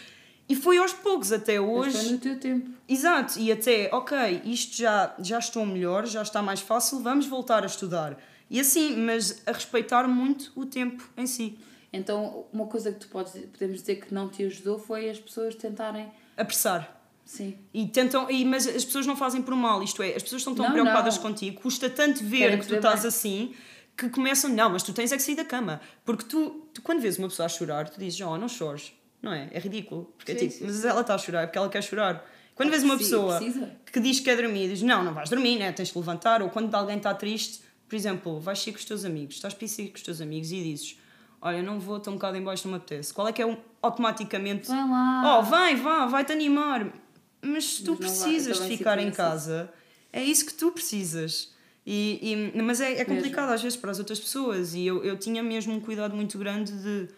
E 0.52 0.54
foi 0.54 0.76
aos 0.76 0.92
poucos 0.92 1.32
até 1.32 1.58
Mas 1.58 1.70
hoje. 1.70 1.96
foi 1.98 2.12
no 2.12 2.18
teu 2.18 2.38
tempo. 2.38 2.70
Exato, 2.86 3.38
e 3.38 3.50
até, 3.50 3.88
ok, 3.90 4.42
isto 4.44 4.76
já, 4.76 5.14
já 5.18 5.38
estou 5.38 5.64
melhor, 5.64 6.06
já 6.06 6.20
está 6.20 6.42
mais 6.42 6.60
fácil, 6.60 7.00
vamos 7.00 7.24
voltar 7.24 7.62
a 7.62 7.66
estudar. 7.66 8.18
E 8.50 8.60
assim, 8.60 8.94
mas 8.98 9.40
a 9.46 9.52
respeitar 9.52 10.06
muito 10.06 10.52
o 10.54 10.66
tempo 10.66 11.08
em 11.16 11.26
si. 11.26 11.58
Então, 11.90 12.44
uma 12.52 12.66
coisa 12.66 12.92
que 12.92 12.98
tu 13.00 13.08
podes, 13.08 13.32
podemos 13.50 13.80
dizer 13.80 13.96
que 13.96 14.12
não 14.12 14.28
te 14.28 14.44
ajudou 14.44 14.78
foi 14.78 15.08
as 15.08 15.18
pessoas 15.18 15.54
tentarem. 15.54 16.12
Apressar. 16.36 17.00
Sim. 17.24 17.56
E 17.72 17.86
tentam, 17.86 18.30
e, 18.30 18.44
mas 18.44 18.66
as 18.68 18.84
pessoas 18.84 19.06
não 19.06 19.16
fazem 19.16 19.40
por 19.40 19.54
mal, 19.56 19.82
isto 19.82 20.02
é, 20.02 20.14
as 20.14 20.22
pessoas 20.22 20.42
estão 20.42 20.54
tão 20.54 20.66
Não, 20.66 20.72
preocupadas 20.72 21.16
não. 21.16 21.22
contigo, 21.22 21.62
custa 21.62 21.88
tanto 21.88 22.22
ver 22.22 22.60
que 22.60 22.66
tu 22.66 22.74
estás 22.74 23.00
bem. 23.00 23.08
assim, 23.08 23.54
que 23.96 24.10
começam, 24.10 24.50
não, 24.50 24.68
mas 24.68 24.82
tu 24.82 24.92
tens 24.92 25.12
é 25.12 25.16
que 25.16 25.22
sair 25.22 25.34
da 25.34 25.46
cama. 25.46 25.80
Porque 26.04 26.24
tu, 26.26 26.68
tu 26.74 26.82
quando 26.82 27.00
vês 27.00 27.16
uma 27.18 27.28
pessoa 27.28 27.46
a 27.46 27.48
chorar, 27.48 27.88
tu 27.88 27.98
dizes, 27.98 28.20
oh, 28.20 28.36
não 28.36 28.48
chores. 28.50 28.92
Não 29.22 29.32
é? 29.32 29.48
É 29.52 29.58
ridículo. 29.60 30.12
Porque 30.16 30.32
é 30.32 30.38
Sim, 30.38 30.48
tipo, 30.48 30.58
sim, 30.58 30.64
mas 30.66 30.84
ela 30.84 31.00
está 31.00 31.14
a 31.14 31.18
chorar 31.18 31.42
é 31.42 31.46
porque 31.46 31.58
ela 31.58 31.68
quer 31.68 31.82
chorar. 31.82 32.28
Quando 32.54 32.70
vês 32.70 32.82
uma 32.82 32.98
pessoa 32.98 33.36
precisa. 33.36 33.70
que 33.90 34.00
diz 34.00 34.18
que 34.18 34.24
quer 34.26 34.36
dormir, 34.36 34.68
diz, 34.68 34.82
não, 34.82 35.02
não 35.02 35.14
vais 35.14 35.30
dormir, 35.30 35.58
né? 35.58 35.72
tens 35.72 35.88
de 35.88 35.96
levantar. 35.96 36.42
Ou 36.42 36.50
quando 36.50 36.74
alguém 36.74 36.96
está 36.96 37.14
triste, 37.14 37.62
por 37.88 37.96
exemplo, 37.96 38.40
vais 38.40 38.58
sair 38.60 38.72
com 38.72 38.78
os 38.78 38.84
teus 38.84 39.04
amigos, 39.04 39.36
estás 39.36 39.54
para 39.54 39.66
sair 39.68 39.88
com 39.88 39.96
os 39.96 40.02
teus 40.02 40.20
amigos 40.20 40.50
e 40.52 40.62
dizes, 40.62 40.98
olha, 41.40 41.62
não 41.62 41.78
vou, 41.80 41.96
estou 41.96 42.12
um 42.12 42.16
bocado 42.16 42.36
em 42.36 42.42
baixo, 42.42 42.66
não 42.66 42.72
me 42.72 42.76
apetece. 42.78 43.14
Qual 43.14 43.26
é 43.26 43.32
que 43.32 43.40
é 43.40 43.46
o, 43.46 43.56
automaticamente... 43.80 44.68
Vai 44.68 44.88
lá. 44.88 45.38
Oh, 45.38 45.42
vai, 45.42 45.76
vá, 45.76 46.06
vai-te 46.06 46.32
animar. 46.32 46.92
Mas 47.40 47.76
tu 47.78 47.96
Mas 47.98 48.18
vai, 48.18 48.28
precisas 48.28 48.60
de 48.60 48.76
ficar 48.76 48.98
em 48.98 49.10
casa, 49.10 49.72
é 50.12 50.22
isso 50.22 50.44
que 50.46 50.54
tu 50.54 50.70
precisas. 50.72 51.52
E, 51.84 52.52
e- 52.54 52.62
mas 52.62 52.80
é, 52.80 53.00
é 53.00 53.04
complicado 53.04 53.50
às 53.50 53.62
vezes 53.62 53.76
para 53.76 53.90
as 53.90 53.98
outras 53.98 54.20
pessoas. 54.20 54.74
E 54.74 54.86
eu, 54.86 55.02
eu 55.02 55.16
tinha 55.18 55.42
mesmo 55.42 55.72
um 55.74 55.80
cuidado 55.80 56.14
muito 56.14 56.38
grande 56.38 56.72
de 56.72 57.08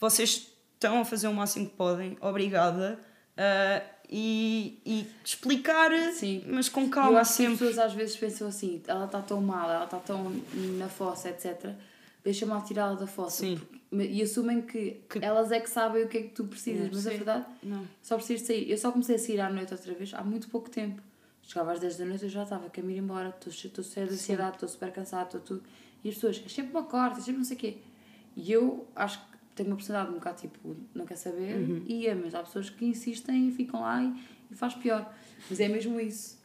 vocês 0.00 0.51
estão 0.86 1.00
a 1.00 1.04
fazer 1.04 1.28
o 1.28 1.34
máximo 1.34 1.66
que 1.68 1.76
podem, 1.76 2.16
obrigada. 2.20 2.98
ah, 3.36 3.82
e, 4.14 4.78
e 4.84 5.06
explicar, 5.24 5.90
Sim. 6.12 6.44
mas 6.46 6.68
com 6.68 6.82
eu 6.82 6.90
calma 6.90 7.20
acho 7.20 7.34
que 7.36 7.42
as 7.44 7.48
sempre. 7.50 7.66
pessoas 7.66 7.78
às 7.78 7.94
vezes 7.94 8.14
pensam 8.16 8.46
assim, 8.48 8.82
ela 8.86 9.06
está 9.06 9.22
tão 9.22 9.40
mal, 9.40 9.70
ela 9.70 9.84
está 9.84 9.96
tão 9.98 10.30
na 10.76 10.86
fossa, 10.88 11.30
etc. 11.30 11.70
deixa-me 12.22 12.60
tirá-la 12.62 12.94
da. 12.94 13.06
Porque- 13.06 13.56
E 13.94 14.22
assumem 14.22 14.60
que, 14.62 15.00
elas 15.20 15.50
é 15.50 15.60
que 15.60 15.68
sabem 15.70 16.02
o 16.04 16.08
que 16.08 16.18
é 16.18 16.22
que 16.24 16.28
tu 16.30 16.44
precisas, 16.44 16.88
mas 16.92 17.06
a 17.06 17.10
verdade 17.10 17.46
Não. 17.62 17.86
só 18.02 18.16
precisas 18.16 18.46
sair. 18.46 18.70
Eu 18.70 18.76
só 18.78 18.90
comecei 18.92 19.16
a 19.16 19.18
sair 19.18 19.40
à 19.40 19.50
noite 19.50 19.72
outra 19.72 19.92
vez 19.94 20.12
há 20.14 20.22
muito 20.22 20.48
pouco 20.48 20.68
tempo. 20.70 21.00
Chegava 21.42 21.72
às 21.72 21.80
10 21.80 21.96
da 21.98 22.04
noite 22.04 22.22
eu 22.24 22.28
já 22.30 22.42
estava, 22.44 22.68
quero 22.70 22.90
ir 22.90 22.98
embora, 22.98 23.28
estou 23.30 23.52
che- 23.52 23.66
estou 23.68 23.82
cheia 23.84 24.06
de 24.06 24.12
ansiedade, 24.14 24.56
estou 24.56 24.68
super 24.68 24.92
cansada, 24.92 25.24
estou 25.24 25.40
tudo. 25.40 25.62
E 26.04 26.08
as 26.10 26.14
pessoas, 26.16 26.42
é 26.44 26.48
sempre 26.48 26.70
uma 26.72 26.84
corta, 26.84 27.18
é 27.18 27.22
sempre 27.22 27.38
não 27.38 27.44
sei 27.44 27.56
o 27.56 27.60
quê. 27.60 27.76
E 28.36 28.52
eu 28.52 28.86
acho 28.94 29.18
que 29.18 29.31
tenho 29.54 29.68
uma 29.68 29.76
personalidade 29.76 30.14
um 30.14 30.18
bocado 30.18 30.40
tipo, 30.40 30.76
não 30.94 31.04
quer 31.06 31.16
saber, 31.16 31.56
Uhum. 31.56 31.82
e 31.86 32.06
é, 32.06 32.14
mas 32.14 32.34
há 32.34 32.42
pessoas 32.42 32.70
que 32.70 32.84
insistem 32.84 33.48
e 33.48 33.52
ficam 33.52 33.80
lá 33.80 34.02
e, 34.02 34.12
e 34.50 34.54
faz 34.54 34.74
pior. 34.74 35.12
Mas 35.50 35.60
é 35.60 35.68
mesmo 35.68 36.00
isso. 36.00 36.40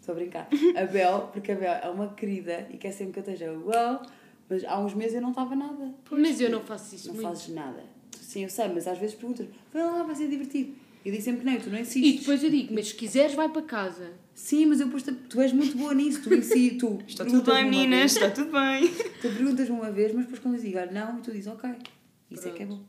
Estou 0.00 0.14
a 0.14 0.16
brincar. 0.16 0.48
A 0.76 0.84
Bel, 0.86 1.30
porque 1.32 1.52
a 1.52 1.54
Bel 1.54 1.72
é 1.74 1.88
uma 1.88 2.08
querida 2.14 2.66
e 2.70 2.76
quer 2.76 2.90
sempre 2.92 3.12
que 3.12 3.18
eu 3.28 3.34
esteja 3.34 3.52
uau, 3.52 4.02
mas 4.48 4.64
há 4.64 4.78
uns 4.80 4.94
meses 4.94 5.14
eu 5.14 5.22
não 5.22 5.30
estava 5.30 5.54
nada. 5.54 5.94
Mas 6.10 6.40
eu 6.40 6.50
não 6.50 6.60
faço 6.62 6.94
isso 6.94 7.08
Não 7.08 7.14
muito. 7.14 7.28
fazes 7.28 7.48
nada. 7.54 7.84
Sim, 8.20 8.42
eu 8.44 8.48
sei, 8.50 8.68
mas 8.68 8.88
às 8.88 8.98
vezes 8.98 9.14
perguntas, 9.14 9.46
vai 9.72 9.82
lá, 9.84 10.02
vai 10.02 10.14
ser 10.16 10.28
divertido. 10.28 10.74
Eu 11.04 11.12
digo 11.12 11.22
sempre 11.22 11.40
que 11.40 11.46
não, 11.46 11.52
e 11.54 11.60
tu 11.60 11.70
não 11.70 11.78
E 11.78 11.82
insistes. 11.82 12.20
depois 12.20 12.42
eu 12.42 12.50
digo, 12.50 12.74
mas 12.74 12.88
se 12.88 12.94
quiseres 12.94 13.34
vai 13.34 13.48
para 13.48 13.62
casa. 13.62 14.12
Sim, 14.34 14.66
mas 14.66 14.80
eu 14.80 14.86
depois, 14.86 15.02
te- 15.02 15.12
tu 15.12 15.40
és 15.40 15.52
muito 15.52 15.76
boa 15.76 15.92
nisso, 15.94 16.22
tu 16.22 16.34
insistes, 16.34 16.78
tu 16.78 16.98
Está 17.06 17.24
tudo 17.24 17.52
bem, 17.52 17.64
meninas, 17.64 18.12
está 18.16 18.30
tudo 18.30 18.50
bem. 18.50 18.88
Tu 19.20 19.28
perguntas-me 19.28 19.74
uma 19.76 19.90
vez, 19.90 20.12
mas 20.12 20.24
depois 20.24 20.40
quando 20.40 20.54
eu 20.56 20.60
digo, 20.60 20.78
olha, 20.78 20.90
não, 20.90 21.18
e 21.18 21.22
tu 21.22 21.30
dizes, 21.32 21.46
ok, 21.48 21.70
isso 22.30 22.48
é 22.48 22.50
que 22.50 22.62
é 22.62 22.66
bom. 22.66 22.80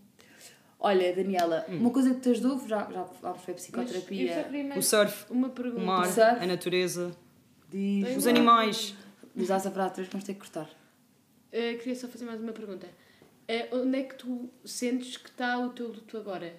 Olha, 0.79 1.13
Daniela, 1.15 1.65
Hum. 1.69 1.77
uma 1.79 1.89
coisa 1.91 2.13
que 2.13 2.19
te 2.21 2.29
ajudou, 2.29 2.59
já, 2.67 2.89
já 2.91 3.05
sobre 3.05 3.21
Mas 3.23 3.47
eu 3.47 3.53
psicoterapia, 3.55 4.47
O 4.75 4.81
surf, 4.81 5.25
uma 5.31 5.49
pergunta. 5.49 5.81
o 5.81 5.85
mar, 5.85 6.05
surf. 6.07 6.41
a 6.43 6.45
natureza, 6.45 7.15
diz, 7.69 8.17
os 8.17 8.27
animais. 8.27 8.95
usaste 9.35 9.67
a 9.67 9.71
frase 9.71 9.93
três, 9.95 10.09
vamos 10.09 10.25
ter 10.25 10.33
que 10.33 10.39
cortar. 10.39 10.65
Uh, 10.67 11.77
queria 11.77 11.95
só 11.95 12.07
fazer 12.07 12.25
mais 12.25 12.41
uma 12.41 12.51
pergunta. 12.51 12.87
Uh, 13.49 13.77
onde 13.77 13.97
é 13.99 14.03
que 14.03 14.15
tu 14.15 14.49
sentes 14.65 15.17
que 15.17 15.29
está 15.29 15.57
o 15.59 15.69
teu 15.69 15.87
luto 15.89 16.17
agora? 16.17 16.53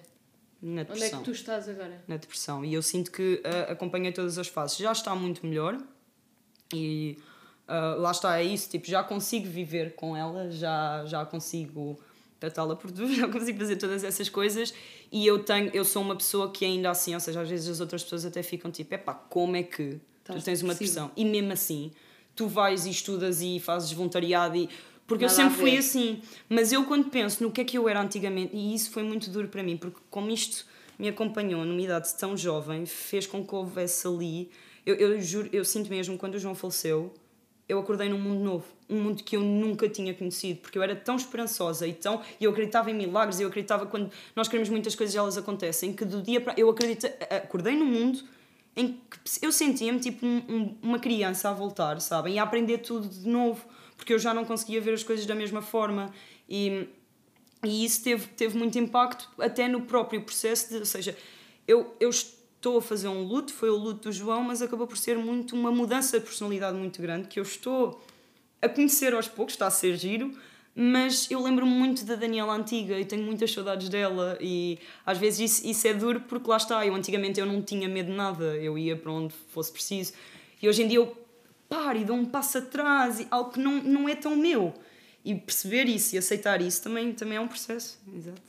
Na 0.61 0.81
Onde 0.81 0.81
é 0.81 0.85
que 0.85 0.93
depressão. 0.93 1.23
tu 1.23 1.31
estás 1.31 1.69
agora? 1.69 2.03
na 2.07 2.17
depressão. 2.17 2.65
E 2.65 2.73
eu 2.73 2.81
sinto 2.81 3.11
que 3.11 3.41
ah, 3.43 3.71
acompanhei 3.73 4.11
todas 4.11 4.37
as 4.37 4.47
fases. 4.47 4.77
Já 4.77 4.91
está 4.91 5.13
muito 5.15 5.45
melhor 5.45 5.77
e 6.73 7.17
ah, 7.67 7.95
lá 7.97 8.11
está, 8.11 8.39
é 8.39 8.43
isso. 8.43 8.69
Tipo, 8.69 8.87
já 8.87 9.03
consigo 9.03 9.47
viver 9.47 9.95
com 9.95 10.15
ela, 10.15 10.49
já, 10.49 11.03
já 11.05 11.25
consigo 11.25 11.99
tratá-la 12.39 12.75
por 12.75 12.91
tudo, 12.91 13.13
já 13.15 13.27
consigo 13.27 13.59
fazer 13.59 13.75
todas 13.75 14.03
essas 14.03 14.29
coisas. 14.29 14.73
E 15.11 15.25
eu, 15.25 15.43
tenho, 15.43 15.69
eu 15.73 15.85
sou 15.85 16.01
uma 16.01 16.15
pessoa 16.15 16.51
que 16.51 16.65
ainda 16.65 16.89
assim, 16.89 17.13
ou 17.13 17.19
seja, 17.19 17.41
às 17.41 17.49
vezes 17.49 17.69
as 17.69 17.79
outras 17.79 18.03
pessoas 18.03 18.25
até 18.25 18.41
ficam 18.43 18.71
tipo: 18.71 18.93
epá, 18.93 19.13
como 19.13 19.55
é 19.55 19.63
que 19.63 19.99
tu 20.23 20.41
tens 20.41 20.61
uma 20.61 20.73
depressão? 20.73 21.11
E 21.15 21.23
mesmo 21.23 21.53
assim, 21.53 21.91
tu 22.35 22.47
vais 22.47 22.85
e 22.85 22.89
estudas 22.89 23.41
e 23.41 23.59
fazes 23.59 23.91
voluntariado 23.91 24.55
e. 24.57 24.69
Porque 25.07 25.25
eu 25.25 25.29
sempre 25.29 25.55
fui 25.55 25.77
assim. 25.77 26.21
Mas 26.49 26.71
eu, 26.71 26.83
quando 26.85 27.09
penso 27.09 27.43
no 27.43 27.51
que 27.51 27.61
é 27.61 27.63
que 27.63 27.77
eu 27.77 27.87
era 27.87 28.01
antigamente, 28.01 28.55
e 28.55 28.73
isso 28.73 28.91
foi 28.91 29.03
muito 29.03 29.29
duro 29.29 29.47
para 29.47 29.61
mim, 29.61 29.77
porque 29.77 29.99
como 30.09 30.31
isto 30.31 30.65
me 30.97 31.07
acompanhou 31.07 31.63
numa 31.65 31.81
idade 31.81 32.13
tão 32.15 32.35
jovem, 32.35 32.85
fez 32.85 33.27
com 33.27 33.45
que 33.45 33.53
houvesse 33.53 34.07
ali. 34.07 34.49
Eu, 34.85 34.95
eu 34.95 35.21
juro, 35.21 35.49
eu 35.51 35.63
sinto 35.65 35.89
mesmo, 35.89 36.17
quando 36.17 36.35
o 36.35 36.39
João 36.39 36.55
faleceu, 36.55 37.13
eu 37.67 37.79
acordei 37.79 38.09
num 38.09 38.19
mundo 38.19 38.43
novo. 38.43 38.65
Um 38.89 39.01
mundo 39.01 39.23
que 39.23 39.35
eu 39.35 39.41
nunca 39.41 39.89
tinha 39.89 40.13
conhecido, 40.13 40.59
porque 40.61 40.77
eu 40.77 40.83
era 40.83 40.95
tão 40.95 41.15
esperançosa 41.15 41.87
e 41.87 41.93
tão. 41.93 42.21
E 42.39 42.43
eu 42.43 42.51
acreditava 42.51 42.89
em 42.89 42.93
milagres, 42.93 43.39
eu 43.39 43.47
acreditava 43.47 43.85
quando 43.85 44.11
nós 44.35 44.47
queremos 44.47 44.69
muitas 44.69 44.95
coisas 44.95 45.13
e 45.13 45.17
elas 45.17 45.37
acontecem, 45.37 45.93
que 45.93 46.05
do 46.05 46.21
dia 46.21 46.39
para. 46.39 46.53
Eu 46.57 46.69
acredito, 46.69 47.07
acordei 47.29 47.75
num 47.75 47.85
mundo 47.85 48.23
em 48.75 48.99
que 49.23 49.45
eu 49.45 49.51
sentia-me 49.51 49.99
tipo 49.99 50.25
um- 50.25 50.43
um- 50.49 50.77
uma 50.81 50.99
criança 50.99 51.49
a 51.49 51.53
voltar, 51.53 51.99
sabem? 52.01 52.35
E 52.35 52.39
a 52.39 52.43
aprender 52.43 52.79
tudo 52.79 53.07
de 53.07 53.27
novo, 53.27 53.65
porque 53.95 54.13
eu 54.13 54.19
já 54.19 54.33
não 54.33 54.43
conseguia 54.43 54.81
ver 54.81 54.93
as 54.93 55.03
coisas 55.03 55.25
da 55.25 55.33
mesma 55.35 55.61
forma. 55.61 56.13
E, 56.49 56.87
e 57.63 57.85
isso 57.85 58.03
teve, 58.03 58.27
teve 58.27 58.57
muito 58.57 58.77
impacto 58.77 59.29
até 59.39 59.67
no 59.67 59.81
próprio 59.81 60.21
processo, 60.21 60.69
de, 60.69 60.79
ou 60.79 60.85
seja, 60.85 61.17
eu, 61.67 61.95
eu 61.99 62.09
estou 62.09 62.77
a 62.77 62.81
fazer 62.81 63.07
um 63.07 63.23
luto, 63.23 63.53
foi 63.53 63.69
o 63.69 63.75
luto 63.77 64.09
do 64.09 64.11
João, 64.11 64.43
mas 64.43 64.61
acabou 64.61 64.85
por 64.87 64.97
ser 64.97 65.17
muito 65.17 65.55
uma 65.55 65.71
mudança 65.71 66.19
de 66.19 66.25
personalidade 66.25 66.77
muito 66.77 67.01
grande 67.01 67.27
que 67.27 67.39
eu 67.39 67.43
estou 67.43 68.03
a 68.61 68.67
conhecer 68.67 69.13
aos 69.13 69.27
poucos, 69.27 69.53
está 69.53 69.67
a 69.67 69.71
ser 69.71 69.95
giro, 69.95 70.31
mas 70.75 71.31
eu 71.31 71.41
lembro-me 71.41 71.71
muito 71.71 72.03
da 72.03 72.15
Daniela 72.15 72.53
antiga 72.53 72.99
e 72.99 73.05
tenho 73.05 73.23
muitas 73.23 73.51
saudades 73.51 73.87
dela 73.87 74.37
e 74.41 74.77
às 75.05 75.17
vezes 75.17 75.51
isso, 75.51 75.67
isso 75.67 75.87
é 75.87 75.93
duro 75.93 76.19
porque 76.21 76.49
lá 76.49 76.57
está, 76.57 76.85
eu 76.85 76.93
antigamente 76.93 77.39
eu 77.39 77.45
não 77.45 77.61
tinha 77.61 77.87
medo 77.87 78.11
de 78.11 78.17
nada, 78.17 78.55
eu 78.57 78.77
ia 78.77 78.95
para 78.95 79.11
onde 79.11 79.33
fosse 79.49 79.71
preciso 79.71 80.13
e 80.61 80.67
hoje 80.67 80.83
em 80.83 80.87
dia 80.87 80.97
eu 80.97 81.25
paro 81.69 81.97
e 81.97 82.05
dou 82.05 82.15
um 82.15 82.25
passo 82.25 82.57
atrás, 82.57 83.19
e 83.19 83.27
algo 83.29 83.51
que 83.51 83.59
não, 83.59 83.83
não 83.83 84.09
é 84.09 84.15
tão 84.15 84.35
meu. 84.35 84.73
E 85.23 85.33
perceber 85.33 85.85
isso 85.85 86.15
e 86.15 86.17
aceitar 86.17 86.61
isso 86.61 86.83
também, 86.83 87.13
também 87.13 87.37
é 87.37 87.41
um 87.41 87.47
processo. 87.47 87.99
Exato. 88.15 88.41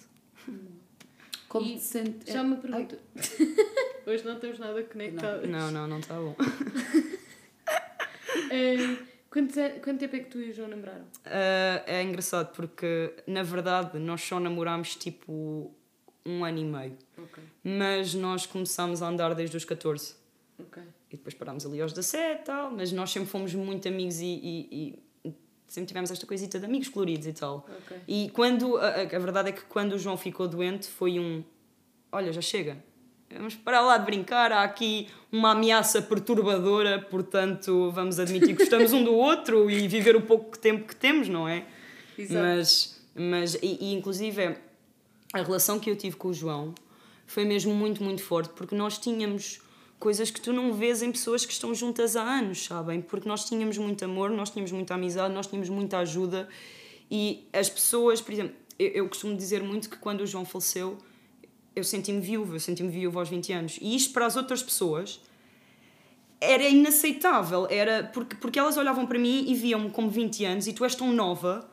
Como 1.48 1.66
E 1.66 1.78
te? 1.78 2.32
Já 2.32 2.42
uma 2.42 2.56
pergunta. 2.56 2.98
Hoje 4.06 4.24
não 4.24 4.38
temos 4.38 4.58
nada 4.58 4.82
conectados. 4.82 5.48
Não, 5.48 5.70
não, 5.70 5.86
não 5.86 5.98
está 5.98 6.14
bom. 6.14 6.36
Uh, 8.44 8.98
quanto, 9.44 9.80
quanto 9.82 9.98
tempo 9.98 10.16
é 10.16 10.18
que 10.20 10.30
tu 10.30 10.40
e 10.40 10.50
o 10.50 10.54
João 10.54 10.68
namoraram? 10.68 11.04
Ah, 11.24 11.82
é 11.86 12.02
engraçado 12.02 12.52
porque, 12.54 13.12
na 13.26 13.42
verdade, 13.42 13.98
nós 13.98 14.22
só 14.22 14.40
namorámos 14.40 14.96
tipo 14.96 15.72
um 16.24 16.44
ano 16.44 16.58
e 16.58 16.64
meio. 16.64 16.96
Ok, 17.18 17.42
Mas 17.62 18.14
nós 18.14 18.46
começámos 18.46 19.02
a 19.02 19.08
andar 19.08 19.34
desde 19.34 19.56
os 19.56 19.64
14. 19.64 20.14
ok. 20.58 20.82
E 21.10 21.16
depois 21.16 21.34
parámos 21.34 21.64
ali 21.64 21.80
aos 21.80 21.92
17 21.92 22.40
e 22.40 22.44
tal. 22.44 22.70
Mas 22.70 22.90
nós 22.92 23.10
sempre 23.10 23.28
fomos 23.28 23.54
muito 23.54 23.86
amigos 23.86 24.18
e, 24.20 24.24
e- 24.26 24.98
e 25.24 25.34
sempre 25.68 25.86
tivemos 25.88 26.10
esta 26.10 26.26
coisita 26.26 26.58
de 26.58 26.64
amigos 26.64 26.88
coloridos 26.88 27.26
e 27.28 27.32
tal. 27.32 27.64
Ok. 27.84 27.96
E 28.08 28.28
quando. 28.30 28.76
A- 28.78 29.02
a 29.02 29.18
verdade 29.18 29.50
é 29.50 29.52
que 29.52 29.62
quando 29.66 29.92
o 29.92 29.98
João 29.98 30.16
ficou 30.16 30.48
doente 30.48 30.88
foi 30.88 31.20
um. 31.20 31.44
Olha, 32.10 32.32
já 32.32 32.40
chega. 32.40 32.76
Vamos 33.30 33.54
parar 33.54 33.80
lá 33.80 33.98
de 33.98 34.04
brincar. 34.04 34.52
Há 34.52 34.62
aqui 34.62 35.08
uma 35.30 35.52
ameaça 35.52 36.00
perturbadora, 36.00 37.00
portanto, 37.00 37.90
vamos 37.90 38.18
admitir 38.18 38.56
que 38.56 38.62
gostamos 38.62 38.92
um 38.92 39.02
do 39.02 39.14
outro 39.14 39.70
e 39.70 39.86
viver 39.88 40.16
o 40.16 40.22
pouco 40.22 40.58
tempo 40.58 40.86
que 40.86 40.96
temos, 40.96 41.28
não 41.28 41.48
é? 41.48 41.64
Exato. 42.16 42.40
Mas, 42.40 43.02
mas 43.14 43.54
e, 43.56 43.78
e 43.80 43.94
inclusive, 43.94 44.56
a 45.32 45.42
relação 45.42 45.78
que 45.78 45.90
eu 45.90 45.96
tive 45.96 46.16
com 46.16 46.28
o 46.28 46.34
João 46.34 46.74
foi 47.26 47.44
mesmo 47.44 47.74
muito, 47.74 48.02
muito 48.02 48.22
forte, 48.22 48.52
porque 48.54 48.74
nós 48.74 48.98
tínhamos 48.98 49.60
coisas 49.98 50.30
que 50.30 50.40
tu 50.40 50.52
não 50.52 50.72
vês 50.72 51.02
em 51.02 51.10
pessoas 51.10 51.44
que 51.44 51.52
estão 51.52 51.74
juntas 51.74 52.16
há 52.16 52.22
anos, 52.22 52.64
sabem? 52.64 53.00
Porque 53.00 53.28
nós 53.28 53.44
tínhamos 53.44 53.76
muito 53.78 54.04
amor, 54.04 54.30
nós 54.30 54.50
tínhamos 54.50 54.70
muita 54.70 54.94
amizade, 54.94 55.34
nós 55.34 55.46
tínhamos 55.46 55.68
muita 55.68 55.98
ajuda 55.98 56.48
e 57.10 57.46
as 57.52 57.68
pessoas, 57.68 58.20
por 58.20 58.32
exemplo, 58.32 58.54
eu, 58.78 58.88
eu 58.88 59.08
costumo 59.08 59.36
dizer 59.36 59.62
muito 59.62 59.88
que 59.88 59.96
quando 59.96 60.20
o 60.20 60.26
João 60.26 60.44
faleceu, 60.44 60.98
eu 61.76 61.84
senti-me 61.84 62.20
viúva, 62.20 62.56
eu 62.56 62.60
senti-me 62.60 62.88
viúva 62.88 63.20
aos 63.20 63.28
20 63.28 63.52
anos. 63.52 63.78
E 63.82 63.94
isto 63.94 64.14
para 64.14 64.24
as 64.24 64.34
outras 64.34 64.62
pessoas 64.62 65.20
era 66.40 66.66
inaceitável, 66.66 67.66
era 67.70 68.10
porque, 68.12 68.34
porque 68.36 68.58
elas 68.58 68.76
olhavam 68.78 69.06
para 69.06 69.18
mim 69.18 69.44
e 69.46 69.54
viam-me 69.54 69.90
como 69.90 70.08
20 70.08 70.44
anos 70.44 70.66
e 70.66 70.72
tu 70.72 70.84
és 70.84 70.94
tão 70.94 71.12
nova 71.12 71.68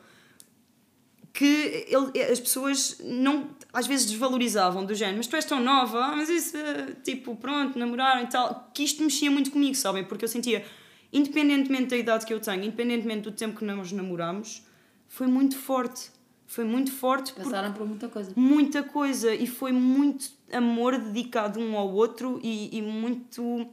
que 1.32 1.86
ele, 1.88 2.22
as 2.30 2.38
pessoas 2.38 2.98
não 3.02 3.50
às 3.72 3.86
vezes 3.86 4.06
desvalorizavam 4.06 4.84
do 4.84 4.94
género, 4.94 5.16
mas 5.16 5.26
tu 5.26 5.34
és 5.34 5.44
tão 5.44 5.60
nova, 5.60 6.08
mas 6.14 6.28
isso, 6.28 6.56
tipo, 7.02 7.34
pronto, 7.34 7.76
namoraram 7.76 8.22
e 8.22 8.28
tal, 8.28 8.70
que 8.72 8.84
isto 8.84 9.02
mexia 9.02 9.30
muito 9.30 9.50
comigo, 9.50 9.74
sabem? 9.74 10.04
Porque 10.04 10.24
eu 10.24 10.28
sentia, 10.28 10.64
independentemente 11.12 11.88
da 11.88 11.96
idade 11.96 12.24
que 12.24 12.32
eu 12.32 12.38
tenho, 12.38 12.62
independentemente 12.62 13.22
do 13.22 13.32
tempo 13.32 13.58
que 13.58 13.64
nós 13.64 13.90
namoramos, 13.90 14.62
foi 15.08 15.26
muito 15.26 15.58
forte. 15.58 16.13
Foi 16.46 16.64
muito 16.64 16.92
forte 16.92 17.32
Passaram 17.32 17.72
por 17.72 17.86
muita 17.86 18.08
coisa. 18.08 18.32
muita 18.36 18.82
coisa 18.82 19.34
e 19.34 19.46
foi 19.46 19.72
muito 19.72 20.30
amor 20.52 20.98
dedicado 20.98 21.58
um 21.58 21.76
ao 21.76 21.92
outro 21.92 22.38
e, 22.42 22.76
e 22.76 22.82
muito 22.82 23.66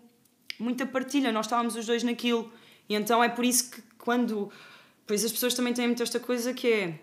muita 0.57 0.85
partilha. 0.85 1.31
Nós 1.31 1.45
estávamos 1.45 1.75
os 1.75 1.85
dois 1.85 2.03
naquilo. 2.03 2.51
E 2.87 2.95
então 2.95 3.23
é 3.23 3.29
por 3.29 3.45
isso 3.45 3.71
que 3.71 3.81
quando 3.97 4.51
pois 5.05 5.23
as 5.25 5.31
pessoas 5.31 5.53
também 5.53 5.73
têm 5.73 5.87
muito 5.87 6.01
esta 6.01 6.19
coisa 6.19 6.53
que 6.53 6.67
é 6.71 6.99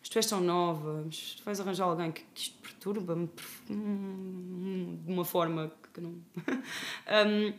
mas 0.00 0.08
tu 0.08 0.18
és 0.18 0.26
tão 0.26 0.40
nova 0.40 1.02
mas 1.04 1.34
tu 1.36 1.44
vais 1.44 1.60
arranjar 1.60 1.84
alguém 1.84 2.12
que, 2.12 2.22
que 2.34 2.40
isto 2.42 2.58
perturba-me 2.60 3.28
de 3.68 5.12
uma 5.12 5.24
forma 5.24 5.72
que 5.92 6.00
não 6.00 6.14
Um, 7.26 7.52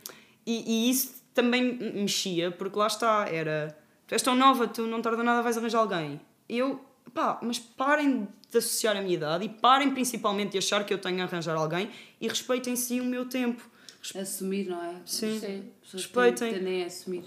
e, 0.46 0.86
e 0.86 0.90
isso 0.90 1.22
também 1.32 1.74
me 1.74 1.92
mexia 2.02 2.50
porque 2.50 2.78
lá 2.78 2.86
está 2.86 3.26
era 3.28 3.76
tu 4.06 4.12
és 4.12 4.22
tão 4.22 4.34
nova 4.34 4.66
tu 4.68 4.86
não 4.86 5.00
tarda 5.02 5.22
nada 5.22 5.42
vais 5.42 5.56
arranjar 5.56 5.78
alguém. 5.80 6.20
Eu 6.48 6.80
pá, 7.12 7.38
mas 7.42 7.58
parem 7.58 8.28
de 8.50 8.58
associar 8.58 8.96
a 8.96 9.00
minha 9.02 9.14
idade 9.14 9.44
e 9.44 9.48
parem 9.48 9.90
principalmente 9.92 10.52
de 10.52 10.58
achar 10.58 10.84
que 10.84 10.92
eu 10.94 10.98
tenho 10.98 11.20
a 11.20 11.24
arranjar 11.24 11.56
alguém 11.56 11.90
e 12.20 12.28
respeitem 12.28 12.76
sim 12.76 13.00
o 13.00 13.04
meu 13.04 13.26
tempo. 13.28 13.68
Assumir, 14.14 14.68
não 14.68 14.82
é? 14.82 15.00
Sim. 15.06 15.38
Sim. 15.40 15.64
Respeitem. 15.92 16.52
tendem- 16.54 16.82
a 16.84 16.86
assumir. 16.86 17.24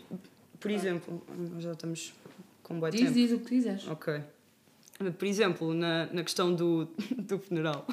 Por 0.60 0.72
exemplo, 0.72 1.24
nós 1.54 1.64
já 1.64 1.72
estamos 1.72 2.14
com 2.64 2.80
bom 2.80 2.90
Diz, 2.90 3.02
tempo. 3.02 3.14
diz 3.14 3.32
o 3.32 3.40
que 3.40 3.46
quiseres. 3.50 3.88
Ok. 3.88 4.22
Por 5.18 5.26
exemplo, 5.28 5.74
na, 5.74 6.08
na 6.08 6.24
questão 6.24 6.54
do, 6.54 6.88
do 7.18 7.38
funeral 7.40 7.86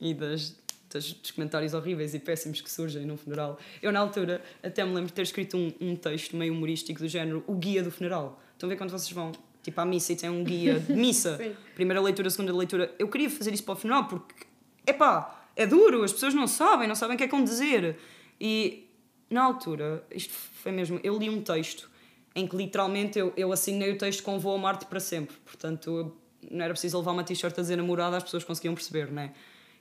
e 0.00 0.14
das, 0.14 0.54
das- 0.90 1.12
dos 1.12 1.30
comentários 1.30 1.74
horríveis 1.74 2.14
e 2.14 2.18
péssimos 2.18 2.60
que 2.60 2.70
surgem 2.70 3.04
num 3.06 3.16
funeral, 3.16 3.58
eu 3.82 3.92
na 3.92 4.00
altura 4.00 4.42
até 4.62 4.82
me 4.84 4.90
lembro 4.92 5.08
de 5.08 5.12
ter 5.12 5.22
escrito 5.22 5.56
um, 5.56 5.72
um 5.80 5.96
texto 5.96 6.36
meio 6.36 6.52
humorístico 6.54 7.00
do 7.00 7.08
género 7.08 7.42
O 7.46 7.54
Guia 7.54 7.82
do 7.82 7.90
Funeral. 7.90 8.40
Estão 8.52 8.68
a 8.68 8.70
ver 8.70 8.76
quando 8.76 8.90
vocês 8.90 9.10
vão 9.12 9.32
tipo 9.64 9.80
à 9.80 9.84
missa 9.84 10.12
e 10.12 10.16
tem 10.16 10.30
um 10.30 10.44
guia 10.44 10.78
de 10.78 10.92
missa, 10.92 11.40
primeira 11.74 12.00
leitura, 12.00 12.30
segunda 12.30 12.54
leitura. 12.54 12.94
Eu 12.98 13.08
queria 13.08 13.28
fazer 13.28 13.52
isso 13.52 13.64
para 13.64 13.72
o 13.72 13.76
final 13.76 14.06
porque, 14.06 14.46
epá, 14.86 15.44
é 15.56 15.66
duro, 15.66 16.04
as 16.04 16.12
pessoas 16.12 16.34
não 16.34 16.46
sabem, 16.46 16.86
não 16.86 16.94
sabem 16.94 17.14
o 17.16 17.18
que 17.18 17.24
é 17.24 17.26
que 17.26 17.34
vão 17.34 17.42
dizer. 17.42 17.96
E 18.40 18.88
na 19.28 19.42
altura, 19.42 20.04
isto 20.12 20.32
foi 20.62 20.70
mesmo, 20.70 21.00
eu 21.02 21.18
li 21.18 21.28
um 21.28 21.42
texto 21.42 21.90
em 22.36 22.46
que 22.46 22.56
literalmente 22.56 23.18
eu, 23.18 23.32
eu 23.36 23.52
assinei 23.52 23.92
o 23.92 23.98
texto 23.98 24.22
com 24.22 24.38
vou 24.38 24.54
amar-te 24.54 24.86
para 24.86 25.00
sempre. 25.00 25.36
Portanto, 25.44 26.14
não 26.50 26.64
era 26.64 26.74
preciso 26.74 26.98
levar 26.98 27.12
uma 27.12 27.24
t-shirt 27.24 27.56
a 27.58 27.62
dizer 27.62 27.76
namorada, 27.76 28.16
as 28.16 28.22
pessoas 28.24 28.44
conseguiam 28.44 28.74
perceber, 28.74 29.10
né? 29.10 29.32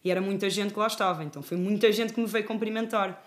E 0.04 0.12
era 0.12 0.22
muita 0.22 0.50
gente 0.50 0.74
que 0.74 0.80
lá 0.80 0.88
estava, 0.88 1.24
então 1.24 1.42
foi 1.42 1.58
muita 1.58 1.92
gente 1.92 2.14
que 2.14 2.20
me 2.20 2.28
veio 2.28 2.46
cumprimentar. 2.46 3.26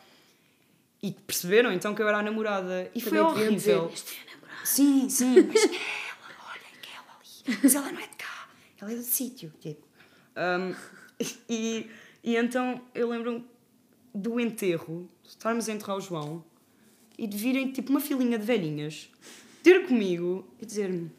E 1.02 1.10
perceberam 1.12 1.72
então 1.72 1.94
que 1.94 2.02
eu 2.02 2.08
era 2.08 2.18
a 2.18 2.22
namorada. 2.22 2.90
E 2.94 3.00
foi 3.00 3.18
Também 3.18 3.34
deviam 3.34 3.48
horrível. 3.48 3.88
dizer, 3.88 3.92
"Este 3.94 4.16
é 4.16 4.22
a 4.22 4.34
namorada." 4.34 4.66
Sim, 4.66 5.08
sim. 5.08 5.34
Mas 5.46 5.64
ela, 5.64 5.72
olha 6.50 6.60
aquela 6.80 7.18
ali. 7.18 7.35
Mas 7.62 7.74
ela 7.74 7.92
não 7.92 8.00
é 8.00 8.06
de 8.06 8.16
cá. 8.16 8.48
Ela 8.80 8.92
é 8.92 8.96
do 8.96 9.02
sítio. 9.02 9.52
Tipo. 9.60 9.86
Um, 10.36 10.74
e, 11.48 11.90
e 12.22 12.36
então 12.36 12.80
eu 12.94 13.08
lembro 13.08 13.44
do 14.14 14.40
enterro, 14.40 15.08
de 15.22 15.30
estarmos 15.30 15.68
a 15.68 15.72
enterrar 15.72 15.96
o 15.96 16.00
João 16.00 16.44
e 17.18 17.26
de 17.26 17.36
virem 17.36 17.70
tipo 17.72 17.90
uma 17.90 18.00
filinha 18.00 18.38
de 18.38 18.44
velhinhas 18.44 19.10
ter 19.62 19.86
comigo 19.86 20.46
e 20.60 20.66
dizer-me: 20.66 21.10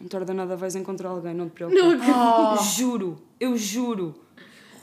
Não 0.00 0.08
tarda 0.08 0.32
nada, 0.32 0.56
vais 0.56 0.74
encontrar 0.74 1.10
alguém, 1.10 1.34
não 1.34 1.48
te 1.48 1.52
preocupes. 1.52 1.82
Não 1.82 1.90
acredito. 1.90 2.64
Juro, 2.76 3.22
eu 3.38 3.56
juro. 3.56 4.14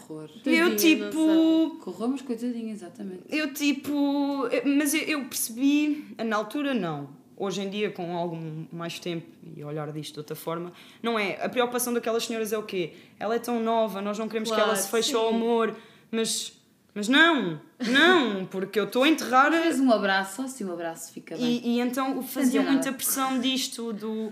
Horror. 0.10 0.30
E 0.46 0.56
eu 0.56 0.70
Tadinha, 0.72 1.10
tipo. 1.10 1.78
Corramos, 1.80 2.22
coitadinha, 2.22 2.72
exatamente. 2.72 3.24
Eu 3.30 3.54
tipo. 3.54 4.48
Mas 4.78 4.94
eu, 4.94 5.02
eu 5.02 5.26
percebi, 5.26 6.16
na 6.24 6.36
altura 6.36 6.74
não. 6.74 7.21
Hoje 7.44 7.62
em 7.62 7.72
dia, 7.72 7.90
com 7.90 8.16
algum 8.16 8.66
mais 8.72 9.00
tempo 9.00 9.26
e 9.58 9.64
olhar 9.64 9.92
disto 9.92 10.14
de 10.14 10.20
outra 10.20 10.36
forma, 10.36 10.72
não 11.02 11.18
é. 11.18 11.44
A 11.44 11.50
preocupação 11.50 11.92
daquelas 11.92 12.24
senhoras 12.26 12.54
é 12.54 12.58
o 12.60 12.62
quê? 12.62 12.94
Ela 13.20 13.34
é 13.34 13.40
tão 13.40 13.60
nova, 13.60 14.00
nós 14.00 14.20
não 14.20 14.28
queremos 14.28 14.50
que 14.50 14.56
ela 14.56 14.66
Claro, 14.66 14.80
se 14.80 14.92
feche 14.92 15.10
sim. 15.10 15.16
ao 15.16 15.30
amor, 15.30 15.76
mas. 16.12 16.54
Mas 16.94 17.08
não, 17.08 17.60
não, 17.80 18.46
porque 18.46 18.80
eu 18.80 18.84
estou 18.84 19.04
a 19.04 19.08
enterrar. 19.08 19.50
Vezes 19.50 19.80
um 19.80 19.92
abraço, 19.92 20.36
só 20.36 20.44
assim 20.44 20.66
um 20.66 20.74
abraço 20.74 21.12
fica 21.14 21.36
bem. 21.36 21.62
E, 21.64 21.78
e 21.78 21.80
então 21.80 22.22
fazia 22.22 22.62
muita 22.62 22.92
pressão 22.92 23.40
disto, 23.40 23.92
do 23.92 24.32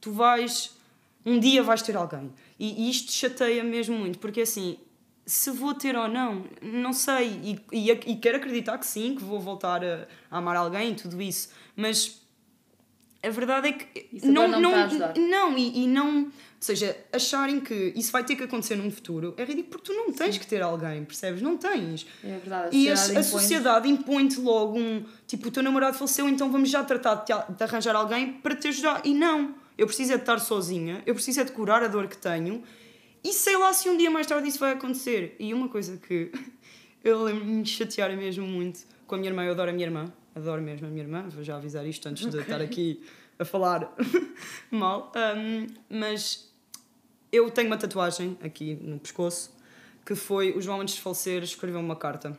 tu 0.00 0.12
vais, 0.12 0.74
um 1.26 1.38
dia 1.38 1.62
vais 1.62 1.82
ter 1.82 1.94
alguém. 1.96 2.32
E, 2.58 2.86
e 2.86 2.90
isto 2.90 3.12
chateia 3.12 3.62
mesmo 3.62 3.98
muito, 3.98 4.18
porque 4.18 4.40
assim, 4.40 4.78
se 5.26 5.50
vou 5.50 5.74
ter 5.74 5.94
ou 5.96 6.08
não, 6.08 6.44
não 6.62 6.92
sei. 6.92 7.28
E, 7.44 7.60
e, 7.72 7.90
e 7.90 8.16
quero 8.16 8.38
acreditar 8.38 8.78
que 8.78 8.86
sim, 8.86 9.14
que 9.16 9.22
vou 9.24 9.40
voltar 9.40 9.84
a, 9.84 10.06
a 10.30 10.38
amar 10.38 10.56
alguém 10.56 10.92
e 10.92 10.94
tudo 10.94 11.20
isso, 11.20 11.50
mas 11.76 12.24
a 13.26 13.30
verdade 13.30 13.68
é 13.68 13.72
que 13.72 14.06
Isso 14.12 14.30
não 14.30 14.74
a 14.74 14.84
ajudar. 14.84 15.14
não, 15.16 15.58
e, 15.58 15.84
e 15.84 15.86
não, 15.86 16.24
ou 16.24 16.30
seja, 16.60 16.96
acharem 17.12 17.60
que 17.60 17.92
isso 17.96 18.10
vai 18.12 18.24
ter 18.24 18.36
que 18.36 18.42
acontecer 18.42 18.76
num 18.76 18.90
futuro 18.90 19.34
é 19.36 19.44
ridículo 19.44 19.70
porque 19.70 19.92
tu 19.92 19.94
não 19.94 20.12
tens 20.12 20.38
que 20.38 20.46
ter 20.46 20.62
alguém, 20.62 21.04
percebes? 21.04 21.42
Não 21.42 21.56
tens. 21.56 22.06
É 22.24 22.38
verdade, 22.38 22.76
E 22.76 22.88
a, 22.88 22.94
a 22.94 23.22
sociedade 23.22 23.88
impõe-te 23.88 24.40
logo 24.40 24.78
um 24.78 25.04
tipo, 25.26 25.48
o 25.48 25.50
teu 25.50 25.62
namorado 25.62 25.96
faleceu, 25.96 26.28
então 26.28 26.50
vamos 26.50 26.70
já 26.70 26.82
tratar 26.82 27.16
de, 27.16 27.32
de 27.54 27.62
arranjar 27.62 27.94
alguém 27.94 28.32
para 28.34 28.54
te 28.54 28.68
ajudar. 28.68 29.02
E 29.04 29.12
não, 29.12 29.54
eu 29.76 29.86
preciso 29.86 30.12
é 30.12 30.16
de 30.16 30.22
estar 30.22 30.38
sozinha, 30.38 31.02
eu 31.04 31.14
preciso 31.14 31.40
é 31.40 31.44
de 31.44 31.52
curar 31.52 31.82
a 31.82 31.88
dor 31.88 32.06
que 32.08 32.16
tenho 32.16 32.62
e 33.22 33.32
sei 33.32 33.56
lá 33.56 33.72
se 33.72 33.88
um 33.88 33.96
dia 33.96 34.08
mais 34.08 34.26
tarde 34.26 34.48
isso 34.48 34.60
vai 34.60 34.72
acontecer. 34.72 35.34
E 35.40 35.52
uma 35.52 35.68
coisa 35.68 35.96
que 35.96 36.30
eu 37.02 37.22
lembro-me 37.22 37.62
de 37.62 37.70
chatear 37.70 38.16
mesmo 38.16 38.46
muito 38.46 38.80
com 39.06 39.14
a 39.16 39.18
minha 39.18 39.30
irmã, 39.30 39.44
eu 39.44 39.52
adoro 39.52 39.70
a 39.70 39.72
minha 39.72 39.86
irmã, 39.86 40.12
adoro 40.34 40.62
mesmo 40.62 40.86
a 40.86 40.90
minha 40.90 41.02
irmã, 41.02 41.24
vou 41.28 41.42
já 41.42 41.56
avisar 41.56 41.86
isto 41.86 42.08
antes 42.08 42.28
de 42.30 42.38
estar 42.38 42.60
aqui 42.60 43.02
a 43.38 43.44
falar 43.44 43.94
mal, 44.70 45.12
Um, 45.36 45.66
mas 45.88 46.50
eu 47.32 47.50
tenho 47.50 47.66
uma 47.68 47.76
tatuagem 47.76 48.36
aqui 48.42 48.74
no 48.80 48.98
pescoço 48.98 49.54
que 50.04 50.14
foi 50.14 50.52
o 50.56 50.60
João 50.62 50.80
antes 50.80 50.94
de 50.94 51.00
falecer 51.00 51.42
escreveu 51.42 51.80
uma 51.80 51.96
carta 51.96 52.38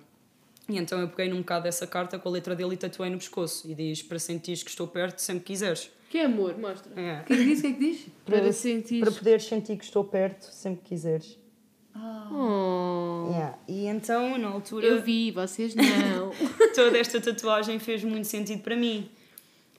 e 0.69 0.77
então 0.77 0.99
eu 0.99 1.07
peguei 1.09 1.29
num 1.29 1.39
bocado 1.39 1.63
dessa 1.63 1.85
carta 1.87 2.17
com 2.17 2.27
a 2.29 2.31
letra 2.31 2.55
dele 2.55 2.73
e 2.73 2.77
tatuei 2.77 3.09
no 3.09 3.17
pescoço 3.17 3.69
e 3.69 3.75
diz 3.75 4.01
para 4.01 4.17
sentires 4.19 4.63
que 4.63 4.69
estou 4.69 4.87
perto 4.87 5.19
sempre 5.19 5.41
que 5.41 5.47
quiseres 5.53 5.89
Que 6.09 6.17
é 6.19 6.25
amor, 6.25 6.57
mostra. 6.57 6.91
é. 6.99 7.21
O 7.21 7.25
que 7.25 7.33
é 7.33 7.37
que 7.37 7.43
diz? 7.45 7.59
O 7.59 7.61
que 7.61 7.67
é 7.67 7.73
que 7.73 7.79
diz? 7.79 8.05
Para 8.25 8.51
sentir. 8.53 8.99
para 9.01 9.11
poderes 9.11 9.43
sentir 9.45 9.77
que 9.77 9.83
estou 9.83 10.03
perto 10.03 10.43
sempre 10.51 10.81
que 10.81 10.89
quiseres 10.89 11.37
Oh, 12.29 13.27
Yeah. 13.31 13.57
e 13.67 13.85
então 13.87 14.37
na 14.37 14.49
altura 14.49 14.85
eu 14.85 15.01
vi, 15.01 15.31
vocês 15.31 15.73
não. 15.75 16.31
toda 16.75 16.97
esta 16.97 17.19
tatuagem 17.19 17.79
fez 17.79 18.03
muito 18.03 18.27
sentido 18.27 18.61
para 18.61 18.75
mim. 18.75 19.09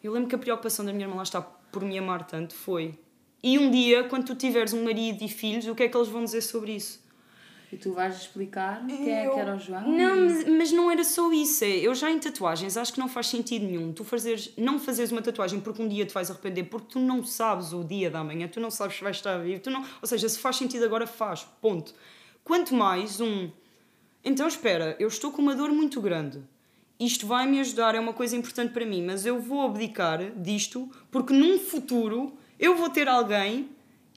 Eu 0.02 0.12
lembro 0.12 0.28
que 0.28 0.34
a 0.34 0.38
preocupação 0.38 0.84
da 0.84 0.92
minha 0.92 1.04
irmã 1.04 1.16
lá 1.16 1.22
está 1.22 1.40
por 1.40 1.82
me 1.84 1.98
amar 1.98 2.26
tanto 2.26 2.54
foi. 2.54 2.94
E 3.42 3.58
um 3.58 3.70
dia, 3.70 4.04
quando 4.04 4.26
tu 4.26 4.34
tiveres 4.34 4.72
um 4.72 4.84
marido 4.84 5.22
e 5.22 5.28
filhos, 5.28 5.66
o 5.66 5.74
que 5.74 5.84
é 5.84 5.88
que 5.88 5.96
eles 5.96 6.08
vão 6.08 6.24
dizer 6.24 6.40
sobre 6.42 6.72
isso? 6.72 7.06
E 7.70 7.76
tu 7.76 7.92
vais 7.92 8.16
explicar 8.16 8.84
quem 8.86 9.12
é 9.12 9.28
que 9.28 9.38
era 9.38 9.54
o 9.54 9.58
João? 9.58 9.86
Não, 9.86 10.16
mas, 10.16 10.48
mas 10.48 10.72
não 10.72 10.90
era 10.90 11.04
só 11.04 11.30
isso. 11.30 11.64
é, 11.64 11.76
Eu 11.76 11.94
já 11.94 12.10
em 12.10 12.18
tatuagens 12.18 12.78
acho 12.78 12.92
que 12.94 12.98
não 12.98 13.08
faz 13.08 13.26
sentido 13.26 13.66
nenhum. 13.66 13.92
Tu 13.92 14.04
fazeres, 14.04 14.52
não 14.56 14.78
fazeres 14.78 15.12
uma 15.12 15.20
tatuagem 15.20 15.60
porque 15.60 15.82
um 15.82 15.86
dia 15.86 16.06
te 16.06 16.14
vais 16.14 16.30
arrepender, 16.30 16.64
porque 16.64 16.86
tu 16.92 16.98
não 16.98 17.22
sabes 17.22 17.74
o 17.74 17.84
dia 17.84 18.10
da 18.10 18.24
manhã, 18.24 18.48
tu 18.48 18.58
não 18.58 18.70
sabes 18.70 18.96
se 18.96 19.02
vais 19.04 19.16
estar 19.16 19.36
vivo. 19.38 19.60
Tu 19.60 19.70
não, 19.70 19.84
ou 20.00 20.08
seja, 20.08 20.26
se 20.28 20.38
faz 20.38 20.56
sentido 20.56 20.84
agora, 20.86 21.06
faz. 21.06 21.46
Ponto. 21.60 21.94
Quanto 22.42 22.74
mais 22.74 23.20
um. 23.20 23.50
Então 24.24 24.48
espera, 24.48 24.96
eu 24.98 25.06
estou 25.08 25.30
com 25.30 25.42
uma 25.42 25.54
dor 25.54 25.70
muito 25.70 26.00
grande. 26.00 26.42
Isto 26.98 27.26
vai 27.26 27.46
me 27.46 27.60
ajudar, 27.60 27.94
é 27.94 28.00
uma 28.00 28.12
coisa 28.12 28.36
importante 28.36 28.72
para 28.72 28.84
mim, 28.84 29.04
mas 29.04 29.24
eu 29.24 29.40
vou 29.40 29.62
abdicar 29.62 30.32
disto 30.32 30.90
porque 31.10 31.32
num 31.32 31.58
futuro 31.58 32.36
eu 32.58 32.76
vou 32.76 32.90
ter 32.90 33.06
alguém 33.08 33.68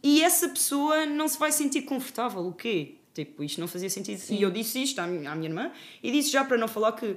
e 0.02 0.24
essa 0.24 0.50
pessoa 0.50 1.06
não 1.06 1.28
se 1.28 1.38
vai 1.38 1.52
sentir 1.52 1.84
confortável. 1.84 2.42
O 2.48 2.54
quê? 2.54 2.96
Tipo, 3.14 3.44
isto 3.44 3.60
não 3.62 3.68
fazia 3.68 3.90
sentido. 3.90 4.22
E 4.30 4.42
eu 4.42 4.50
disse 4.50 4.82
isto 4.82 4.98
à 5.00 5.06
minha, 5.06 5.32
à 5.32 5.36
minha 5.36 5.50
irmã 5.50 5.72
e 6.02 6.12
disse 6.12 6.32
já 6.32 6.44
para 6.44 6.58
não 6.58 6.68
falar 6.68 6.94
que 6.94 7.16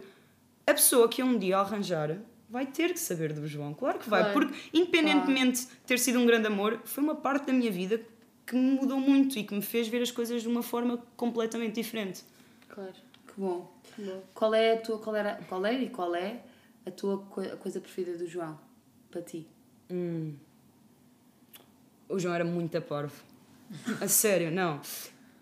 a 0.67 0.75
pessoa 0.75 1.09
que 1.09 1.23
eu 1.23 1.27
um 1.27 1.39
dia 1.39 1.57
arranjar 1.59 2.19
vai 2.51 2.67
ter 2.67 2.93
que 2.93 3.01
saber 3.01 3.33
do 3.33 3.47
João. 3.49 3.73
Claro 3.73 3.99
que 3.99 4.09
vai, 4.09 4.23
Claro. 4.23 4.33
porque 4.49 4.55
independentemente 4.73 5.63
de 5.63 5.67
ter 5.87 5.99
sido 5.99 6.19
um 6.19 6.27
grande 6.27 6.47
amor, 6.47 6.81
foi 6.85 7.03
uma 7.03 7.15
parte 7.15 7.47
da 7.47 7.53
minha 7.55 7.71
vida 7.71 8.01
que 8.47 8.55
me 8.55 8.73
mudou 8.73 9.01
muito 9.01 9.39
e 9.39 9.45
que 9.45 9.55
me 9.55 9.63
fez 9.63 9.89
ver 9.89 10.03
as 10.03 10.11
coisas 10.11 10.43
de 10.43 10.49
uma 10.49 10.63
forma 10.63 11.03
completamente 11.17 11.77
diferente. 11.77 12.23
Claro. 12.69 12.93
Que 13.35 13.41
bom. 13.41 13.73
que 13.95 14.03
bom. 14.03 14.23
Qual 14.35 14.55
é 14.55 14.75
a 14.75 14.81
tua, 14.81 14.99
qual 14.99 15.17
era, 15.17 15.35
qual 15.49 15.65
era 15.67 15.75
e 15.83 15.91
qual 15.91 16.15
é 16.15 16.41
a 16.87 16.91
tua 16.91 17.25
a 17.53 17.57
coisa 17.57 17.81
preferida 17.81 18.17
do 18.19 18.27
João? 18.27 18.59
Para 19.11 19.23
ti? 19.23 19.47
O 22.09 22.19
João 22.19 22.35
era 22.35 22.45
muito 22.45 22.81
parvo. 22.83 23.15
A 24.01 24.07
sério, 24.09 24.51
não. 24.51 24.81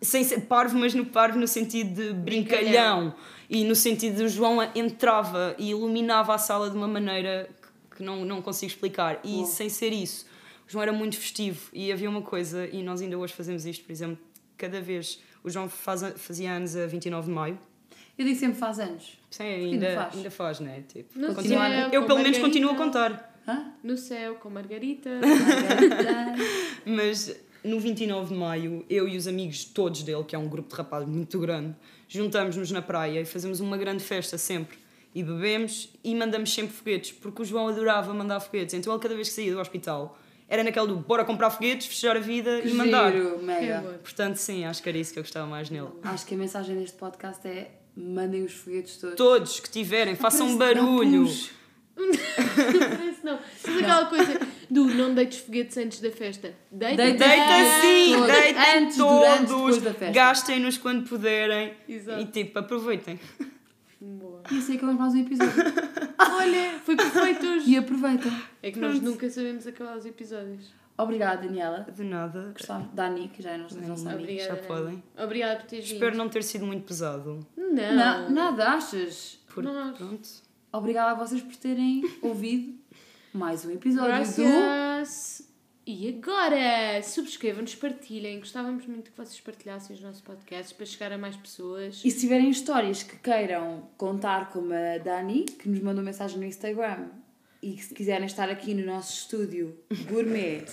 Sem 0.01 0.25
ser 0.25 0.43
parvo, 0.43 0.77
mas 0.79 0.95
no 0.95 1.07
parvo 1.07 1.39
no 1.39 1.47
sentido 1.47 1.95
de 1.95 2.13
brincalhão. 2.13 3.15
E 3.49 3.65
no 3.65 3.75
sentido 3.75 4.17
de 4.17 4.23
o 4.25 4.29
João 4.29 4.59
entrava 4.75 5.55
e 5.59 5.71
iluminava 5.71 6.35
a 6.35 6.39
sala 6.39 6.71
de 6.71 6.77
uma 6.77 6.89
maneira 6.89 7.51
que- 7.91 7.97
que 7.99 8.03
não, 8.03 8.25
não 8.25 8.41
consigo 8.41 8.73
explicar. 8.73 9.21
E 9.23 9.39
Bom. 9.41 9.45
sem 9.45 9.69
ser 9.69 9.93
isso, 9.93 10.25
o 10.67 10.71
João 10.73 10.83
era 10.83 10.93
muito 10.93 11.17
festivo. 11.19 11.69
E 11.73 11.93
havia 11.93 12.09
uma 12.09 12.23
coisa, 12.23 12.67
e 12.69 12.83
nós 12.83 13.03
ainda 13.03 13.19
hoje 13.19 13.35
fazemos 13.35 13.67
isto, 13.67 13.85
por 13.85 13.93
exemplo, 13.93 14.19
cada 14.57 14.81
vez. 14.81 15.21
O 15.45 15.51
João 15.51 15.69
faz, 15.69 16.03
fazia 16.17 16.53
anos 16.53 16.75
a 16.77 16.87
29 16.87 17.27
de 17.29 17.33
maio. 17.35 17.59
Eu 18.19 18.25
digo 18.27 18.39
sempre 18.39 18.59
faz 18.59 18.79
anos. 18.79 19.19
Sim, 19.31 19.43
ainda 19.45 19.87
ainda, 19.89 20.03
faz. 20.03 20.17
ainda 20.17 20.31
faz, 20.31 20.61
não 20.61 20.71
é? 20.71 20.81
Tipo, 20.83 21.19
No 21.19 21.35
continua- 21.35 21.69
céu, 21.69 21.89
eu 21.93 22.01
com 22.03 22.07
pelo 22.09 22.19
menos 22.21 22.39
Margarita. 22.39 22.41
continuo 22.41 22.71
a 22.71 22.75
contar. 22.77 23.33
Hã? 23.49 23.73
No 23.83 23.97
céu, 23.97 24.35
com 24.37 24.51
Margarita. 24.51 25.11
Mas 26.87 27.35
no 27.65 27.79
29 27.81 28.33
de 28.35 28.39
maio, 28.39 28.85
eu 28.89 29.09
e 29.09 29.17
os 29.17 29.27
amigos 29.27 29.65
todos 29.65 30.03
dele, 30.03 30.25
que 30.25 30.35
é 30.35 30.39
um 30.39 30.49
grupo 30.49 30.69
de 30.71 30.75
rapazes 30.75 31.09
muito 31.09 31.39
grande, 31.39 31.75
juntamos-nos 32.09 32.71
na 32.71 32.83
praia 32.83 33.21
e 33.21 33.25
fazemos 33.25 33.61
uma 33.61 33.77
grande 33.77 34.03
festa 34.03 34.37
sempre. 34.39 34.79
E 35.15 35.23
bebemos 35.23 35.91
e 36.03 36.15
mandamos 36.15 36.53
sempre 36.53 36.73
foguetes, 36.75 37.13
porque 37.13 37.43
o 37.43 37.45
João 37.45 37.69
adorava 37.69 38.15
mandar 38.15 38.41
foguetes. 38.41 38.75
Então 38.75 38.93
ele, 38.93 39.03
cada 39.03 39.15
vez 39.15 39.29
que 39.29 39.35
saía 39.35 39.53
do 39.53 39.61
hospital, 39.61 40.19
era 40.49 40.65
naquele 40.65 40.87
do 40.87 40.97
bora 40.97 41.25
comprar 41.25 41.51
foguetes, 41.51 41.87
fechar 41.87 42.17
a 42.17 42.21
vida 42.21 42.63
Que 42.63 42.69
e 42.69 42.75
mandar. 42.75 43.13
giro, 43.13 43.43
mega. 43.43 43.81
Portanto, 44.03 44.37
sim, 44.37 44.65
acho 44.65 44.83
que 44.83 44.89
era 44.89 44.97
isso 44.99 45.13
que 45.13 45.19
eu 45.19 45.23
gostava 45.23 45.47
mais 45.47 45.69
nele. 45.69 45.89
Acho 46.03 46.27
que 46.27 46.35
a 46.35 46.39
mensagem 46.39 46.77
deste 46.77 46.97
podcast 46.97 47.47
é 47.47 47.71
mandem 47.97 48.45
os 48.45 48.53
foguetes 48.55 48.97
todos. 48.97 49.17
Todos 49.17 49.61
que 49.61 49.71
tiverem, 49.71 50.15
façam 50.17 50.47
um 50.47 50.53
que 50.53 50.59
barulho. 50.59 51.27
Parece 51.95 53.25
não. 53.25 53.39
Mas 53.67 53.77
aquela 53.83 54.07
coisa 54.07 54.41
do 54.71 54.85
não 54.87 55.15
deites 55.15 55.41
foguetes 55.41 55.77
antes 55.77 56.01
da 56.01 56.11
festa. 56.11 56.55
Deita. 56.71 56.97
Deita- 57.03 57.29
Deita 57.29 57.81
sim, 57.83 58.13
Todos. 58.15 58.27
deitem 58.33 58.79
Antes, 58.79 58.97
durante, 58.97 59.47
todos, 59.47 59.83
da 59.83 59.95
festa. 59.95 60.13
gastem-nos 60.15 60.79
quando 60.79 61.09
puderem 61.09 61.75
Exato. 61.89 62.21
e 62.23 62.27
tipo, 62.27 62.59
aproveitem. 62.59 63.21
Boa. 64.01 64.43
E 64.51 64.59
assim 64.59 64.77
acabamos 64.77 65.01
mais 65.01 65.15
um 65.15 65.21
episódio. 65.21 65.53
Olha, 66.19 66.81
foi 66.85 66.97
perfeito 66.97 67.47
hoje. 67.47 67.71
E 67.71 67.77
aproveita. 67.77 68.33
É 68.63 68.71
que 68.73 68.79
nós 68.81 69.01
nunca 69.01 69.29
sabemos 69.31 69.67
acabar 69.67 69.97
os 69.97 70.05
episódios. 70.07 70.73
Obrigada, 70.99 71.43
Daniela. 71.47 71.87
De 71.95 72.05
nada. 72.05 72.53
Gostava. 72.57 72.89
Dani, 72.93 73.29
que 73.29 73.43
já 73.43 73.53
é 73.53 73.55
a 73.55 73.59
nossa 73.59 73.81
nossa 73.81 74.11
amiga. 74.11 74.23
Obrigada. 74.33 74.57
já 74.63 74.67
podem. 74.69 75.03
Obrigada 75.19 75.57
por 75.61 75.67
teres 75.67 75.87
Espero 75.87 76.11
vindo. 76.13 76.19
não 76.19 76.29
ter 76.29 76.43
sido 76.43 76.67
muito 76.67 76.85
pesado. 76.87 77.47
Não. 77.57 77.73
Na- 77.95 78.29
nada, 78.29 78.69
achas? 78.71 79.41
Por, 79.53 79.65
Nós. 79.65 79.97
pronto. 79.97 80.29
Obrigada 80.73 81.11
a 81.13 81.15
vocês 81.15 81.43
por 81.43 81.57
terem 81.57 82.03
ouvido 82.23 82.79
mais 83.33 83.65
um 83.65 83.71
episódio 83.71 84.11
do 84.13 84.43
Gracias. 84.43 85.51
E 85.85 86.09
agora, 86.11 87.03
subscrevam-nos, 87.03 87.75
partilhem. 87.75 88.39
Gostávamos 88.39 88.87
muito 88.87 89.11
que 89.11 89.17
vocês 89.17 89.41
partilhassem 89.41 89.97
os 89.97 90.01
nossos 90.03 90.21
podcasts 90.21 90.73
para 90.73 90.87
chegar 90.87 91.11
a 91.11 91.19
mais 91.19 91.37
pessoas. 91.37 92.01
E 92.05 92.11
se 92.11 92.21
tiverem 92.21 92.49
histórias 92.51 93.03
que 93.03 93.17
queiram 93.17 93.89
contar, 93.97 94.51
como 94.51 94.73
a 94.73 94.99
Dani, 94.99 95.45
que 95.45 95.69
nos 95.69 95.81
mandou 95.81 96.05
mensagem 96.05 96.39
no 96.39 96.45
Instagram, 96.45 97.09
e 97.63 97.73
que 97.75 97.85
se 97.85 97.95
quiserem 97.95 98.27
estar 98.27 98.51
aqui 98.51 98.75
no 98.75 98.85
nosso 98.85 99.13
estúdio 99.13 99.77
gourmet, 100.11 100.65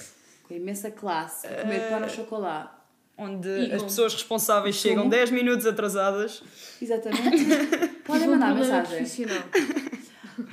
com 0.47 0.53
imensa 0.53 0.89
classe, 0.89 1.45
a 1.47 1.61
comer 1.61 1.87
pão 1.89 1.99
no 1.99 2.09
chocolate. 2.09 2.79
Onde 3.17 3.49
E 3.49 3.73
as 3.73 3.81
com- 3.81 3.87
pessoas 3.89 4.13
responsáveis 4.13 4.75
chegam 4.75 5.07
10 5.09 5.29
minutos 5.31 5.65
atrasadas. 5.65 6.41
Exatamente. 6.81 7.45
Podem 8.05 8.29
mandar 8.29 8.55
mensagem. 8.55 8.97
profissional. 8.97 9.43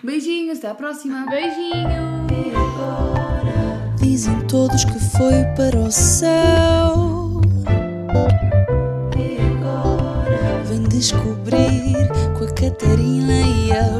Beijinhos, 0.02 0.58
até 0.58 0.68
à 0.68 0.74
próxima. 0.74 1.26
Beijinho! 1.30 2.26
Dizem 4.02 4.46
todos 4.48 4.84
que 4.84 4.98
foi 5.16 5.44
para 5.56 5.78
o 5.78 5.90
céu. 5.92 7.40
Vem 10.64 10.82
descobrir 10.88 12.08
com 12.36 12.44
a 12.44 12.52
Catarina 12.52 13.40
e 13.46 13.72
a 13.72 13.98